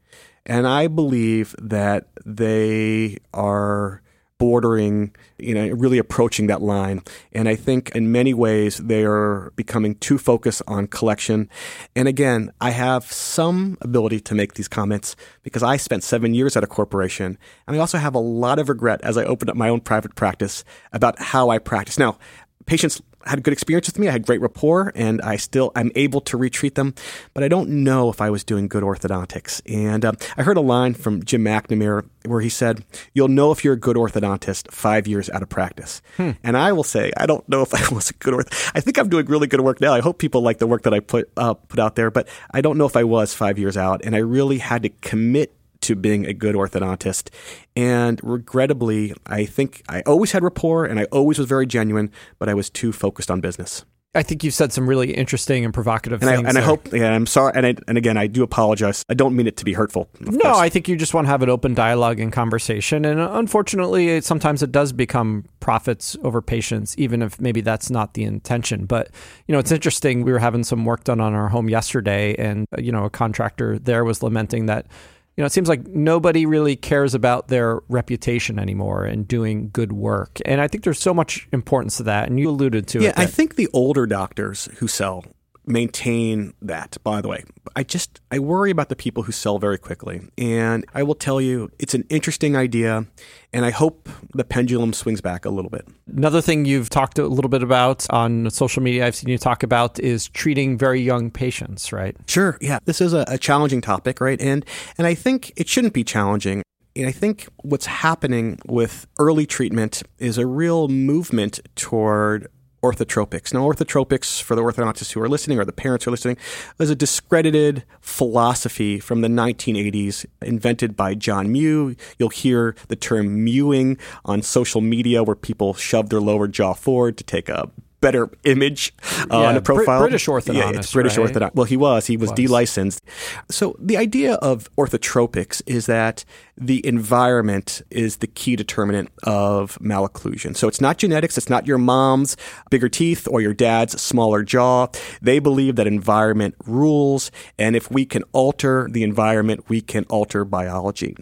And 0.45 0.67
I 0.67 0.87
believe 0.87 1.55
that 1.59 2.07
they 2.25 3.17
are 3.33 4.03
bordering, 4.37 5.15
you 5.37 5.53
know, 5.53 5.67
really 5.69 5.97
approaching 5.97 6.47
that 6.47 6.61
line. 6.61 7.01
And 7.31 7.47
I 7.47 7.55
think 7.55 7.91
in 7.95 8.11
many 8.11 8.33
ways 8.33 8.77
they 8.77 9.03
are 9.05 9.51
becoming 9.55 9.95
too 9.95 10.17
focused 10.17 10.61
on 10.67 10.87
collection. 10.87 11.49
And 11.95 12.07
again, 12.07 12.51
I 12.59 12.71
have 12.71 13.11
some 13.11 13.77
ability 13.81 14.19
to 14.21 14.35
make 14.35 14.55
these 14.55 14.67
comments 14.67 15.15
because 15.43 15.63
I 15.63 15.77
spent 15.77 16.03
seven 16.03 16.33
years 16.33 16.57
at 16.57 16.63
a 16.63 16.67
corporation. 16.67 17.37
And 17.67 17.75
I 17.75 17.79
also 17.79 17.97
have 17.97 18.15
a 18.15 18.19
lot 18.19 18.59
of 18.59 18.69
regret 18.69 19.01
as 19.03 19.17
I 19.17 19.23
opened 19.23 19.49
up 19.49 19.55
my 19.55 19.69
own 19.69 19.79
private 19.79 20.15
practice 20.15 20.63
about 20.91 21.19
how 21.19 21.49
I 21.49 21.59
practice. 21.59 21.97
Now, 21.97 22.17
patients 22.65 23.01
had 23.25 23.39
a 23.39 23.41
good 23.41 23.53
experience 23.53 23.87
with 23.87 23.99
me. 23.99 24.07
I 24.07 24.11
had 24.11 24.25
great 24.25 24.41
rapport 24.41 24.91
and 24.95 25.21
I 25.21 25.37
still, 25.37 25.71
I'm 25.75 25.91
able 25.95 26.21
to 26.21 26.37
retreat 26.37 26.75
them, 26.75 26.93
but 27.33 27.43
I 27.43 27.47
don't 27.47 27.69
know 27.83 28.09
if 28.09 28.21
I 28.21 28.29
was 28.29 28.43
doing 28.43 28.67
good 28.67 28.83
orthodontics. 28.83 29.61
And 29.65 30.05
uh, 30.05 30.13
I 30.37 30.43
heard 30.43 30.57
a 30.57 30.61
line 30.61 30.93
from 30.93 31.23
Jim 31.23 31.43
McNamara 31.43 32.07
where 32.25 32.41
he 32.41 32.49
said, 32.49 32.83
you'll 33.13 33.27
know 33.27 33.51
if 33.51 33.63
you're 33.63 33.73
a 33.73 33.79
good 33.79 33.95
orthodontist 33.97 34.71
five 34.71 35.07
years 35.07 35.29
out 35.29 35.41
of 35.41 35.49
practice. 35.49 36.01
Hmm. 36.17 36.31
And 36.43 36.57
I 36.57 36.71
will 36.71 36.83
say, 36.83 37.11
I 37.17 37.25
don't 37.25 37.47
know 37.49 37.61
if 37.61 37.73
I 37.91 37.93
was 37.93 38.09
a 38.09 38.13
good 38.13 38.33
orth. 38.33 38.71
I 38.75 38.79
think 38.79 38.97
I'm 38.97 39.09
doing 39.09 39.25
really 39.25 39.47
good 39.47 39.61
work 39.61 39.81
now. 39.81 39.93
I 39.93 40.01
hope 40.01 40.17
people 40.19 40.41
like 40.41 40.59
the 40.59 40.67
work 40.67 40.83
that 40.83 40.93
I 40.93 40.99
put, 40.99 41.29
uh, 41.37 41.53
put 41.53 41.79
out 41.79 41.95
there, 41.95 42.11
but 42.11 42.27
I 42.51 42.61
don't 42.61 42.77
know 42.77 42.85
if 42.85 42.95
I 42.95 43.03
was 43.03 43.33
five 43.33 43.57
years 43.57 43.77
out. 43.77 44.01
And 44.03 44.15
I 44.15 44.19
really 44.19 44.59
had 44.59 44.83
to 44.83 44.89
commit 44.89 45.53
to 45.85 45.95
being 45.95 46.25
a 46.25 46.33
good 46.33 46.55
orthodontist. 46.55 47.29
And 47.75 48.19
regrettably, 48.23 49.13
I 49.25 49.45
think 49.45 49.83
I 49.89 50.01
always 50.01 50.31
had 50.31 50.43
rapport 50.43 50.85
and 50.85 50.99
I 50.99 51.05
always 51.05 51.37
was 51.37 51.47
very 51.47 51.65
genuine, 51.65 52.11
but 52.39 52.49
I 52.49 52.53
was 52.53 52.69
too 52.69 52.91
focused 52.91 53.31
on 53.31 53.41
business. 53.41 53.85
I 54.15 54.23
think 54.23 54.43
you've 54.43 54.53
said 54.53 54.71
some 54.71 54.87
really 54.87 55.13
interesting 55.13 55.65
and 55.65 55.73
provocative 55.73 56.21
and 56.21 56.29
things. 56.29 56.45
I, 56.45 56.47
and 56.47 56.55
there. 56.55 56.63
I 56.63 56.65
hope, 56.65 56.93
yeah, 56.93 57.13
I'm 57.13 57.27
sorry, 57.27 57.51
and 57.53 57.65
I, 57.65 57.75
and 57.87 57.97
again, 57.97 58.17
I 58.17 58.27
do 58.27 58.43
apologize. 58.43 59.03
I 59.09 59.13
don't 59.13 59.35
mean 59.35 59.45
it 59.45 59.57
to 59.57 59.65
be 59.65 59.73
hurtful. 59.73 60.09
No, 60.21 60.39
course. 60.39 60.57
I 60.57 60.69
think 60.69 60.87
you 60.87 60.95
just 60.95 61.13
want 61.13 61.25
to 61.25 61.29
have 61.29 61.41
an 61.41 61.49
open 61.49 61.73
dialogue 61.73 62.19
and 62.21 62.31
conversation. 62.31 63.03
And 63.03 63.19
unfortunately, 63.19 64.09
it, 64.09 64.23
sometimes 64.23 64.63
it 64.63 64.71
does 64.71 64.93
become 64.93 65.45
profits 65.59 66.15
over 66.23 66.41
patients, 66.41 66.97
even 66.97 67.21
if 67.21 67.41
maybe 67.41 67.59
that's 67.59 67.89
not 67.89 68.13
the 68.13 68.23
intention. 68.23 68.85
But 68.85 69.09
you 69.47 69.53
know, 69.53 69.59
it's 69.59 69.71
interesting. 69.71 70.23
We 70.23 70.31
were 70.31 70.39
having 70.39 70.63
some 70.63 70.85
work 70.85 71.03
done 71.03 71.19
on 71.19 71.33
our 71.33 71.49
home 71.49 71.69
yesterday, 71.69 72.35
and 72.35 72.67
uh, 72.71 72.81
you 72.81 72.93
know, 72.93 73.03
a 73.03 73.09
contractor 73.09 73.77
there 73.77 74.05
was 74.05 74.23
lamenting 74.23 74.67
that 74.67 74.87
you 75.35 75.41
know, 75.41 75.45
it 75.45 75.51
seems 75.51 75.67
like 75.67 75.85
nobody 75.87 76.45
really 76.45 76.77
cares 76.77 77.13
about 77.13 77.49
their 77.49 77.81
reputation 77.89 78.57
anymore 78.57 79.03
and 79.03 79.27
doing 79.27 79.69
good 79.71 79.91
work. 79.91 80.39
And 80.45 80.61
I 80.61 80.69
think 80.69 80.85
there's 80.85 80.99
so 80.99 81.13
much 81.13 81.47
importance 81.51 81.97
to 81.97 82.03
that. 82.03 82.29
And 82.29 82.39
you 82.39 82.49
alluded 82.49 82.87
to 82.87 83.01
yeah, 83.01 83.09
it. 83.09 83.15
Yeah, 83.17 83.23
I 83.23 83.25
think 83.25 83.55
the 83.55 83.67
older 83.73 84.05
doctors 84.05 84.69
who 84.77 84.87
sell 84.87 85.25
maintain 85.67 86.53
that, 86.61 86.97
by 87.03 87.21
the 87.21 87.27
way. 87.27 87.43
I 87.75 87.83
just, 87.83 88.21
I 88.31 88.39
worry 88.39 88.71
about 88.71 88.89
the 88.89 88.95
people 88.95 89.23
who 89.23 89.31
sell 89.31 89.59
very 89.59 89.77
quickly. 89.77 90.21
And 90.37 90.85
I 90.93 91.03
will 91.03 91.15
tell 91.15 91.41
you, 91.41 91.69
it's 91.79 91.93
an 91.93 92.05
interesting 92.09 92.55
idea. 92.55 93.05
And 93.53 93.65
I 93.65 93.71
hope 93.71 94.09
the 94.33 94.43
pendulum 94.43 94.93
swings 94.93 95.21
back 95.21 95.45
a 95.45 95.49
little 95.49 95.71
bit. 95.71 95.87
Another 96.07 96.41
thing 96.41 96.65
you've 96.65 96.89
talked 96.89 97.17
a 97.19 97.27
little 97.27 97.49
bit 97.49 97.63
about 97.63 98.05
on 98.09 98.49
social 98.49 98.83
media, 98.83 99.05
I've 99.05 99.15
seen 99.15 99.29
you 99.29 99.37
talk 99.37 99.63
about 99.63 99.99
is 99.99 100.29
treating 100.29 100.77
very 100.77 101.01
young 101.01 101.31
patients, 101.31 101.91
right? 101.91 102.15
Sure. 102.27 102.57
Yeah. 102.61 102.79
This 102.85 103.01
is 103.01 103.13
a, 103.13 103.25
a 103.27 103.37
challenging 103.37 103.81
topic, 103.81 104.21
right? 104.21 104.39
And, 104.41 104.65
and 104.97 105.07
I 105.07 105.15
think 105.15 105.53
it 105.55 105.67
shouldn't 105.67 105.93
be 105.93 106.03
challenging. 106.03 106.63
And 106.97 107.07
I 107.07 107.11
think 107.11 107.49
what's 107.57 107.87
happening 107.87 108.57
with 108.65 109.05
early 109.19 109.45
treatment 109.45 110.01
is 110.17 110.37
a 110.37 110.45
real 110.45 110.87
movement 110.87 111.59
toward 111.75 112.47
orthotropics. 112.91 113.53
Now, 113.53 113.61
orthotropics, 113.61 114.41
for 114.41 114.55
the 114.55 114.61
orthodontists 114.61 115.11
who 115.11 115.21
are 115.21 115.29
listening 115.29 115.59
or 115.59 115.65
the 115.65 115.71
parents 115.71 116.05
who 116.05 116.09
are 116.09 116.13
listening, 116.13 116.37
is 116.79 116.89
a 116.89 116.95
discredited 116.95 117.83
philosophy 118.01 118.99
from 118.99 119.21
the 119.21 119.27
1980s 119.27 120.25
invented 120.41 120.95
by 120.95 121.15
John 121.15 121.51
Mew. 121.51 121.95
You'll 122.19 122.29
hear 122.29 122.75
the 122.87 122.95
term 122.95 123.43
mewing 123.43 123.97
on 124.23 124.41
social 124.41 124.81
media 124.81 125.23
where 125.23 125.35
people 125.35 125.73
shove 125.73 126.09
their 126.09 126.21
lower 126.21 126.47
jaw 126.47 126.73
forward 126.73 127.17
to 127.17 127.23
take 127.23 127.49
a 127.49 127.69
better 128.05 128.29
image 128.43 128.93
uh, 129.01 129.25
yeah, 129.31 129.49
on 129.49 129.57
a 129.57 129.61
profile. 129.61 129.99
British 129.99 130.27
orthodontist. 130.27 130.73
Yeah, 130.73 130.79
it's 130.79 130.93
British 130.93 131.17
right? 131.17 131.27
orthodontist. 131.27 131.55
Well, 131.55 131.65
he 131.65 131.75
was. 131.75 132.05
He 132.05 132.17
was, 132.17 132.29
was 132.29 132.37
delicensed. 132.37 133.03
So 133.49 133.75
the 133.79 133.97
idea 133.97 134.35
of 134.35 134.69
orthotropics 134.75 135.63
is 135.65 135.87
that 135.87 136.23
the 136.55 136.85
environment 136.85 137.81
is 137.89 138.17
the 138.17 138.27
key 138.27 138.55
determinant 138.55 139.09
of 139.23 139.79
malocclusion. 139.79 140.55
So 140.55 140.67
it's 140.67 140.79
not 140.79 140.99
genetics. 140.99 141.35
It's 141.35 141.49
not 141.49 141.65
your 141.65 141.79
mom's 141.79 142.37
bigger 142.69 142.89
teeth 142.89 143.27
or 143.27 143.41
your 143.41 143.55
dad's 143.55 143.99
smaller 143.99 144.43
jaw. 144.43 144.87
They 145.23 145.39
believe 145.39 145.75
that 145.77 145.87
environment 145.87 146.53
rules, 146.67 147.31
and 147.57 147.75
if 147.75 147.89
we 147.89 148.05
can 148.05 148.21
alter 148.33 148.87
the 148.91 149.01
environment, 149.01 149.67
we 149.67 149.81
can 149.81 150.05
alter 150.09 150.45
biology. 150.45 151.15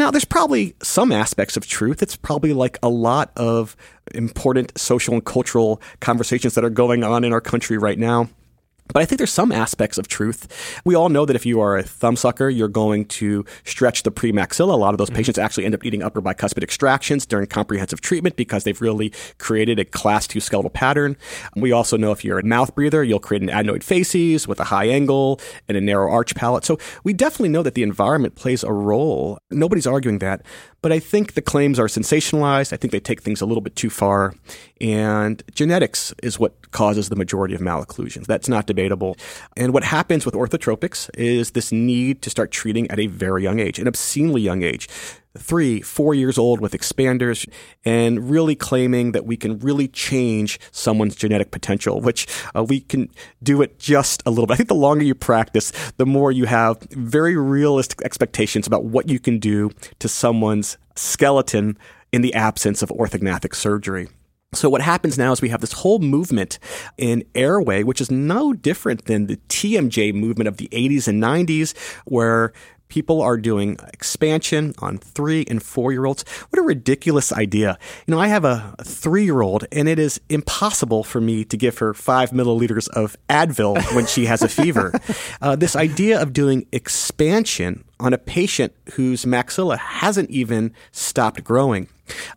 Now, 0.00 0.10
there's 0.10 0.24
probably 0.24 0.74
some 0.82 1.12
aspects 1.12 1.58
of 1.58 1.66
truth. 1.66 2.02
It's 2.02 2.16
probably 2.16 2.54
like 2.54 2.78
a 2.82 2.88
lot 2.88 3.32
of 3.36 3.76
important 4.14 4.72
social 4.78 5.12
and 5.12 5.22
cultural 5.22 5.82
conversations 6.00 6.54
that 6.54 6.64
are 6.64 6.70
going 6.70 7.04
on 7.04 7.22
in 7.22 7.34
our 7.34 7.40
country 7.42 7.76
right 7.76 7.98
now. 7.98 8.30
But 8.92 9.02
I 9.02 9.04
think 9.04 9.18
there's 9.18 9.32
some 9.32 9.52
aspects 9.52 9.98
of 9.98 10.08
truth. 10.08 10.80
We 10.84 10.94
all 10.94 11.08
know 11.08 11.24
that 11.26 11.36
if 11.36 11.46
you 11.46 11.60
are 11.60 11.76
a 11.76 11.82
thumbsucker, 11.82 12.54
you're 12.54 12.68
going 12.68 13.06
to 13.06 13.44
stretch 13.64 14.02
the 14.02 14.10
premaxilla. 14.10 14.72
A 14.72 14.76
lot 14.76 14.94
of 14.94 14.98
those 14.98 15.08
mm-hmm. 15.08 15.16
patients 15.16 15.38
actually 15.38 15.64
end 15.64 15.74
up 15.74 15.82
needing 15.82 16.02
upper 16.02 16.20
bicuspid 16.20 16.62
extractions 16.62 17.26
during 17.26 17.46
comprehensive 17.46 18.00
treatment 18.00 18.36
because 18.36 18.64
they've 18.64 18.80
really 18.80 19.12
created 19.38 19.78
a 19.78 19.84
class 19.84 20.26
two 20.26 20.40
skeletal 20.40 20.70
pattern. 20.70 21.16
We 21.56 21.72
also 21.72 21.96
know 21.96 22.12
if 22.12 22.24
you're 22.24 22.38
a 22.38 22.44
mouth 22.44 22.74
breather, 22.74 23.04
you'll 23.04 23.20
create 23.20 23.42
an 23.42 23.48
adenoid 23.48 23.82
facies 23.82 24.48
with 24.48 24.60
a 24.60 24.64
high 24.64 24.86
angle 24.86 25.40
and 25.68 25.76
a 25.76 25.80
narrow 25.80 26.10
arch 26.10 26.34
palate. 26.34 26.64
So 26.64 26.78
we 27.04 27.12
definitely 27.12 27.50
know 27.50 27.62
that 27.62 27.74
the 27.74 27.82
environment 27.82 28.34
plays 28.34 28.64
a 28.64 28.72
role. 28.72 29.38
Nobody's 29.50 29.86
arguing 29.86 30.18
that. 30.18 30.42
But 30.82 30.92
I 30.92 30.98
think 30.98 31.34
the 31.34 31.42
claims 31.42 31.78
are 31.78 31.86
sensationalized. 31.86 32.72
I 32.72 32.76
think 32.76 32.92
they 32.92 33.00
take 33.00 33.20
things 33.20 33.40
a 33.40 33.46
little 33.46 33.60
bit 33.60 33.76
too 33.76 33.90
far. 33.90 34.34
And 34.80 35.42
genetics 35.54 36.14
is 36.22 36.38
what 36.38 36.70
causes 36.70 37.10
the 37.10 37.16
majority 37.16 37.54
of 37.54 37.60
malocclusions. 37.60 38.26
That's 38.26 38.48
not 38.48 38.66
debatable. 38.66 39.16
And 39.56 39.74
what 39.74 39.84
happens 39.84 40.24
with 40.24 40.34
orthotropics 40.34 41.10
is 41.14 41.50
this 41.50 41.70
need 41.70 42.22
to 42.22 42.30
start 42.30 42.50
treating 42.50 42.90
at 42.90 42.98
a 42.98 43.08
very 43.08 43.42
young 43.42 43.60
age, 43.60 43.78
an 43.78 43.88
obscenely 43.88 44.40
young 44.40 44.62
age 44.62 44.88
three, 45.38 45.80
four 45.80 46.14
years 46.14 46.38
old 46.38 46.60
with 46.60 46.72
expanders 46.72 47.48
and 47.84 48.30
really 48.30 48.54
claiming 48.54 49.12
that 49.12 49.24
we 49.24 49.36
can 49.36 49.58
really 49.60 49.88
change 49.88 50.58
someone's 50.72 51.14
genetic 51.14 51.50
potential, 51.50 52.00
which 52.00 52.26
uh, 52.54 52.64
we 52.64 52.80
can 52.80 53.08
do 53.42 53.62
it 53.62 53.78
just 53.78 54.22
a 54.26 54.30
little 54.30 54.46
bit. 54.46 54.54
I 54.54 54.56
think 54.56 54.68
the 54.68 54.74
longer 54.74 55.04
you 55.04 55.14
practice, 55.14 55.72
the 55.96 56.06
more 56.06 56.32
you 56.32 56.46
have 56.46 56.80
very 56.90 57.36
realistic 57.36 58.02
expectations 58.02 58.66
about 58.66 58.84
what 58.84 59.08
you 59.08 59.18
can 59.18 59.38
do 59.38 59.70
to 60.00 60.08
someone's 60.08 60.76
skeleton 60.96 61.78
in 62.12 62.22
the 62.22 62.34
absence 62.34 62.82
of 62.82 62.88
orthognathic 62.90 63.54
surgery. 63.54 64.08
So 64.52 64.68
what 64.68 64.80
happens 64.80 65.16
now 65.16 65.30
is 65.30 65.40
we 65.40 65.48
have 65.50 65.60
this 65.60 65.74
whole 65.74 66.00
movement 66.00 66.58
in 66.98 67.22
airway, 67.36 67.84
which 67.84 68.00
is 68.00 68.10
no 68.10 68.52
different 68.52 69.04
than 69.04 69.26
the 69.26 69.36
TMJ 69.48 70.12
movement 70.12 70.48
of 70.48 70.56
the 70.56 70.68
80s 70.72 71.06
and 71.06 71.22
90s, 71.22 71.76
where 72.04 72.52
people 72.90 73.22
are 73.22 73.38
doing 73.38 73.78
expansion 73.94 74.74
on 74.80 74.98
three 74.98 75.46
and 75.48 75.62
four 75.62 75.92
year 75.92 76.04
olds. 76.04 76.24
What 76.50 76.58
a 76.58 76.62
ridiculous 76.62 77.32
idea. 77.32 77.78
You 78.06 78.12
know, 78.12 78.20
I 78.20 78.28
have 78.28 78.44
a 78.44 78.74
three 78.84 79.24
year 79.24 79.40
old 79.40 79.64
and 79.72 79.88
it 79.88 79.98
is 79.98 80.20
impossible 80.28 81.04
for 81.04 81.20
me 81.20 81.44
to 81.46 81.56
give 81.56 81.78
her 81.78 81.94
five 81.94 82.30
milliliters 82.30 82.88
of 82.90 83.16
Advil 83.28 83.80
when 83.94 84.06
she 84.06 84.26
has 84.26 84.42
a 84.42 84.48
fever. 84.60 84.92
Uh, 85.40 85.56
this 85.56 85.74
idea 85.74 86.20
of 86.20 86.32
doing 86.32 86.66
expansion 86.72 87.84
on 87.98 88.12
a 88.12 88.18
patient 88.18 88.74
whose 88.94 89.24
maxilla 89.24 89.78
hasn't 89.78 90.28
even 90.30 90.74
stopped 90.90 91.44
growing 91.44 91.88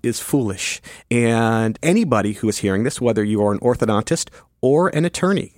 is 0.04 0.20
foolish. 0.20 0.82
And 1.10 1.80
anybody 1.82 2.34
who 2.34 2.48
is 2.48 2.60
hearing 2.60 2.84
this, 2.84 3.02
whether 3.02 3.24
you 3.24 3.44
are 3.44 3.52
an 3.52 3.60
orthodontist 3.60 4.30
or 4.62 4.90
an 4.90 5.06
attorney, 5.06 5.54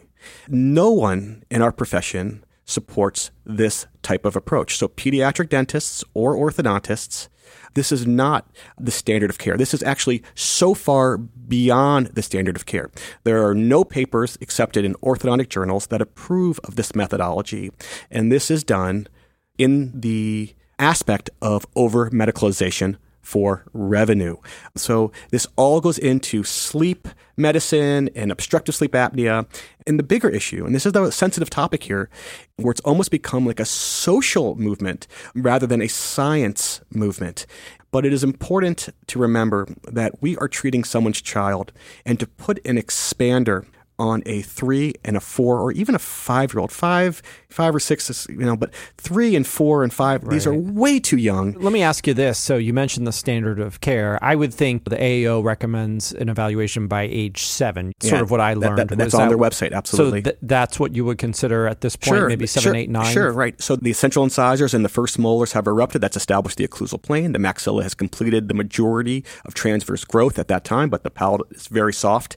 no 0.48 0.92
one 0.92 1.44
in 1.52 1.62
our 1.62 1.72
profession 1.72 2.45
supports 2.66 3.32
this 3.46 3.88
type 4.02 4.26
of 4.26 4.36
approach. 4.36 4.78
So, 4.78 4.88
pediatric 4.88 5.50
dentists 5.50 6.04
or 6.14 6.36
orthodontists, 6.36 7.30
this 7.76 7.92
is 7.92 8.08
not 8.08 8.48
the 8.80 8.92
standard 8.92 9.30
of 9.30 9.38
care. 9.38 9.56
This 9.58 9.74
is 9.74 9.84
actually 9.84 10.24
so 10.34 10.74
far 10.74 11.18
beyond 11.18 12.08
the 12.08 12.24
standard 12.24 12.56
of 12.56 12.66
care. 12.66 12.90
There 13.24 13.46
are 13.46 13.54
no 13.54 13.84
papers 13.84 14.38
accepted 14.42 14.84
in 14.84 14.96
orthodontic 14.96 15.50
journals 15.50 15.88
that 15.88 16.02
approve 16.02 16.60
of 16.64 16.76
this 16.76 16.96
methodology. 16.96 17.72
And 18.10 18.32
this 18.32 18.50
is 18.50 18.64
done 18.64 19.08
in 19.58 20.00
the 20.00 20.56
aspect 20.80 21.30
of 21.42 21.66
over 21.76 22.10
medicalization 22.10 22.98
for 23.26 23.66
revenue. 23.74 24.38
So 24.76 25.12
this 25.32 25.48
all 25.56 25.82
goes 25.82 25.98
into 25.98 26.44
sleep 26.44 27.08
medicine 27.38 28.10
and 28.16 28.32
obstructive 28.32 28.76
sleep 28.76 28.92
apnea. 28.92 29.48
And 29.88 30.00
the 30.00 30.04
bigger 30.04 30.30
issue, 30.30 30.66
and 30.66 30.74
this 30.74 30.86
is 30.86 30.94
the 30.94 31.12
sensitive 31.12 31.50
topic 31.50 31.84
here, 31.84 32.10
where 32.58 32.72
it's 32.72 32.82
almost 32.82 33.12
become 33.12 33.46
like 33.46 33.60
a 33.60 33.66
social 33.66 34.56
movement 34.56 35.08
rather 35.36 35.68
than 35.68 35.82
a 35.82 35.88
science 35.88 36.82
movement. 36.92 37.46
But 37.92 38.06
it 38.06 38.14
is 38.14 38.24
important 38.24 38.90
to 39.08 39.20
remember 39.20 39.68
that 39.92 40.22
we 40.22 40.38
are 40.38 40.48
treating 40.48 40.84
someone's 40.84 41.22
child 41.22 41.72
and 42.06 42.20
to 42.20 42.28
put 42.28 42.66
an 42.66 42.78
expander 42.78 43.66
on 43.98 44.24
a 44.26 44.42
three 44.42 44.94
and 45.04 45.16
a 45.16 45.20
four 45.20 45.60
or 45.60 45.72
even 45.72 45.96
a 45.96 46.00
five 46.00 46.54
year 46.54 46.60
old. 46.60 46.72
Five, 46.72 47.22
five 47.50 47.74
or 47.74 47.80
six, 47.80 48.28
you 48.30 48.38
know, 48.38 48.58
but 48.58 48.74
three 48.98 49.36
and 49.36 49.48
four 49.48 49.84
and 49.84 49.94
five, 49.94 50.24
right. 50.24 50.32
these 50.32 50.46
are 50.46 50.54
way 50.54 51.00
too 51.00 51.18
young. 51.18 51.54
Let 51.54 51.72
me 51.72 51.82
ask 51.82 52.06
you 52.06 52.14
this. 52.14 52.38
So 52.38 52.58
you 52.58 52.74
mentioned 52.74 53.08
the 53.08 53.14
standard 53.14 53.60
of 53.60 53.80
care. 53.82 54.20
I 54.22 54.36
would 54.36 54.54
think 54.54 54.84
the 54.86 54.98
AAO 54.98 55.44
recommends 55.44 56.12
an 56.14 56.30
evaluation 56.30 56.88
by 56.88 57.04
age 57.04 57.44
seven, 57.44 57.94
yeah, 58.02 58.10
sort 58.10 58.22
of 58.22 58.32
what 58.32 58.42
I 58.42 58.54
learned. 58.54 58.78
That, 58.78 58.90
that, 58.90 58.98
that's 58.98 59.14
on 59.14 59.22
that, 59.22 59.30
their 59.30 59.38
website, 59.38 59.72
absolutely. 59.72 60.20
So 60.20 60.32
th- 60.32 60.38
that's 60.42 60.80
what 60.80 60.96
you 60.96 61.06
would 61.06 61.18
consider 61.18 61.68
at 61.68 61.82
this 61.82 61.96
point, 61.96 62.18
sure, 62.18 62.28
maybe 62.28 62.48
seven, 62.48 62.64
sure, 62.64 62.76
eight, 62.76 62.90
nine? 62.90 63.14
Sure, 63.14 63.32
right. 63.32 63.60
So 63.62 63.78
the 63.78 63.94
central 63.94 64.26
incisors 64.26 64.74
and 64.74 64.84
the 64.84 64.90
first 64.90 65.18
molars 65.18 65.54
have 65.54 65.68
erupted. 65.68 66.02
That's 66.02 66.18
established 66.18 66.58
the 66.58 66.68
occlusal 66.68 67.02
plane. 67.02 67.32
The 67.32 67.40
maxilla 67.40 67.84
has 67.84 67.94
completed 67.94 68.50
the 68.50 68.54
majority 68.54 69.24
of 69.46 69.54
transverse 69.54 70.04
growth 70.04 70.38
at 70.38 70.50
that 70.50 70.66
time, 70.66 70.90
but 70.90 71.04
the 71.04 71.10
palate 71.10 71.42
is 71.52 71.68
very 71.68 71.94
soft. 71.94 72.36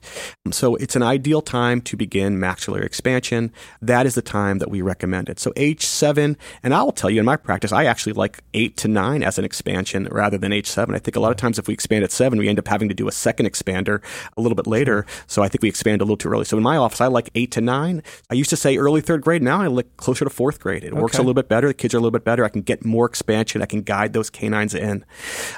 So 0.53 0.77
it's 0.77 0.95
an 0.95 1.03
ideal 1.03 1.43
time 1.49 1.81
to 1.81 1.97
begin 1.97 2.39
maxillary 2.39 2.85
expansion, 2.85 3.51
that 3.81 4.05
is 4.05 4.15
the 4.15 4.23
time 4.23 4.59
that 4.59 4.71
we 4.71 4.83
recommend 4.83 5.31
it. 5.31 5.41
So 5.41 5.51
age 5.57 5.83
seven, 5.83 6.37
and 6.63 6.75
I 6.75 6.83
will 6.83 6.93
tell 6.93 7.09
you 7.09 7.21
in 7.21 7.25
my 7.25 7.37
practice, 7.37 7.73
I 7.73 7.87
actually 7.87 8.13
like 8.13 8.41
eight 8.53 8.77
to 8.79 8.89
nine 8.89 9.23
as 9.23 9.39
an 9.39 9.47
expansion 9.47 10.07
rather 10.11 10.37
than 10.37 10.53
age 10.53 10.67
seven. 10.67 10.95
I 10.95 10.99
think 10.99 11.17
a 11.17 11.21
lot 11.21 11.31
of 11.31 11.39
times 11.39 11.59
if 11.59 11.67
we 11.67 11.73
expand 11.73 12.05
at 12.05 12.13
seven, 12.13 12.39
we 12.39 12.49
end 12.49 12.59
up 12.59 12.69
having 12.69 12.89
to 12.91 12.95
do 12.95 13.09
a 13.09 13.13
second 13.13 13.47
expander 13.47 14.03
a 14.37 14.41
little 14.43 14.57
bit 14.57 14.67
later. 14.67 15.07
So 15.27 15.43
I 15.43 15.49
think 15.49 15.63
we 15.63 15.71
expand 15.71 16.03
a 16.03 16.05
little 16.05 16.19
too 16.19 16.29
early. 16.29 16.45
So 16.45 16.59
in 16.59 16.63
my 16.63 16.77
office, 16.77 17.01
I 17.01 17.07
like 17.07 17.31
eight 17.35 17.51
to 17.53 17.63
nine. 17.63 18.03
I 18.31 18.35
used 18.35 18.51
to 18.51 18.57
say 18.57 18.77
early 18.77 19.01
third 19.01 19.23
grade. 19.23 19.43
Now 19.43 19.63
I 19.63 19.69
like 19.69 19.97
closer 19.97 20.25
to 20.25 20.31
fourth 20.31 20.61
grade. 20.61 20.85
It 20.85 20.93
okay. 20.93 21.01
works 21.01 21.17
a 21.17 21.23
little 21.23 21.35
bit 21.35 21.49
better. 21.49 21.69
The 21.69 21.75
kids 21.75 21.95
are 21.95 21.99
a 21.99 22.01
little 22.01 22.11
bit 22.11 22.25
better. 22.25 22.45
I 22.45 22.51
can 22.51 22.63
get 22.63 22.85
more 22.85 23.07
expansion. 23.07 23.63
I 23.63 23.67
can 23.67 23.81
guide 23.83 24.13
those 24.13 24.29
canines 24.29 24.75
in. 24.75 25.05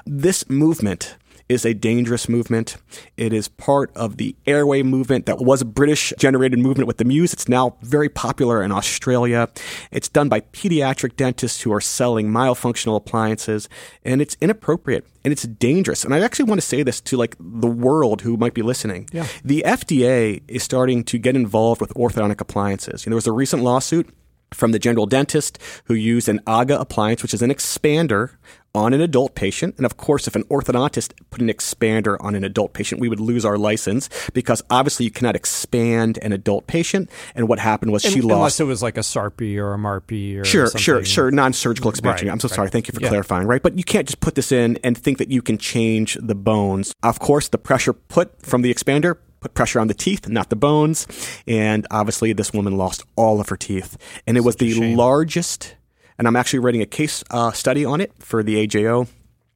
This 0.07 0.49
movement 0.49 1.17
is 1.51 1.65
a 1.65 1.75
dangerous 1.75 2.29
movement. 2.29 2.77
It 3.17 3.33
is 3.33 3.49
part 3.49 3.91
of 3.97 4.19
the 4.19 4.37
airway 4.47 4.85
movement 4.85 5.27
that 5.27 5.39
was 5.39 5.61
a 5.61 5.65
British 5.65 6.13
generated 6.17 6.61
movement 6.61 6.87
with 6.87 6.99
the 6.99 7.05
Mews. 7.05 7.33
It's 7.33 7.49
now 7.49 7.77
very 7.83 8.09
popular 8.09 8.63
in 8.63 8.71
Australia. 8.71 9.49
It's 9.91 10.09
done 10.09 10.29
by 10.29 10.43
pediatric 10.43 11.17
dentists 11.17 11.63
who 11.63 11.73
are 11.73 11.81
selling 11.81 12.29
myofunctional 12.29 12.97
appliances, 12.97 13.69
and 14.05 14.23
it's 14.23 14.37
inappropriate 14.41 15.05
and 15.25 15.33
it's 15.33 15.43
dangerous. 15.43 16.05
And 16.05 16.15
I 16.15 16.21
actually 16.21 16.45
want 16.45 16.61
to 16.61 16.67
say 16.67 16.85
this 16.85 17.01
to 17.01 17.17
like 17.17 17.35
the 17.41 17.67
world 17.67 18.23
who 18.23 18.37
might 18.37 18.55
be 18.55 18.63
listening. 18.63 19.09
Yeah. 19.13 19.27
The 19.45 19.65
FDA 19.67 20.43
is 20.47 20.63
starting 20.63 21.03
to 21.05 21.19
get 21.19 21.35
involved 21.35 21.81
with 21.81 21.93
orthodontic 21.95 22.41
appliances. 22.41 23.05
You 23.05 23.11
know, 23.11 23.15
there 23.15 23.17
was 23.17 23.27
a 23.27 23.33
recent 23.33 23.65
lawsuit 23.65 24.09
from 24.53 24.73
the 24.73 24.79
general 24.79 25.07
dentist 25.07 25.59
who 25.85 25.95
used 25.95 26.29
an 26.29 26.41
AGA 26.47 26.79
appliance, 26.81 27.23
which 27.23 27.35
is 27.35 27.43
an 27.43 27.51
expander 27.51 28.31
on 28.73 28.95
an 28.95 29.01
adult 29.01 29.35
patient. 29.35 29.75
And 29.77 29.85
of 29.85 29.97
course, 29.97 30.29
if 30.29 30.37
an 30.37 30.45
orthodontist 30.45 31.13
put 31.31 31.41
an 31.41 31.49
expander 31.49 32.17
on 32.21 32.37
an 32.37 32.45
adult 32.45 32.73
patient, 32.73 33.01
we 33.01 33.09
would 33.09 33.19
lose 33.19 33.45
our 33.45 33.59
license 33.59 34.09
because 34.33 34.63
obviously 34.71 35.05
you 35.05 35.11
cannot 35.11 35.35
expand 35.35 36.19
an 36.23 36.33
adult 36.33 36.69
patient. 36.69 37.11
And 37.35 37.49
what 37.49 37.59
happened 37.59 37.91
was 37.91 38.03
she 38.03 38.21
lost. 38.21 38.33
Unless 38.33 38.61
it 38.61 38.65
was 38.65 38.83
like 38.83 38.97
a 38.97 39.03
SARPE 39.03 39.59
or 39.59 39.75
a 39.75 39.79
MARPE 39.79 40.39
or 40.41 40.45
Sure, 40.45 40.67
something. 40.67 40.81
sure, 40.81 41.05
sure. 41.05 41.31
Non-surgical 41.33 41.91
expansion. 41.91 42.29
Right, 42.29 42.33
I'm 42.33 42.39
so 42.41 42.47
right. 42.49 42.55
sorry. 42.55 42.71
Thank 42.71 42.87
you 42.87 42.93
for 42.95 43.01
Yeah. 43.01 43.09
clarifying. 43.09 43.49
Right, 43.49 43.63
but 43.63 43.77
you 43.77 43.83
can't 43.85 44.07
just 44.07 44.21
put 44.21 44.37
this 44.37 44.53
in 44.53 44.79
and 44.85 44.97
think 44.97 45.19
that 45.19 45.31
you 45.33 45.43
can 45.43 45.59
change 45.59 46.17
the 46.21 46.37
bones. 46.37 46.93
Of 47.03 47.19
course, 47.19 47.49
the 47.49 47.59
pressure 47.59 47.93
put 47.93 48.41
from 48.41 48.63
the 48.63 48.73
expander 48.73 49.17
put 49.41 49.55
pressure 49.55 49.81
on 49.81 49.89
the 49.89 49.95
teeth, 49.95 50.29
not 50.29 50.51
the 50.51 50.57
bones. 50.57 51.07
And 51.47 51.87
obviously, 51.91 52.33
this 52.33 52.53
woman 52.53 52.77
lost 52.77 53.03
all 53.17 53.41
of 53.41 53.49
her 53.49 53.57
teeth, 53.57 53.97
and 54.27 54.37
it 54.37 54.41
was 54.41 54.57
the 54.57 54.95
largest. 54.95 55.77
And 56.19 56.29
I'm 56.29 56.37
actually 56.37 56.59
writing 56.59 56.83
a 56.83 56.87
case 56.87 57.25
uh, 57.31 57.51
study 57.53 57.85
on 57.85 58.01
it 58.01 58.13
for 58.19 58.43
the 58.43 58.67
AJO. 58.67 59.09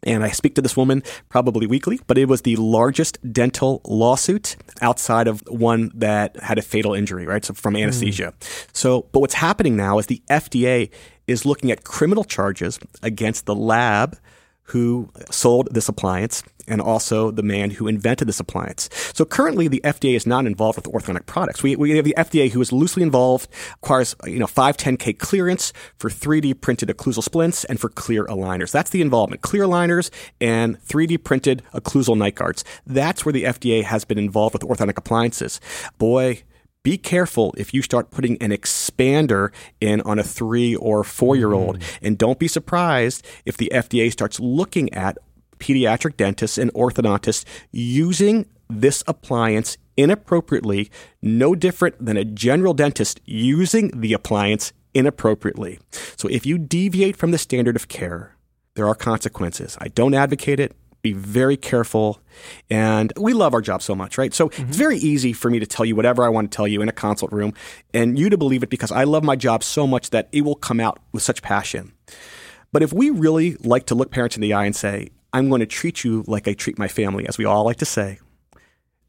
And 0.07 0.23
I 0.23 0.31
speak 0.31 0.55
to 0.57 0.63
this 0.63 0.77
woman 0.77 1.03
probably 1.31 1.67
weekly, 1.67 1.99
but 2.07 2.19
it 2.19 2.29
was 2.29 2.43
the 2.43 2.57
largest 2.57 3.19
dental 3.33 3.81
lawsuit 3.87 4.57
outside 4.83 5.27
of 5.27 5.43
one 5.49 5.91
that 5.95 6.39
had 6.41 6.59
a 6.59 6.63
fatal 6.63 6.93
injury, 6.93 7.27
right? 7.27 7.43
So 7.45 7.55
from 7.55 7.75
anesthesia. 7.75 8.35
So, 8.73 9.07
but 9.13 9.21
what's 9.21 9.35
happening 9.35 9.77
now 9.77 9.99
is 9.99 10.07
the 10.07 10.23
FDA 10.29 10.91
is 11.27 11.47
looking 11.47 11.71
at 11.71 11.85
criminal 11.85 12.25
charges 12.25 12.79
against 13.03 13.47
the 13.47 13.55
lab 13.55 14.19
who 14.65 15.11
sold 15.31 15.69
this 15.73 15.89
appliance 15.89 16.43
and 16.67 16.81
also 16.81 17.31
the 17.31 17.43
man 17.43 17.71
who 17.71 17.87
invented 17.87 18.27
this 18.29 18.41
appliance. 18.41 18.89
So 19.13 19.25
currently 19.25 19.69
the 19.69 19.83
FDA 19.85 20.17
is 20.17 20.27
not 20.27 20.47
involved 20.47 20.77
with 20.77 20.87
orthodontic 20.87 21.27
products. 21.27 21.63
We, 21.63 21.77
we 21.77 21.91
have 21.97 22.05
the 22.05 22.15
FDA 22.17 22.51
who 22.51 22.61
is 22.61 22.73
loosely 22.73 23.03
involved, 23.03 23.49
requires, 23.83 24.17
you 24.25 24.39
know, 24.39 24.47
510K 24.47 25.19
clearance 25.19 25.73
for 25.99 26.09
3D 26.09 26.61
printed 26.61 26.89
occlusal 26.89 27.23
splints 27.23 27.65
and 27.65 27.79
for 27.79 27.91
clear 27.91 28.25
aligners. 28.27 28.73
That's 28.73 28.91
the 28.91 29.03
involvement. 29.03 29.43
Clear 29.43 29.65
aligners 29.65 30.11
and 30.41 30.81
3D 30.81 31.23
printed 31.23 31.63
occlusal 31.75 32.17
night 32.17 32.35
guards. 32.35 32.65
That's 32.87 33.25
where 33.25 33.33
the 33.33 33.45
FDA 33.45 33.85
has 33.85 34.05
been 34.05 34.19
involved 34.19 34.55
with 34.55 34.63
orthodontic 34.63 34.97
appliances. 34.97 35.61
Boy, 35.99 36.43
be 36.85 36.97
careful 36.97 37.53
if 37.59 37.75
you 37.75 37.83
start 37.83 38.11
putting 38.11 38.41
an 38.41 38.51
expander 38.51 39.53
in 39.81 40.01
on 40.03 40.21
a 40.21 40.23
three 40.23 40.77
or 40.77 41.03
four 41.03 41.35
year 41.35 41.53
old. 41.53 41.81
Mm-hmm. 41.81 42.07
And 42.07 42.19
don't 42.19 42.39
be 42.39 42.47
surprised 42.47 43.27
if 43.45 43.57
the 43.57 43.73
FDA 43.75 44.13
starts 44.13 44.39
looking 44.39 44.93
at 44.95 45.19
pediatric 45.59 46.17
dentists 46.17 46.59
and 46.59 46.73
orthodontists 46.75 47.45
using 47.73 48.47
this 48.69 49.03
appliance 49.07 49.77
inappropriately, 49.97 50.91
no 51.23 51.55
different 51.55 52.05
than 52.05 52.17
a 52.17 52.25
general 52.25 52.75
dentist 52.75 53.21
using 53.25 53.89
the 53.99 54.13
appliance 54.13 54.73
inappropriately. 54.93 55.79
So 56.17 56.29
if 56.29 56.45
you 56.47 56.59
deviate 56.59 57.17
from 57.17 57.31
the 57.31 57.39
standard 57.39 57.77
of 57.77 57.89
care, 57.89 58.37
there 58.75 58.87
are 58.87 58.95
consequences. 58.95 59.79
I 59.81 59.89
don't 59.89 60.15
advocate 60.15 60.61
it. 60.61 60.77
Be 61.05 61.13
very 61.13 61.59
careful. 61.59 62.19
And 62.71 63.13
we 63.21 63.35
love 63.35 63.53
our 63.53 63.61
job 63.61 63.83
so 63.83 63.95
much, 63.95 64.17
right? 64.17 64.33
So 64.33 64.47
it's 64.47 64.59
mhm. 64.59 64.65
very 64.65 64.97
easy 64.97 65.35
for 65.35 65.51
me 65.51 65.59
to 65.59 65.67
tell 65.67 65.85
you 65.85 65.95
whatever 65.95 66.25
I 66.25 66.31
want 66.31 66.51
to 66.51 66.57
tell 66.57 66.67
you 66.67 66.81
in 66.81 66.89
a 66.89 66.93
consult 66.93 67.31
room 67.31 67.53
and 67.93 68.19
you 68.19 68.31
to 68.31 68.39
believe 68.39 68.63
it 68.63 68.71
because 68.71 68.91
I 68.91 69.05
love 69.05 69.23
my 69.23 69.37
job 69.37 69.63
so 69.63 69.87
much 69.87 70.09
that 70.11 70.31
it 70.33 70.41
will 70.47 70.55
come 70.55 70.81
out 70.81 70.99
with 71.13 71.23
such 71.23 71.43
passion. 71.43 71.93
But 72.73 72.83
if 72.83 72.91
we 72.91 73.11
really 73.11 73.57
like 73.57 73.85
to 73.87 73.95
look 73.95 74.11
parents 74.11 74.35
in 74.35 74.41
the 74.41 74.55
eye 74.55 74.65
and 74.65 74.75
say, 74.75 75.11
I'm 75.35 75.51
going 75.51 75.61
to 75.61 75.67
treat 75.67 76.05
you 76.05 76.25
like 76.27 76.49
I 76.49 76.55
treat 76.55 76.79
my 76.79 76.89
family, 76.89 77.29
as 77.29 77.37
we 77.37 77.45
all 77.45 77.65
like 77.65 77.77
to 77.79 77.85
say, 77.85 78.19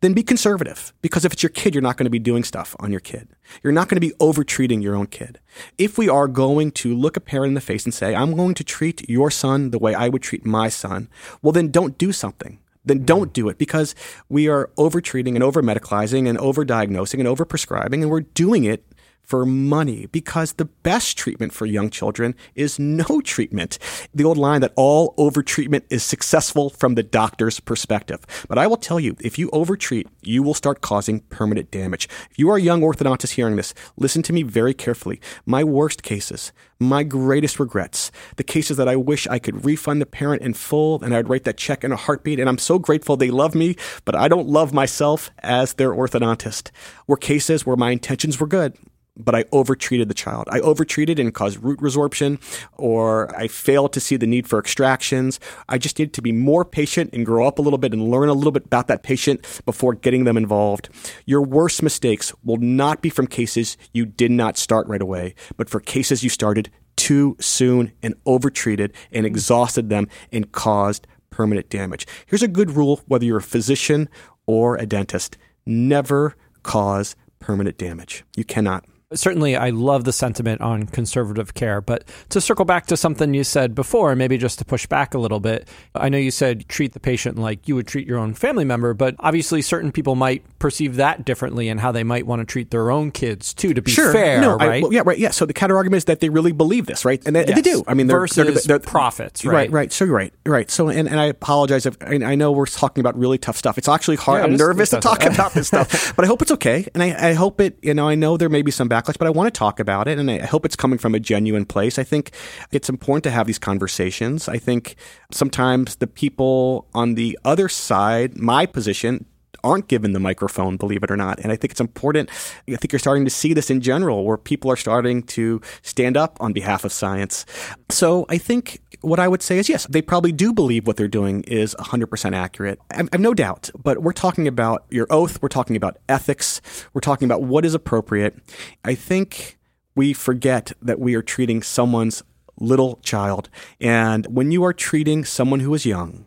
then 0.06 0.14
be 0.14 0.24
conservative. 0.24 0.94
Because 1.02 1.26
if 1.26 1.34
it's 1.34 1.42
your 1.42 1.50
kid, 1.50 1.74
you're 1.74 1.82
not 1.82 1.98
going 1.98 2.06
to 2.06 2.12
be 2.12 2.20
doing 2.20 2.44
stuff 2.44 2.76
on 2.80 2.92
your 2.92 3.00
kid. 3.00 3.28
You're 3.64 3.74
not 3.74 3.90
going 3.90 3.98
to 3.98 4.08
be 4.08 4.14
over 4.20 4.44
treating 4.44 4.82
your 4.82 4.96
own 4.96 5.08
kid. 5.08 5.40
If 5.80 5.98
we 5.98 6.08
are 6.08 6.28
going 6.28 6.72
to 6.74 6.96
look 6.96 7.18
a 7.18 7.20
parent 7.20 7.50
in 7.50 7.54
the 7.56 7.62
face 7.62 7.86
and 7.86 7.94
say, 7.94 8.14
I'm 8.14 8.36
going 8.36 8.54
to 8.54 8.64
treat 8.64 9.10
your 9.10 9.32
son 9.32 9.72
the 9.72 9.80
way 9.80 9.96
I 9.96 10.10
would 10.10 10.22
treat 10.22 10.46
my 10.46 10.70
son, 10.70 11.10
well, 11.42 11.52
then 11.52 11.72
don't 11.72 11.98
do 11.98 12.12
something. 12.12 12.60
Then 12.86 13.00
mm. 13.00 13.06
don't 13.06 13.34
do 13.34 13.50
it 13.50 13.58
because 13.58 13.96
we 14.30 14.48
are 14.48 14.70
over 14.78 15.02
treating 15.02 15.36
and 15.36 15.44
over 15.44 15.64
medicalizing 15.64 16.30
and 16.30 16.38
over 16.38 16.64
diagnosing 16.64 17.20
and 17.20 17.28
over 17.28 17.44
prescribing, 17.44 18.04
and 18.04 18.12
we're 18.12 18.22
doing 18.22 18.64
it 18.64 18.86
for 19.26 19.46
money 19.46 20.06
because 20.08 20.54
the 20.54 20.66
best 20.66 21.18
treatment 21.18 21.54
for 21.54 21.66
young 21.66 21.90
children 21.90 22.36
is 22.54 22.80
no 22.80 23.22
treatment. 23.24 23.78
The 24.14 24.24
old 24.24 24.38
line 24.38 24.62
that 24.62 24.74
all 24.76 25.16
overtreatment 25.16 25.84
is 25.90 26.04
successful 26.04 26.70
from 26.70 26.96
the 26.96 27.04
doctor's 27.04 27.60
perspective. 27.60 28.26
But 28.48 28.58
I 28.58 28.68
will 28.68 28.78
tell 28.78 29.00
you, 29.00 29.16
if 29.20 29.38
you 29.40 29.50
overtreat, 29.52 30.08
you 30.22 30.44
will 30.44 30.54
start 30.54 30.82
causing 30.82 31.22
permanent 31.22 31.72
damage. 31.72 32.08
If 32.30 32.40
you 32.40 32.50
are 32.50 32.58
a 32.58 32.62
young 32.62 32.82
orthodontist 32.82 33.32
hearing 33.32 33.56
this, 33.56 33.74
listen 33.98 34.22
to 34.24 34.34
me 34.34 34.44
very 34.44 34.74
carefully. 34.74 35.20
My 35.46 35.64
worst 35.64 36.04
cases, 36.04 36.52
my 36.80 37.04
greatest 37.04 37.60
regrets, 37.60 38.12
the 38.36 38.44
cases 38.44 38.78
that 38.78 38.88
I 38.88 38.96
wish 38.96 39.28
I 39.28 39.40
could 39.40 39.66
refund 39.66 40.02
the 40.02 40.06
parent 40.06 40.42
in 40.42 40.54
full 40.54 41.02
and 41.04 41.16
I'd 41.16 41.30
write 41.30 41.46
that 41.46 41.58
check 41.58 41.84
in 41.84 41.92
a 41.92 41.98
heartbeat. 41.98 42.40
And 42.40 42.50
I'm 42.50 42.58
so 42.58 42.80
grateful 42.80 43.18
they 43.18 43.32
love 43.32 43.56
me, 43.56 43.76
but 44.04 44.16
I 44.16 44.28
don't 44.28 44.48
love 44.48 44.74
myself 44.74 45.32
as 45.40 45.74
their 45.74 45.92
orthodontist, 45.92 46.72
were 47.08 47.18
cases 47.18 47.66
where 47.66 47.76
my 47.76 47.92
intentions 47.92 48.40
were 48.40 48.48
good 48.48 48.78
but 49.18 49.36
I 49.36 49.46
overtreated 49.52 50.10
the 50.10 50.14
child. 50.14 50.48
I 50.52 50.60
overtreated 50.60 51.20
and 51.20 51.34
caused 51.34 51.64
root 51.64 51.80
resorption, 51.80 52.40
or 52.74 53.36
I 53.36 53.48
failed 53.48 53.94
to 53.94 54.00
see 54.00 54.18
the 54.18 54.28
need 54.28 54.48
for 54.48 54.60
extractions. 54.60 55.40
I 55.70 55.78
just 55.78 55.98
needed 55.98 56.14
to 56.16 56.22
be 56.22 56.32
more 56.32 56.66
patient 56.66 57.12
and 57.14 57.26
grow 57.26 57.48
up 57.48 57.60
a 57.60 57.62
little 57.62 57.78
bit 57.78 57.94
and 57.94 58.10
learn 58.10 58.30
a 58.30 58.34
little 58.34 58.52
bit 58.52 58.66
about 58.66 58.88
that 58.88 59.04
patient 59.04 59.62
before 59.66 59.94
getting 59.94 60.24
them 60.24 60.38
involved. 60.38 60.90
Your 61.26 61.42
worst 61.42 61.82
mistakes 61.82 62.34
will 62.44 62.58
not 62.58 63.02
be 63.02 63.10
from 63.10 63.28
cases 63.28 63.78
you 63.94 64.06
did 64.06 64.32
not 64.32 64.58
start 64.58 64.88
right 64.88 65.02
away, 65.02 65.36
but 65.58 65.70
for 65.70 65.80
cases 65.80 66.24
you 66.24 66.30
started 66.30 66.70
too 66.96 67.36
soon 67.40 67.92
and 68.02 68.16
overtreated 68.26 68.94
and 69.12 69.26
exhausted 69.26 69.90
them 69.90 70.08
and 70.32 70.52
caused 70.52 71.08
permanent 71.30 71.70
damage. 71.70 72.08
Here's 72.26 72.44
a 72.44 72.48
good 72.48 72.72
rule 72.72 73.02
whether 73.08 73.26
you're 73.26 73.40
a 73.40 73.44
physician 73.44 74.10
or 74.46 74.78
a 74.78 74.86
dentist 74.86 75.38
never 75.66 76.36
cause 76.64 77.16
permanent 77.40 77.78
damage. 77.78 78.24
You 78.36 78.44
cannot. 78.44 78.86
Certainly 79.14 79.56
I 79.56 79.70
love 79.70 80.04
the 80.04 80.14
sentiment 80.14 80.62
on 80.62 80.88
conservative 80.88 81.54
care, 81.54 81.82
but 81.82 82.04
to 82.30 82.42
circle 82.42 82.66
back 82.66 82.88
to 82.88 82.98
something 82.98 83.34
you 83.34 83.44
said 83.44 83.76
before, 83.76 84.12
and 84.12 84.18
maybe 84.20 84.38
just 84.38 84.60
to 84.60 84.66
push 84.66 84.86
back 84.88 85.14
a 85.14 85.18
little 85.18 85.40
bit, 85.40 85.68
I 85.94 86.10
know 86.10 86.18
you 86.18 86.32
said 86.32 86.68
treat 86.68 86.94
the 86.94 87.00
patient 87.00 87.38
like 87.38 87.68
you 87.68 87.76
would 87.76 87.88
treat 87.88 88.08
your 88.08 88.18
own 88.18 88.34
family 88.34 88.66
member, 88.66 88.94
but 88.94 89.16
obviously 89.20 89.62
certain 89.62 89.92
people 89.92 90.16
might 90.16 90.44
perceive 90.60 90.96
that 90.96 91.24
differently 91.26 91.70
and 91.70 91.80
how 91.80 91.92
they 91.92 92.04
might 92.04 92.26
want 92.26 92.40
to 92.42 92.46
treat 92.46 92.72
their 92.72 92.90
own 92.92 93.12
kids 93.12 93.54
too, 93.54 93.74
to 93.74 93.82
be 93.82 93.92
Sure. 93.92 94.12
fair, 94.12 94.42
no, 94.42 94.58
I- 94.60 94.68
right? 94.68 94.82
well, 94.84 94.94
yeah, 94.94 95.04
right. 95.06 95.18
Yeah. 95.18 95.30
So 95.32 95.46
the 95.46 95.54
counter 95.54 95.78
argument 95.78 95.98
is 96.00 96.06
that 96.06 96.20
they 96.20 96.30
really 96.30 96.52
believe 96.52 96.86
this, 96.88 97.06
right? 97.06 97.22
And 97.26 97.36
they, 97.36 97.44
they 97.46 97.62
do. 97.62 97.84
I 97.88 97.94
mean, 97.94 98.08
they're, 98.08 98.20
Versus 98.20 98.64
they're, 98.66 98.80
they're, 98.80 98.86
profits, 98.86 99.46
right? 99.46 99.54
Right, 99.54 99.72
right. 99.72 99.92
So 99.94 100.06
you're 100.06 100.16
right, 100.16 100.34
right. 100.46 100.70
So, 100.72 100.90
and, 100.90 101.08
and 101.08 101.20
I 101.20 101.26
apologize 101.26 101.86
if 101.86 101.96
I, 102.02 102.16
I 102.16 102.36
know 102.36 102.52
we're 102.52 102.66
talking 102.66 103.02
about 103.02 103.18
really 103.18 103.38
tough 103.38 103.58
stuff. 103.58 103.78
It's 103.78 103.88
actually 103.88 104.18
hard. 104.18 104.40
Yeah, 104.42 104.46
I'm 104.48 104.56
nervous 104.58 104.90
to 104.90 105.00
talk 105.00 105.24
about 105.26 105.54
this 105.54 105.68
stuff, 105.68 106.16
but 106.16 106.26
I 106.26 106.28
hope 106.28 106.42
it's 106.42 106.52
okay. 106.52 106.88
And 106.94 107.04
I, 107.04 107.30
I 107.30 107.34
hope 107.34 107.62
it, 107.62 107.78
you 107.82 107.94
know, 107.94 108.08
I 108.10 108.16
know 108.16 108.38
there 108.38 108.50
may 108.50 108.62
be 108.62 108.72
some 108.72 108.88
backlash, 108.96 109.18
but 109.18 109.28
I 109.28 109.30
want 109.30 109.54
to 109.54 109.58
talk 109.58 109.80
about 109.80 110.08
it. 110.08 110.18
And 110.18 110.30
I 110.30 110.46
hope 110.46 110.66
it's 110.66 110.76
coming 110.76 110.98
from 111.00 111.16
a 111.16 111.20
genuine 111.20 111.66
place. 111.66 112.00
I 112.00 112.04
think 112.04 112.32
it's 112.72 112.90
important 112.90 113.24
to 113.26 113.32
have 113.32 113.48
these 113.48 113.60
conversations. 113.60 114.48
I 114.48 114.58
think 114.58 114.96
sometimes 115.32 115.98
the 115.98 116.08
people 116.08 116.88
on 116.94 117.16
the 117.16 117.38
other 117.44 117.68
side, 117.70 118.38
my 118.38 118.66
position, 118.66 119.26
aren't 119.64 119.88
given 119.88 120.14
the 120.14 120.20
microphone, 120.20 120.78
believe 120.78 121.04
it 121.04 121.10
or 121.10 121.18
not. 121.18 121.40
And 121.40 121.52
I 121.52 121.56
think 121.56 121.72
it's 121.72 121.82
important. 121.82 122.30
I 122.70 122.76
think 122.76 122.92
you're 122.92 123.00
starting 123.00 123.26
to 123.26 123.32
see 123.32 123.52
this 123.54 123.72
in 123.72 123.82
general 123.82 124.24
where 124.24 124.38
people 124.38 124.72
are 124.72 124.76
starting 124.76 125.24
to 125.24 125.60
stand 125.82 126.16
up 126.16 126.38
on 126.40 126.54
behalf 126.54 126.86
of 126.86 126.92
science. 126.92 127.46
So 127.90 128.28
I 128.30 128.38
think 128.38 128.80
what 129.06 129.20
I 129.20 129.28
would 129.28 129.42
say 129.42 129.58
is 129.58 129.70
yes, 129.70 129.86
they 129.88 130.02
probably 130.02 130.32
do 130.32 130.52
believe 130.54 130.88
what 130.88 130.98
they're 130.98 131.08
doing 131.08 131.44
is 131.44 131.76
100% 131.76 132.36
accurate. 132.36 132.80
I 132.92 132.98
have 132.98 133.20
no 133.20 133.34
doubt. 133.34 133.70
But 133.82 134.02
we're 134.02 134.14
talking 134.14 134.48
about 134.48 134.86
your 134.90 135.08
oath, 135.10 135.42
we're 135.42 135.50
talking 135.50 135.76
about 135.76 135.98
ethics, 136.10 136.62
we're 136.94 137.02
talking 137.02 137.26
about 137.26 137.44
what 137.44 137.66
is 137.66 137.74
appropriate. 137.74 138.36
I 138.84 138.96
think 138.96 139.58
we 139.96 140.14
forget 140.14 140.72
that 140.82 141.00
we 141.00 141.16
are 141.16 141.22
treating 141.22 141.62
someone's 141.62 142.24
little 142.60 143.00
child. 143.04 143.50
And 143.80 144.26
when 144.28 144.52
you 144.52 144.64
are 144.64 144.74
treating 144.74 145.26
someone 145.26 145.60
who 145.60 145.74
is 145.74 145.86
young, 145.86 146.26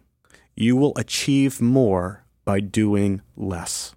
you 0.55 0.77
will 0.77 0.93
achieve 0.97 1.61
more 1.61 2.25
by 2.45 2.61
doing 2.61 3.23
less. 3.37 3.95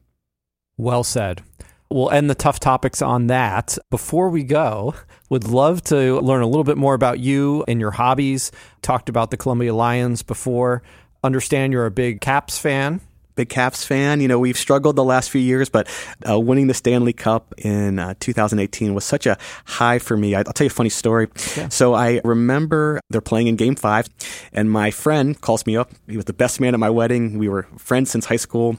Well 0.77 1.03
said. 1.03 1.43
We'll 1.91 2.09
end 2.09 2.29
the 2.29 2.35
tough 2.35 2.59
topics 2.59 3.01
on 3.01 3.27
that. 3.27 3.77
Before 3.89 4.29
we 4.29 4.43
go, 4.43 4.95
would 5.29 5.43
love 5.43 5.81
to 5.85 6.21
learn 6.21 6.41
a 6.41 6.47
little 6.47 6.63
bit 6.63 6.77
more 6.77 6.93
about 6.93 7.19
you 7.19 7.65
and 7.67 7.81
your 7.81 7.91
hobbies. 7.91 8.51
Talked 8.81 9.09
about 9.09 9.29
the 9.29 9.37
Columbia 9.37 9.73
Lions 9.75 10.23
before. 10.23 10.83
Understand 11.21 11.73
you're 11.73 11.85
a 11.85 11.91
big 11.91 12.21
Caps 12.21 12.57
fan. 12.57 13.01
Big 13.35 13.49
Caps 13.49 13.85
fan. 13.85 14.21
You 14.21 14.29
know, 14.29 14.39
we've 14.39 14.57
struggled 14.57 14.95
the 14.95 15.03
last 15.03 15.31
few 15.31 15.41
years, 15.41 15.69
but 15.69 15.89
uh, 16.27 16.39
winning 16.39 16.67
the 16.67 16.73
Stanley 16.73 17.11
Cup 17.11 17.53
in 17.57 17.99
uh, 17.99 18.13
2018 18.21 18.93
was 18.93 19.03
such 19.03 19.25
a 19.25 19.37
high 19.65 19.99
for 19.99 20.15
me. 20.15 20.33
I, 20.33 20.43
will 20.43 20.53
tell 20.53 20.65
you 20.65 20.71
a 20.71 20.73
funny 20.73 20.89
story. 20.89 21.27
Yeah. 21.57 21.67
So 21.69 21.93
I 21.93 22.21
remember 22.23 23.01
they're 23.09 23.19
playing 23.19 23.47
in 23.47 23.57
game 23.57 23.75
five, 23.75 24.07
and 24.53 24.71
my 24.71 24.91
friend 24.91 25.39
calls 25.39 25.65
me 25.65 25.75
up. 25.75 25.91
He 26.07 26.15
was 26.15 26.25
the 26.25 26.33
best 26.33 26.61
man 26.61 26.73
at 26.73 26.79
my 26.79 26.89
wedding. 26.89 27.37
We 27.37 27.49
were 27.49 27.63
friends 27.77 28.11
since 28.11 28.25
high 28.25 28.37
school, 28.37 28.77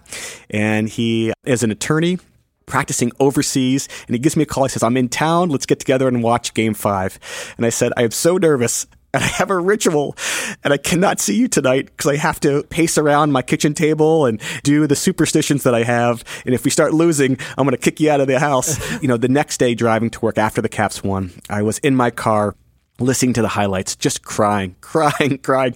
and 0.49 0.89
he 0.89 1.33
is 1.45 1.63
an 1.63 1.71
attorney 1.71 2.19
practicing 2.73 3.13
overseas 3.21 3.87
and 4.07 4.15
he 4.15 4.19
gives 4.19 4.35
me 4.35 4.45
a 4.45 4.47
call. 4.47 4.65
He 4.65 4.71
says, 4.71 4.83
I'm 4.83 4.97
in 4.97 5.11
town. 5.11 5.51
Let's 5.51 5.67
get 5.67 5.79
together 5.79 6.09
and 6.09 6.23
watch 6.23 6.55
game 6.55 6.73
five. 6.73 7.19
And 7.59 7.67
I 7.67 7.69
said, 7.69 7.93
I 7.99 8.03
am 8.03 8.13
so 8.13 8.39
nervous 8.39 8.87
and 9.13 9.23
I 9.23 9.27
have 9.27 9.51
a 9.51 9.59
ritual 9.59 10.17
and 10.65 10.73
I 10.73 10.79
cannot 10.79 11.21
see 11.21 11.37
you 11.37 11.49
tonight 11.49 11.91
because 11.95 12.11
I 12.11 12.17
have 12.17 12.41
to 12.41 12.63
pace 12.71 12.97
around 12.97 13.31
my 13.31 13.43
kitchen 13.43 13.75
table 13.75 14.25
and 14.25 14.41
do 14.63 14.87
the 14.87 14.97
superstitions 14.97 15.65
that 15.65 15.75
I 15.75 15.83
have. 15.83 16.25
And 16.47 16.55
if 16.55 16.65
we 16.65 16.71
start 16.71 16.95
losing, 16.95 17.37
I'm 17.59 17.67
going 17.67 17.73
to 17.73 17.77
kick 17.77 18.01
you 18.01 18.11
out 18.11 18.23
of 18.23 18.27
the 18.27 18.39
house. 18.39 18.81
you 19.03 19.09
know, 19.09 19.19
the 19.19 19.29
next 19.29 19.59
day 19.59 19.75
driving 19.75 20.09
to 20.09 20.21
work 20.21 20.39
after 20.39 20.63
the 20.63 20.71
Caps 20.71 21.05
won, 21.05 21.31
I 21.51 21.61
was 21.61 21.77
in 21.81 21.95
my 21.95 22.11
car 22.11 22.55
listening 22.99 23.33
to 23.35 23.43
the 23.43 23.49
highlights, 23.49 23.97
just 23.97 24.23
crying, 24.23 24.77
crying, 24.81 25.39
crying. 25.39 25.75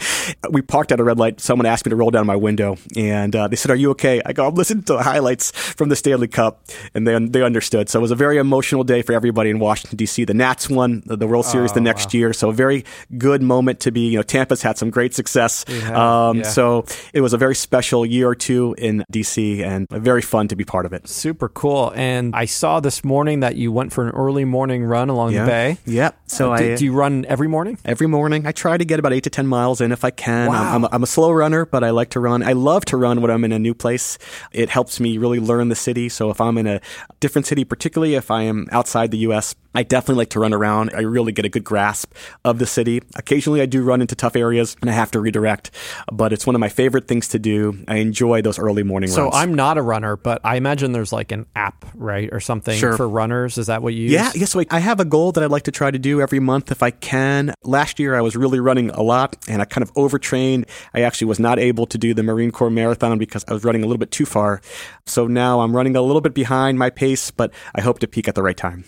We 0.50 0.62
parked 0.62 0.92
at 0.92 1.00
a 1.00 1.04
red 1.04 1.18
light. 1.18 1.40
Someone 1.40 1.66
asked 1.66 1.86
me 1.86 1.90
to 1.90 1.96
roll 1.96 2.10
down 2.10 2.26
my 2.26 2.36
window, 2.36 2.76
and 2.96 3.34
uh, 3.34 3.48
they 3.48 3.56
said, 3.56 3.70
"Are 3.70 3.76
you 3.76 3.90
okay?" 3.90 4.20
I 4.24 4.32
go, 4.32 4.46
"I'm 4.46 4.54
listening 4.54 4.84
to 4.84 4.94
the 4.94 5.02
highlights 5.02 5.50
from 5.50 5.88
the 5.88 5.96
Stanley 5.96 6.28
Cup," 6.28 6.64
and 6.94 7.06
they 7.06 7.18
they 7.18 7.42
understood. 7.42 7.88
So 7.88 7.98
it 7.98 8.02
was 8.02 8.10
a 8.10 8.16
very 8.16 8.38
emotional 8.38 8.84
day 8.84 9.02
for 9.02 9.12
everybody 9.12 9.50
in 9.50 9.58
Washington 9.58 9.96
D.C. 9.96 10.24
The 10.24 10.34
Nats 10.34 10.68
won 10.68 11.02
the 11.06 11.26
World 11.26 11.46
Series 11.46 11.72
oh, 11.72 11.74
the 11.74 11.80
next 11.80 12.14
wow. 12.14 12.18
year, 12.18 12.32
so 12.32 12.50
a 12.50 12.52
very 12.52 12.84
good 13.16 13.42
moment 13.42 13.80
to 13.80 13.90
be. 13.90 14.08
You 14.08 14.18
know, 14.18 14.22
Tampa's 14.22 14.62
had 14.62 14.78
some 14.78 14.90
great 14.90 15.14
success, 15.14 15.64
um, 15.90 16.38
yeah. 16.38 16.42
so 16.44 16.84
it 17.12 17.20
was 17.20 17.32
a 17.32 17.38
very 17.38 17.54
special 17.54 18.04
year 18.06 18.28
or 18.28 18.34
two 18.34 18.74
in 18.78 19.04
D.C. 19.10 19.62
and 19.62 19.86
very 19.90 20.22
fun 20.22 20.48
to 20.48 20.56
be 20.56 20.64
part 20.64 20.86
of 20.86 20.92
it. 20.92 21.08
Super 21.08 21.48
cool. 21.48 21.92
And 21.94 22.34
I 22.34 22.44
saw 22.44 22.80
this 22.80 23.04
morning 23.04 23.40
that 23.40 23.56
you 23.56 23.72
went 23.72 23.92
for 23.92 24.06
an 24.06 24.10
early 24.10 24.44
morning 24.44 24.84
run 24.84 25.08
along 25.08 25.32
yeah. 25.32 25.44
the 25.44 25.50
bay. 25.50 25.78
Yep. 25.86 26.18
So 26.26 26.52
uh, 26.52 26.56
I 26.56 26.58
do, 26.58 26.76
do 26.76 26.84
you 26.84 26.92
run 26.92 27.05
every 27.26 27.48
morning? 27.48 27.78
Every 27.84 28.06
morning. 28.06 28.46
I 28.46 28.52
try 28.52 28.76
to 28.76 28.84
get 28.84 28.98
about 28.98 29.12
eight 29.12 29.24
to 29.24 29.30
10 29.30 29.46
miles 29.46 29.80
in 29.80 29.92
if 29.92 30.04
I 30.04 30.10
can. 30.10 30.48
Wow. 30.48 30.74
I'm, 30.74 30.84
I'm, 30.84 30.94
I'm, 30.94 31.02
a 31.02 31.06
slow 31.06 31.30
runner, 31.30 31.64
but 31.64 31.84
I 31.84 31.90
like 31.90 32.10
to 32.10 32.20
run. 32.20 32.42
I 32.42 32.52
love 32.52 32.84
to 32.86 32.96
run 32.96 33.20
when 33.20 33.30
I'm 33.30 33.44
in 33.44 33.52
a 33.52 33.58
new 33.58 33.74
place. 33.74 34.18
It 34.52 34.68
helps 34.68 35.00
me 35.00 35.18
really 35.18 35.40
learn 35.40 35.68
the 35.68 35.76
city. 35.76 36.08
So 36.08 36.30
if 36.30 36.40
I'm 36.40 36.58
in 36.58 36.66
a 36.66 36.80
different 37.20 37.46
city, 37.46 37.64
particularly 37.64 38.14
if 38.14 38.30
I 38.30 38.42
am 38.42 38.66
outside 38.72 39.10
the 39.10 39.18
U.S., 39.18 39.54
I 39.76 39.82
definitely 39.82 40.20
like 40.20 40.30
to 40.30 40.40
run 40.40 40.54
around. 40.54 40.90
I 40.94 41.00
really 41.02 41.32
get 41.32 41.44
a 41.44 41.50
good 41.50 41.64
grasp 41.64 42.14
of 42.44 42.58
the 42.58 42.66
city. 42.66 43.02
Occasionally, 43.14 43.60
I 43.60 43.66
do 43.66 43.82
run 43.82 44.00
into 44.00 44.14
tough 44.14 44.34
areas 44.34 44.74
and 44.80 44.88
I 44.88 44.94
have 44.94 45.10
to 45.10 45.20
redirect, 45.20 45.70
but 46.10 46.32
it's 46.32 46.46
one 46.46 46.54
of 46.54 46.60
my 46.60 46.70
favorite 46.70 47.06
things 47.06 47.28
to 47.28 47.38
do. 47.38 47.84
I 47.86 47.96
enjoy 47.96 48.40
those 48.40 48.58
early 48.58 48.82
morning 48.82 49.10
so 49.10 49.24
runs. 49.24 49.34
So 49.34 49.38
I'm 49.38 49.52
not 49.54 49.76
a 49.76 49.82
runner, 49.82 50.16
but 50.16 50.40
I 50.44 50.56
imagine 50.56 50.92
there's 50.92 51.12
like 51.12 51.30
an 51.30 51.44
app, 51.54 51.84
right, 51.94 52.30
or 52.32 52.40
something 52.40 52.78
sure. 52.78 52.96
for 52.96 53.06
runners. 53.06 53.58
Is 53.58 53.66
that 53.66 53.82
what 53.82 53.92
you 53.92 54.04
use? 54.04 54.12
Yeah, 54.12 54.32
yes. 54.34 54.52
So 54.52 54.62
I 54.70 54.78
have 54.78 54.98
a 54.98 55.04
goal 55.04 55.32
that 55.32 55.44
I'd 55.44 55.50
like 55.50 55.64
to 55.64 55.72
try 55.72 55.90
to 55.90 55.98
do 55.98 56.22
every 56.22 56.40
month 56.40 56.70
if 56.70 56.82
I 56.82 56.90
can. 56.90 57.52
Last 57.62 57.98
year, 57.98 58.14
I 58.14 58.22
was 58.22 58.34
really 58.34 58.60
running 58.60 58.88
a 58.90 59.02
lot 59.02 59.36
and 59.46 59.60
I 59.60 59.66
kind 59.66 59.82
of 59.82 59.92
overtrained. 59.94 60.64
I 60.94 61.02
actually 61.02 61.26
was 61.26 61.38
not 61.38 61.58
able 61.58 61.84
to 61.86 61.98
do 61.98 62.14
the 62.14 62.22
Marine 62.22 62.50
Corps 62.50 62.70
Marathon 62.70 63.18
because 63.18 63.44
I 63.46 63.52
was 63.52 63.62
running 63.62 63.82
a 63.82 63.86
little 63.86 63.98
bit 63.98 64.10
too 64.10 64.24
far. 64.24 64.62
So 65.04 65.26
now 65.26 65.60
I'm 65.60 65.76
running 65.76 65.96
a 65.96 66.02
little 66.02 66.22
bit 66.22 66.32
behind 66.32 66.78
my 66.78 66.88
pace, 66.88 67.30
but 67.30 67.52
I 67.74 67.82
hope 67.82 67.98
to 67.98 68.08
peak 68.08 68.26
at 68.26 68.34
the 68.34 68.42
right 68.42 68.56
time. 68.56 68.84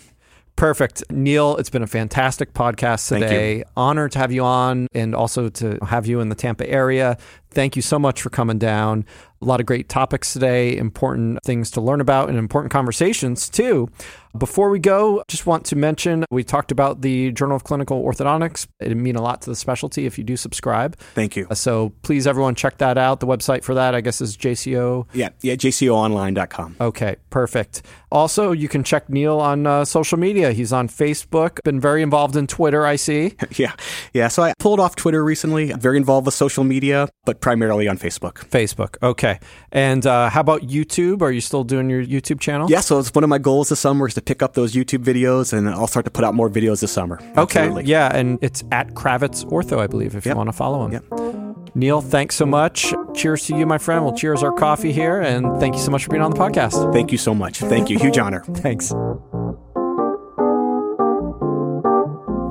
Perfect. 0.59 1.09
Neal, 1.09 1.55
it's 1.55 1.69
been 1.69 1.83
a 1.83 1.87
fantastic 1.87 2.53
podcast 2.53 3.07
today. 3.07 3.63
Honor 3.77 4.09
to 4.09 4.19
have 4.19 4.33
you 4.33 4.43
on 4.43 4.87
and 4.93 5.15
also 5.15 5.47
to 5.47 5.79
have 5.81 6.05
you 6.05 6.19
in 6.19 6.27
the 6.27 6.35
Tampa 6.35 6.69
area. 6.69 7.17
Thank 7.51 7.75
you 7.75 7.81
so 7.81 7.97
much 7.97 8.21
for 8.21 8.29
coming 8.29 8.57
down. 8.59 9.05
A 9.41 9.45
lot 9.45 9.61
of 9.61 9.65
great 9.65 9.87
topics 9.87 10.33
today, 10.33 10.75
important 10.75 11.39
things 11.43 11.71
to 11.71 11.81
learn 11.81 12.01
about, 12.01 12.27
and 12.29 12.37
important 12.37 12.71
conversations 12.71 13.49
too. 13.49 13.89
Before 14.37 14.69
we 14.69 14.77
go, 14.77 15.23
just 15.27 15.47
want 15.47 15.65
to 15.67 15.75
mention 15.75 16.23
we 16.29 16.43
talked 16.43 16.71
about 16.71 17.01
the 17.01 17.31
Journal 17.31 17.55
of 17.55 17.63
Clinical 17.63 18.03
Orthodontics. 18.03 18.67
It'd 18.79 18.95
mean 18.95 19.15
a 19.15 19.21
lot 19.21 19.41
to 19.41 19.49
the 19.49 19.55
specialty 19.55 20.05
if 20.05 20.17
you 20.19 20.23
do 20.23 20.37
subscribe. 20.37 20.97
Thank 21.15 21.35
you. 21.35 21.47
Uh, 21.49 21.55
so 21.55 21.93
please, 22.03 22.27
everyone, 22.27 22.53
check 22.53 22.77
that 22.77 22.97
out. 22.97 23.21
The 23.21 23.27
website 23.27 23.63
for 23.63 23.73
that, 23.73 23.95
I 23.95 24.01
guess, 24.01 24.21
is 24.21 24.37
JCO. 24.37 25.07
Yeah, 25.13 25.29
yeah, 25.41 25.55
JCOonline.com. 25.55 26.75
Okay, 26.79 27.15
perfect. 27.31 27.81
Also, 28.11 28.51
you 28.51 28.67
can 28.67 28.83
check 28.83 29.09
Neal 29.09 29.39
on 29.39 29.65
uh, 29.65 29.85
social 29.85 30.19
media. 30.19 30.51
He's 30.51 30.73
on 30.73 30.89
Facebook, 30.89 31.63
been 31.63 31.79
very 31.79 32.03
involved 32.03 32.35
in 32.35 32.45
Twitter, 32.45 32.85
I 32.85 32.97
see. 32.97 33.35
yeah, 33.55 33.73
yeah. 34.13 34.27
So 34.27 34.43
I 34.43 34.53
pulled 34.59 34.79
off 34.79 34.95
Twitter 34.95 35.23
recently, 35.23 35.71
very 35.73 35.97
involved 35.97 36.25
with 36.25 36.35
social 36.35 36.63
media, 36.63 37.09
but 37.25 37.38
primarily 37.39 37.87
on 37.87 37.97
Facebook. 37.97 38.33
Facebook, 38.49 38.95
okay. 39.01 39.39
And 39.71 40.05
uh, 40.05 40.29
how 40.29 40.41
about 40.41 40.61
YouTube? 40.61 41.21
Are 41.21 41.31
you 41.31 41.41
still 41.41 41.63
doing 41.63 41.89
your 41.89 42.03
YouTube 42.03 42.39
channel? 42.39 42.69
Yeah, 42.69 42.81
so 42.81 42.99
it's 42.99 43.13
one 43.13 43.23
of 43.23 43.29
my 43.29 43.37
goals 43.37 43.69
this 43.69 43.79
summer 43.79 44.07
is 44.07 44.13
to 44.15 44.21
pick 44.21 44.41
up 44.41 44.53
those 44.53 44.73
YouTube 44.73 45.03
videos, 45.03 45.53
and 45.53 45.69
I'll 45.69 45.87
start 45.87 46.05
to 46.05 46.11
put 46.11 46.23
out 46.23 46.35
more 46.35 46.49
videos 46.49 46.81
this 46.81 46.91
summer. 46.91 47.19
Okay, 47.37 47.61
Absolutely. 47.61 47.85
yeah, 47.85 48.15
and 48.15 48.39
it's 48.41 48.63
at 48.71 48.89
Kravitz 48.89 49.45
Ortho, 49.45 49.79
I 49.79 49.87
believe, 49.87 50.15
if 50.15 50.25
yep. 50.25 50.33
you 50.33 50.37
want 50.37 50.49
to 50.49 50.53
follow 50.53 50.85
him. 50.85 50.93
Yep. 50.93 51.75
Neal, 51.75 52.01
thanks 52.01 52.35
so 52.35 52.45
much. 52.45 52.93
Cheers 53.13 53.45
to 53.45 53.55
you, 53.55 53.65
my 53.65 53.77
friend. 53.77 54.03
We'll 54.03 54.15
cheers 54.15 54.43
our 54.43 54.51
coffee 54.51 54.91
here, 54.91 55.21
and 55.21 55.59
thank 55.59 55.75
you 55.75 55.81
so 55.81 55.91
much 55.91 56.03
for 56.03 56.09
being 56.09 56.23
on 56.23 56.31
the 56.31 56.37
podcast. 56.37 56.91
Thank 56.93 57.11
you 57.11 57.17
so 57.17 57.33
much. 57.33 57.59
Thank 57.59 57.89
you. 57.89 57.99
Huge 57.99 58.17
honor. 58.17 58.43
Thanks. 58.55 58.93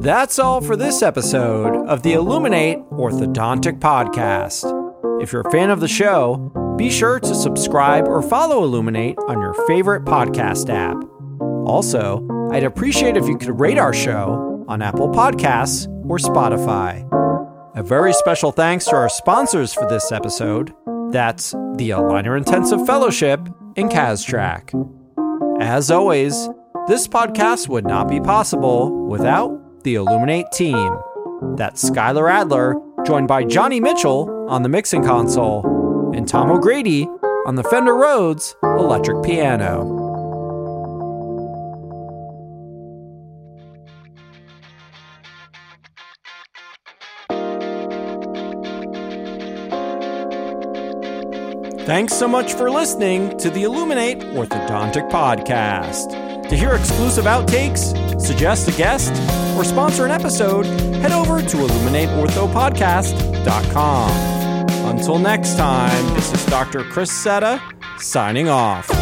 That's 0.01 0.39
all 0.39 0.61
for 0.61 0.76
this 0.76 1.03
episode 1.03 1.86
of 1.89 2.03
the 2.05 2.12
Illuminate 2.12 2.78
Orthodontic 2.91 3.80
Podcast. 3.80 4.78
If 5.21 5.33
you're 5.33 5.43
a 5.43 5.51
fan 5.51 5.71
of 5.71 5.81
the 5.81 5.89
show, 5.89 6.53
be 6.79 6.91
sure 6.91 7.19
to 7.19 7.35
subscribe 7.35 8.07
or 8.07 8.23
follow 8.23 8.62
Illuminate 8.62 9.16
on 9.27 9.41
your 9.41 9.53
favorite 9.66 10.05
podcast 10.05 10.71
app. 10.71 10.97
Also, 11.69 12.27
I'd 12.53 12.62
appreciate 12.62 13.16
if 13.16 13.27
you 13.27 13.37
could 13.37 13.59
rate 13.59 13.79
our 13.79 13.93
show 13.93 14.64
on 14.69 14.81
Apple 14.81 15.09
Podcasts 15.09 15.89
or 16.09 16.19
Spotify. 16.19 17.05
A 17.77 17.83
very 17.83 18.12
special 18.12 18.53
thanks 18.53 18.85
to 18.87 18.95
our 18.95 19.09
sponsors 19.09 19.75
for 19.75 19.89
this 19.89 20.12
episode. 20.12 20.73
That's 21.11 21.51
the 21.51 21.91
Aligner 21.91 22.37
Intensive 22.37 22.87
Fellowship 22.87 23.41
and 23.77 23.91
CAStrack. 23.91 24.73
As 25.61 25.91
always, 25.91 26.49
this 26.87 27.09
podcast 27.09 27.69
would 27.69 27.87
not 27.87 28.09
be 28.09 28.21
possible 28.21 29.07
without 29.07 29.83
the 29.83 29.97
Illuminate 29.97 30.53
team. 30.53 30.97
That's 31.57 31.89
Skylar 31.89 32.31
Adler, 32.31 32.77
joined 33.07 33.28
by 33.28 33.44
Johnny 33.44 33.80
Mitchell 33.80 34.46
on 34.49 34.62
the 34.62 34.68
mixing 34.68 35.05
console 35.05 36.12
and 36.14 36.28
Tom 36.28 36.51
O'Grady 36.51 37.05
on 37.46 37.55
the 37.55 37.64
Fender 37.64 37.94
Rhodes 37.94 38.55
electric 38.62 39.22
piano. 39.22 40.07
Thanks 51.88 52.12
so 52.12 52.28
much 52.28 52.53
for 52.53 52.70
listening 52.70 53.38
to 53.38 53.49
the 53.49 53.62
Illuminate 53.62 54.18
Orthodontic 54.18 55.11
Podcast. 55.11 56.12
To 56.46 56.55
hear 56.55 56.74
exclusive 56.74 57.24
outtakes, 57.24 58.07
suggest 58.19 58.69
a 58.69 58.73
guest, 58.73 59.12
or 59.57 59.64
sponsor 59.64 60.05
an 60.05 60.11
episode, 60.11 60.66
head 60.97 61.12
over 61.12 61.41
to 61.41 61.57
illuminateorthopodcast.com. 61.57 64.11
Until 64.97 65.19
next 65.19 65.57
time, 65.57 66.14
this 66.14 66.33
is 66.33 66.45
Dr. 66.47 66.85
Chris 66.85 67.11
Cetta 67.11 67.61
signing 67.99 68.49
off. 68.49 68.97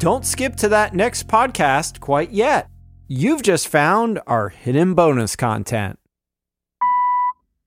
Don't 0.00 0.24
skip 0.24 0.56
to 0.56 0.68
that 0.70 0.94
next 0.94 1.28
podcast 1.28 2.00
quite 2.00 2.30
yet. 2.30 2.70
You've 3.06 3.42
just 3.42 3.68
found 3.68 4.18
our 4.26 4.48
hidden 4.48 4.94
bonus 4.94 5.36
content. 5.36 5.98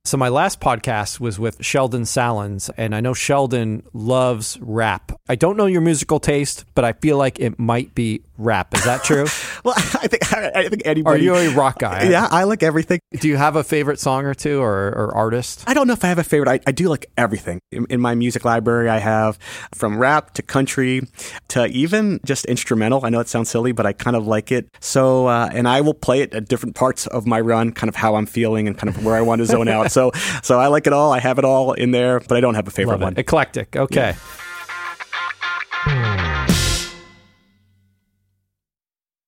So, 0.03 0.17
my 0.17 0.29
last 0.29 0.59
podcast 0.59 1.19
was 1.19 1.37
with 1.37 1.63
Sheldon 1.63 2.05
Salins, 2.05 2.71
and 2.75 2.95
I 2.95 3.01
know 3.01 3.13
Sheldon 3.13 3.83
loves 3.93 4.57
rap. 4.59 5.11
I 5.29 5.35
don't 5.35 5.57
know 5.57 5.67
your 5.67 5.81
musical 5.81 6.19
taste, 6.19 6.65
but 6.73 6.83
I 6.83 6.93
feel 6.93 7.17
like 7.17 7.39
it 7.39 7.59
might 7.59 7.93
be 7.93 8.23
rap. 8.37 8.73
Is 8.73 8.83
that 8.85 9.03
true? 9.03 9.25
well, 9.63 9.75
I 9.77 10.07
think 10.07 10.33
I 10.33 10.67
think 10.69 10.83
anybody. 10.85 11.29
Are 11.29 11.39
you 11.41 11.51
a 11.51 11.53
rock 11.55 11.79
guy? 11.79 12.03
yeah, 12.09 12.27
I 12.29 12.43
like 12.43 12.63
everything. 12.63 12.99
Do 13.11 13.27
you 13.27 13.37
have 13.37 13.55
a 13.55 13.63
favorite 13.63 13.99
song 13.99 14.25
or 14.25 14.33
two 14.33 14.61
or, 14.61 14.87
or 14.89 15.15
artist? 15.15 15.63
I 15.67 15.73
don't 15.73 15.87
know 15.87 15.93
if 15.93 16.03
I 16.03 16.07
have 16.07 16.19
a 16.19 16.23
favorite. 16.23 16.49
I, 16.49 16.59
I 16.67 16.71
do 16.71 16.89
like 16.89 17.05
everything. 17.17 17.59
In, 17.71 17.85
in 17.89 18.01
my 18.01 18.15
music 18.15 18.45
library, 18.45 18.89
I 18.89 18.99
have 18.99 19.37
from 19.73 19.97
rap 19.97 20.33
to 20.35 20.41
country 20.41 21.01
to 21.49 21.65
even 21.67 22.19
just 22.25 22.45
instrumental. 22.45 23.05
I 23.05 23.09
know 23.09 23.19
it 23.19 23.27
sounds 23.27 23.49
silly, 23.49 23.71
but 23.71 23.85
I 23.85 23.93
kind 23.93 24.15
of 24.15 24.27
like 24.27 24.51
it. 24.51 24.67
So, 24.79 25.27
uh, 25.27 25.49
and 25.51 25.67
I 25.67 25.81
will 25.81 25.93
play 25.93 26.21
it 26.21 26.33
at 26.33 26.47
different 26.47 26.75
parts 26.75 27.07
of 27.07 27.25
my 27.25 27.39
run, 27.39 27.71
kind 27.71 27.89
of 27.89 27.95
how 27.95 28.15
I'm 28.15 28.25
feeling 28.25 28.67
and 28.67 28.77
kind 28.77 28.89
of 28.89 29.05
where 29.05 29.15
I 29.15 29.21
want 29.21 29.39
to 29.39 29.45
zone 29.45 29.67
out. 29.67 29.91
So, 29.91 30.11
so 30.41 30.59
I 30.59 30.67
like 30.67 30.87
it 30.87 30.93
all. 30.93 31.11
I 31.11 31.19
have 31.19 31.37
it 31.39 31.45
all 31.45 31.73
in 31.73 31.91
there, 31.91 32.19
but 32.19 32.37
I 32.37 32.41
don't 32.41 32.55
have 32.55 32.67
a 32.67 32.71
favorite 32.71 32.99
one. 32.99 33.15
Eclectic. 33.17 33.75
Okay. 33.75 34.15